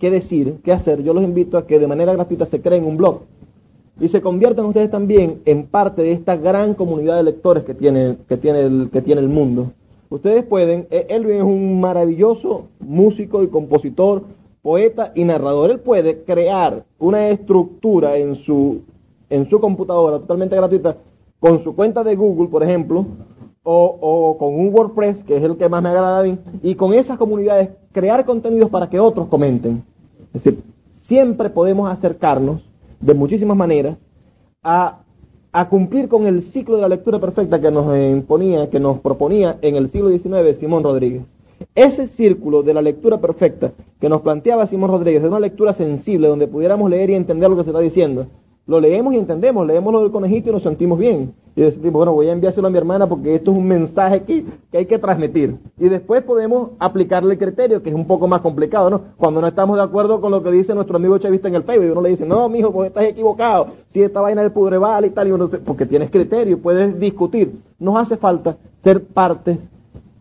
decir, 0.00 0.58
que 0.64 0.72
hacer, 0.72 1.02
yo 1.02 1.14
los 1.14 1.22
invito 1.22 1.56
a 1.56 1.66
que 1.66 1.78
de 1.78 1.86
manera 1.86 2.12
gratuita 2.12 2.44
se 2.46 2.60
creen 2.60 2.84
un 2.84 2.96
blog 2.96 3.20
y 4.00 4.08
se 4.08 4.20
conviertan 4.20 4.66
ustedes 4.66 4.90
también 4.90 5.40
en 5.44 5.66
parte 5.66 6.02
de 6.02 6.12
esta 6.12 6.36
gran 6.36 6.74
comunidad 6.74 7.16
de 7.16 7.22
lectores 7.22 7.62
que 7.62 7.74
tiene, 7.74 8.16
que 8.28 8.36
tiene, 8.36 8.60
el, 8.62 8.90
que 8.92 9.00
tiene 9.00 9.20
el 9.20 9.28
mundo. 9.28 9.70
Ustedes 10.10 10.44
pueden, 10.44 10.88
e, 10.90 11.06
Elvin 11.08 11.36
es 11.36 11.42
un 11.42 11.80
maravilloso 11.80 12.66
músico 12.80 13.42
y 13.44 13.48
compositor, 13.48 14.24
poeta 14.60 15.12
y 15.14 15.22
narrador. 15.22 15.70
Él 15.70 15.78
puede 15.78 16.24
crear 16.24 16.84
una 16.98 17.28
estructura 17.28 18.16
en 18.16 18.34
su, 18.34 18.80
en 19.30 19.48
su 19.48 19.60
computadora 19.60 20.18
totalmente 20.18 20.56
gratuita 20.56 20.96
con 21.38 21.62
su 21.62 21.76
cuenta 21.76 22.02
de 22.02 22.16
Google, 22.16 22.48
por 22.48 22.64
ejemplo, 22.64 23.06
o, 23.68 24.36
con 24.38 24.54
un 24.54 24.72
WordPress, 24.72 25.24
que 25.24 25.36
es 25.36 25.42
el 25.42 25.56
que 25.56 25.68
más 25.68 25.82
me 25.82 25.88
agrada 25.88 26.20
a 26.20 26.22
mí, 26.22 26.38
y 26.62 26.76
con 26.76 26.94
esas 26.94 27.18
comunidades 27.18 27.70
crear 27.92 28.24
contenidos 28.24 28.70
para 28.70 28.88
que 28.88 29.00
otros 29.00 29.26
comenten. 29.26 29.82
Es 30.32 30.44
decir, 30.44 30.62
siempre 30.92 31.50
podemos 31.50 31.90
acercarnos 31.90 32.62
de 33.00 33.14
muchísimas 33.14 33.56
maneras 33.56 33.96
a, 34.62 35.00
a 35.50 35.68
cumplir 35.68 36.08
con 36.08 36.26
el 36.26 36.42
ciclo 36.42 36.76
de 36.76 36.82
la 36.82 36.88
lectura 36.88 37.18
perfecta 37.18 37.60
que 37.60 37.70
nos 37.70 37.96
imponía, 37.98 38.70
que 38.70 38.78
nos 38.78 39.00
proponía 39.00 39.58
en 39.62 39.74
el 39.74 39.90
siglo 39.90 40.10
XIX 40.10 40.56
Simón 40.58 40.84
Rodríguez. 40.84 41.22
Ese 41.74 42.06
círculo 42.06 42.62
de 42.62 42.74
la 42.74 42.82
lectura 42.82 43.18
perfecta 43.18 43.72
que 43.98 44.08
nos 44.08 44.20
planteaba 44.20 44.66
Simón 44.66 44.90
Rodríguez 44.90 45.22
es 45.22 45.28
una 45.28 45.40
lectura 45.40 45.72
sensible 45.72 46.28
donde 46.28 46.46
pudiéramos 46.46 46.88
leer 46.88 47.10
y 47.10 47.14
entender 47.14 47.50
lo 47.50 47.56
que 47.56 47.64
se 47.64 47.70
está 47.70 47.80
diciendo 47.80 48.26
lo 48.66 48.80
leemos 48.80 49.14
y 49.14 49.18
entendemos, 49.18 49.64
leemos 49.64 49.92
lo 49.92 50.02
del 50.02 50.10
conejito 50.10 50.50
y 50.50 50.52
nos 50.52 50.62
sentimos 50.62 50.98
bien. 50.98 51.32
Y 51.54 51.62
decimos, 51.62 51.92
bueno, 51.92 52.12
voy 52.12 52.28
a 52.28 52.32
enviárselo 52.32 52.66
a 52.66 52.70
mi 52.70 52.76
hermana 52.76 53.06
porque 53.06 53.36
esto 53.36 53.52
es 53.52 53.56
un 53.56 53.66
mensaje 53.66 54.22
que, 54.24 54.44
que, 54.70 54.78
hay 54.78 54.86
que 54.86 54.98
transmitir. 54.98 55.56
Y 55.78 55.88
después 55.88 56.22
podemos 56.22 56.70
aplicarle 56.78 57.34
el 57.34 57.38
criterio, 57.38 57.82
que 57.82 57.90
es 57.90 57.94
un 57.94 58.06
poco 58.06 58.26
más 58.26 58.40
complicado, 58.40 58.90
¿no? 58.90 59.00
Cuando 59.16 59.40
no 59.40 59.46
estamos 59.46 59.76
de 59.76 59.84
acuerdo 59.84 60.20
con 60.20 60.32
lo 60.32 60.42
que 60.42 60.50
dice 60.50 60.74
nuestro 60.74 60.96
amigo 60.96 61.16
chavista 61.18 61.48
en 61.48 61.54
el 61.54 61.62
Facebook, 61.62 61.86
y 61.86 61.90
uno 61.90 62.02
le 62.02 62.10
dice, 62.10 62.26
no, 62.26 62.48
mijo, 62.48 62.72
pues 62.72 62.88
estás 62.88 63.04
equivocado. 63.04 63.68
Si 63.90 64.02
esta 64.02 64.20
vaina 64.20 64.42
del 64.42 64.50
pudreval 64.50 65.04
y 65.06 65.10
tal, 65.10 65.28
y 65.28 65.30
uno, 65.30 65.48
porque 65.64 65.86
tienes 65.86 66.10
criterio, 66.10 66.58
puedes 66.58 66.98
discutir. 66.98 67.54
Nos 67.78 67.96
hace 67.96 68.16
falta 68.16 68.56
ser 68.82 69.02
parte 69.04 69.58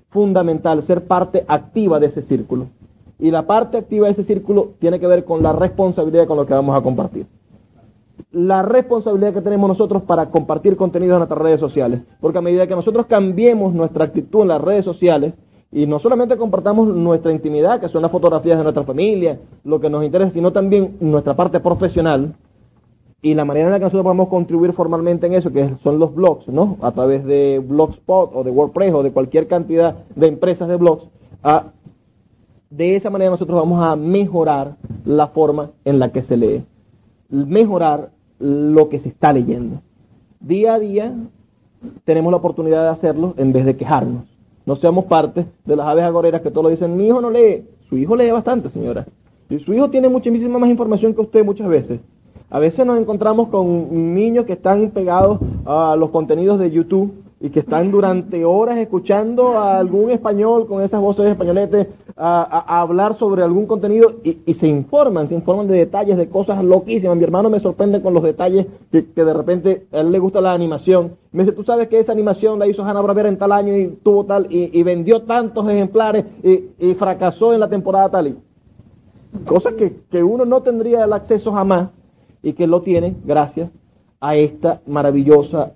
fundamental, 0.09 0.83
ser 0.83 1.03
parte 1.05 1.43
activa 1.47 1.99
de 1.99 2.07
ese 2.07 2.21
círculo. 2.21 2.67
Y 3.17 3.31
la 3.31 3.47
parte 3.47 3.77
activa 3.77 4.05
de 4.05 4.13
ese 4.13 4.23
círculo 4.23 4.73
tiene 4.79 4.99
que 4.99 5.07
ver 5.07 5.25
con 5.25 5.41
la 5.41 5.51
responsabilidad 5.51 6.27
con 6.27 6.37
lo 6.37 6.45
que 6.45 6.53
vamos 6.53 6.77
a 6.77 6.81
compartir 6.81 7.25
la 8.31 8.61
responsabilidad 8.61 9.33
que 9.33 9.41
tenemos 9.41 9.67
nosotros 9.67 10.03
para 10.03 10.29
compartir 10.29 10.75
contenidos 10.75 11.15
en 11.15 11.19
nuestras 11.19 11.41
redes 11.41 11.59
sociales. 11.59 12.01
Porque 12.19 12.37
a 12.37 12.41
medida 12.41 12.67
que 12.67 12.75
nosotros 12.75 13.05
cambiemos 13.05 13.73
nuestra 13.73 14.05
actitud 14.05 14.41
en 14.41 14.49
las 14.49 14.61
redes 14.61 14.85
sociales, 14.85 15.33
y 15.71 15.87
no 15.87 15.99
solamente 15.99 16.37
compartamos 16.37 16.87
nuestra 16.87 17.31
intimidad, 17.31 17.81
que 17.81 17.89
son 17.89 18.01
las 18.01 18.11
fotografías 18.11 18.57
de 18.57 18.63
nuestra 18.63 18.83
familia, 18.83 19.39
lo 19.63 19.79
que 19.79 19.89
nos 19.89 20.05
interesa, 20.05 20.31
sino 20.31 20.53
también 20.53 20.95
nuestra 21.01 21.35
parte 21.35 21.59
profesional 21.59 22.33
y 23.21 23.33
la 23.33 23.43
manera 23.43 23.65
en 23.65 23.71
la 23.71 23.79
que 23.79 23.85
nosotros 23.85 24.03
podemos 24.03 24.29
contribuir 24.29 24.71
formalmente 24.71 25.25
en 25.25 25.33
eso, 25.33 25.51
que 25.51 25.75
son 25.83 25.97
los 25.97 26.13
blogs, 26.13 26.47
¿no? 26.47 26.77
A 26.81 26.91
través 26.91 27.25
de 27.25 27.59
Blogspot 27.59 28.31
o 28.35 28.43
de 28.43 28.51
WordPress 28.51 28.93
o 28.93 29.03
de 29.03 29.11
cualquier 29.11 29.47
cantidad 29.47 29.95
de 30.15 30.27
empresas 30.27 30.67
de 30.67 30.75
blogs, 30.75 31.05
de 32.69 32.95
esa 32.95 33.09
manera 33.09 33.31
nosotros 33.31 33.59
vamos 33.59 33.83
a 33.83 33.95
mejorar 33.95 34.77
la 35.05 35.27
forma 35.27 35.71
en 35.83 35.99
la 35.99 36.09
que 36.09 36.21
se 36.21 36.37
lee, 36.37 36.63
mejorar 37.35 38.11
lo 38.39 38.89
que 38.89 38.99
se 38.99 39.09
está 39.09 39.33
leyendo. 39.33 39.81
Día 40.39 40.75
a 40.75 40.79
día 40.79 41.13
tenemos 42.03 42.31
la 42.31 42.37
oportunidad 42.37 42.83
de 42.83 42.89
hacerlo 42.89 43.33
en 43.37 43.53
vez 43.53 43.65
de 43.65 43.75
quejarnos. 43.75 44.23
No 44.65 44.75
seamos 44.75 45.05
parte 45.05 45.45
de 45.65 45.75
las 45.75 45.87
aves 45.87 46.03
agoreras 46.03 46.41
que 46.41 46.51
todos 46.51 46.71
dicen, 46.71 46.95
mi 46.97 47.07
hijo 47.07 47.21
no 47.21 47.29
lee. 47.29 47.65
Su 47.89 47.97
hijo 47.97 48.15
lee 48.15 48.31
bastante, 48.31 48.69
señora. 48.69 49.05
Y 49.49 49.59
su 49.59 49.73
hijo 49.73 49.89
tiene 49.89 50.09
muchísima 50.09 50.57
más 50.57 50.69
información 50.69 51.13
que 51.13 51.21
usted 51.21 51.45
muchas 51.45 51.67
veces. 51.67 51.99
A 52.49 52.59
veces 52.59 52.85
nos 52.85 52.99
encontramos 52.99 53.49
con 53.49 54.13
niños 54.15 54.45
que 54.45 54.53
están 54.53 54.89
pegados 54.89 55.39
a 55.65 55.95
los 55.97 56.09
contenidos 56.09 56.57
de 56.57 56.71
YouTube 56.71 57.24
y 57.45 57.51
que 57.51 57.59
están 57.59 57.91
durante 57.91 58.43
horas 58.43 58.79
escuchando 58.79 59.59
a 59.59 59.77
algún 59.77 60.09
español 60.09 60.65
con 60.65 60.81
esas 60.81 60.99
voces 60.99 61.27
españoletes 61.27 61.89
a, 62.17 62.81
hablar 62.81 63.19
sobre 63.19 63.43
algún 63.43 63.67
contenido 63.67 64.13
y, 64.23 64.51
se 64.55 64.67
informan, 64.67 65.27
se 65.27 65.35
informan 65.35 65.67
de 65.67 65.77
detalles, 65.77 66.17
de 66.17 66.27
cosas 66.27 66.63
loquísimas. 66.63 67.15
Mi 67.15 67.23
hermano 67.23 67.51
me 67.51 67.59
sorprende 67.59 68.01
con 68.01 68.15
los 68.15 68.23
detalles 68.23 68.65
que, 68.91 69.03
de 69.03 69.31
repente 69.31 69.85
a 69.91 69.99
él 69.99 70.11
le 70.11 70.17
gusta 70.17 70.41
la 70.41 70.53
animación. 70.53 71.17
Me 71.33 71.43
dice, 71.43 71.55
tú 71.55 71.63
sabes 71.63 71.87
que 71.87 71.99
esa 71.99 72.13
animación 72.13 72.57
la 72.57 72.65
hizo 72.65 72.83
Hanna 72.83 73.01
Barbera 73.01 73.29
en 73.29 73.37
tal 73.37 73.51
año 73.51 73.77
y 73.77 73.89
tuvo 74.03 74.25
tal, 74.25 74.47
y, 74.49 74.81
vendió 74.81 75.21
tantos 75.21 75.69
ejemplares 75.69 76.25
y, 76.41 76.95
fracasó 76.95 77.53
en 77.53 77.59
la 77.59 77.69
temporada 77.69 78.09
tal. 78.09 78.27
Y 78.29 78.37
cosas 79.45 79.73
que, 79.73 79.97
que 80.09 80.23
uno 80.23 80.45
no 80.45 80.63
tendría 80.63 81.03
el 81.03 81.13
acceso 81.13 81.51
jamás 81.51 81.89
y 82.41 82.53
que 82.53 82.65
lo 82.65 82.81
tiene 82.81 83.15
gracias 83.23 83.69
a 84.19 84.35
esta 84.35 84.81
maravillosa 84.87 85.73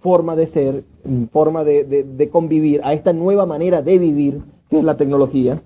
forma 0.00 0.36
de 0.36 0.46
ser, 0.46 0.84
forma 1.32 1.64
de, 1.64 2.28
convivir, 2.30 2.80
a 2.84 2.92
esta 2.92 3.12
nueva 3.12 3.46
manera 3.46 3.82
de 3.82 3.98
vivir, 3.98 4.40
que 4.70 4.78
es 4.78 4.84
la 4.84 4.96
tecnología, 4.96 5.60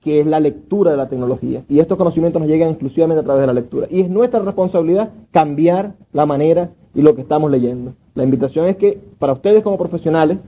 que 0.00 0.20
es 0.20 0.26
la 0.26 0.40
lectura 0.40 0.90
de 0.92 0.96
la 0.96 1.08
tecnología. 1.08 1.62
Y 1.68 1.78
estos 1.78 1.98
conocimientos 1.98 2.40
nos 2.40 2.48
llegan 2.48 2.70
exclusivamente 2.70 3.20
a 3.20 3.24
través 3.24 3.42
de 3.42 3.46
la 3.46 3.52
lectura. 3.52 3.86
Y 3.90 4.00
es 4.00 4.10
nuestra 4.10 4.40
responsabilidad 4.40 5.10
cambiar 5.30 5.94
la 6.12 6.26
manera 6.26 6.70
y 6.94 7.02
lo 7.02 7.14
que 7.14 7.22
estamos 7.22 7.50
leyendo. 7.50 7.94
La 8.14 8.24
invitación 8.24 8.66
es 8.66 8.76
que 8.76 8.98
para 9.18 9.32
ustedes 9.32 9.62
como 9.62 9.78
profesionales, 9.78 10.38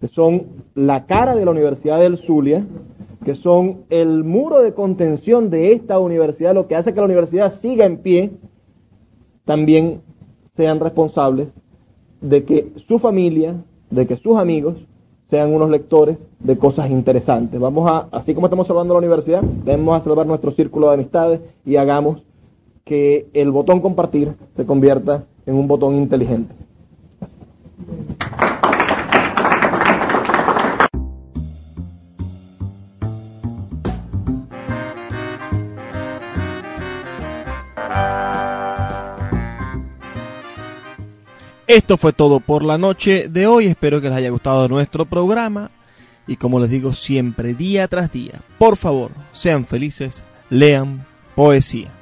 que 0.00 0.08
son 0.08 0.46
la 0.74 1.06
cara 1.06 1.34
de 1.34 1.44
la 1.44 1.50
Universidad 1.50 2.00
del 2.00 2.18
Zulia, 2.18 2.64
que 3.24 3.34
son 3.34 3.84
el 3.90 4.24
muro 4.24 4.62
de 4.62 4.72
contención 4.72 5.50
de 5.50 5.72
esta 5.72 5.98
universidad, 5.98 6.54
lo 6.54 6.66
que 6.66 6.76
hace 6.76 6.94
que 6.94 7.00
la 7.00 7.06
universidad 7.06 7.52
siga 7.52 7.84
en 7.84 7.98
pie, 7.98 8.30
también 9.44 10.00
sean 10.56 10.80
responsables 10.80 11.48
de 12.20 12.44
que 12.44 12.72
su 12.86 12.98
familia, 12.98 13.54
de 13.90 14.06
que 14.06 14.16
sus 14.16 14.36
amigos 14.36 14.76
sean 15.30 15.54
unos 15.54 15.70
lectores 15.70 16.18
de 16.40 16.58
cosas 16.58 16.90
interesantes. 16.90 17.60
Vamos 17.60 17.90
a, 17.90 18.08
así 18.10 18.34
como 18.34 18.46
estamos 18.46 18.66
salvando 18.66 18.94
la 18.94 18.98
universidad, 18.98 19.42
debemos 19.42 20.02
salvar 20.02 20.26
nuestro 20.26 20.50
círculo 20.50 20.88
de 20.88 20.94
amistades 20.94 21.40
y 21.64 21.76
hagamos 21.76 22.22
que 22.84 23.28
el 23.32 23.50
botón 23.50 23.80
compartir 23.80 24.34
se 24.56 24.66
convierta 24.66 25.24
en 25.46 25.54
un 25.54 25.68
botón 25.68 25.96
inteligente. 25.96 26.54
Esto 41.70 41.96
fue 41.96 42.12
todo 42.12 42.40
por 42.40 42.64
la 42.64 42.78
noche 42.78 43.28
de 43.28 43.46
hoy. 43.46 43.66
Espero 43.66 44.00
que 44.00 44.08
les 44.08 44.16
haya 44.16 44.30
gustado 44.30 44.66
nuestro 44.66 45.06
programa. 45.06 45.70
Y 46.26 46.34
como 46.34 46.58
les 46.58 46.68
digo 46.68 46.92
siempre, 46.92 47.54
día 47.54 47.86
tras 47.86 48.10
día, 48.10 48.40
por 48.58 48.76
favor, 48.76 49.12
sean 49.30 49.64
felices, 49.64 50.24
lean 50.48 51.06
poesía. 51.36 51.92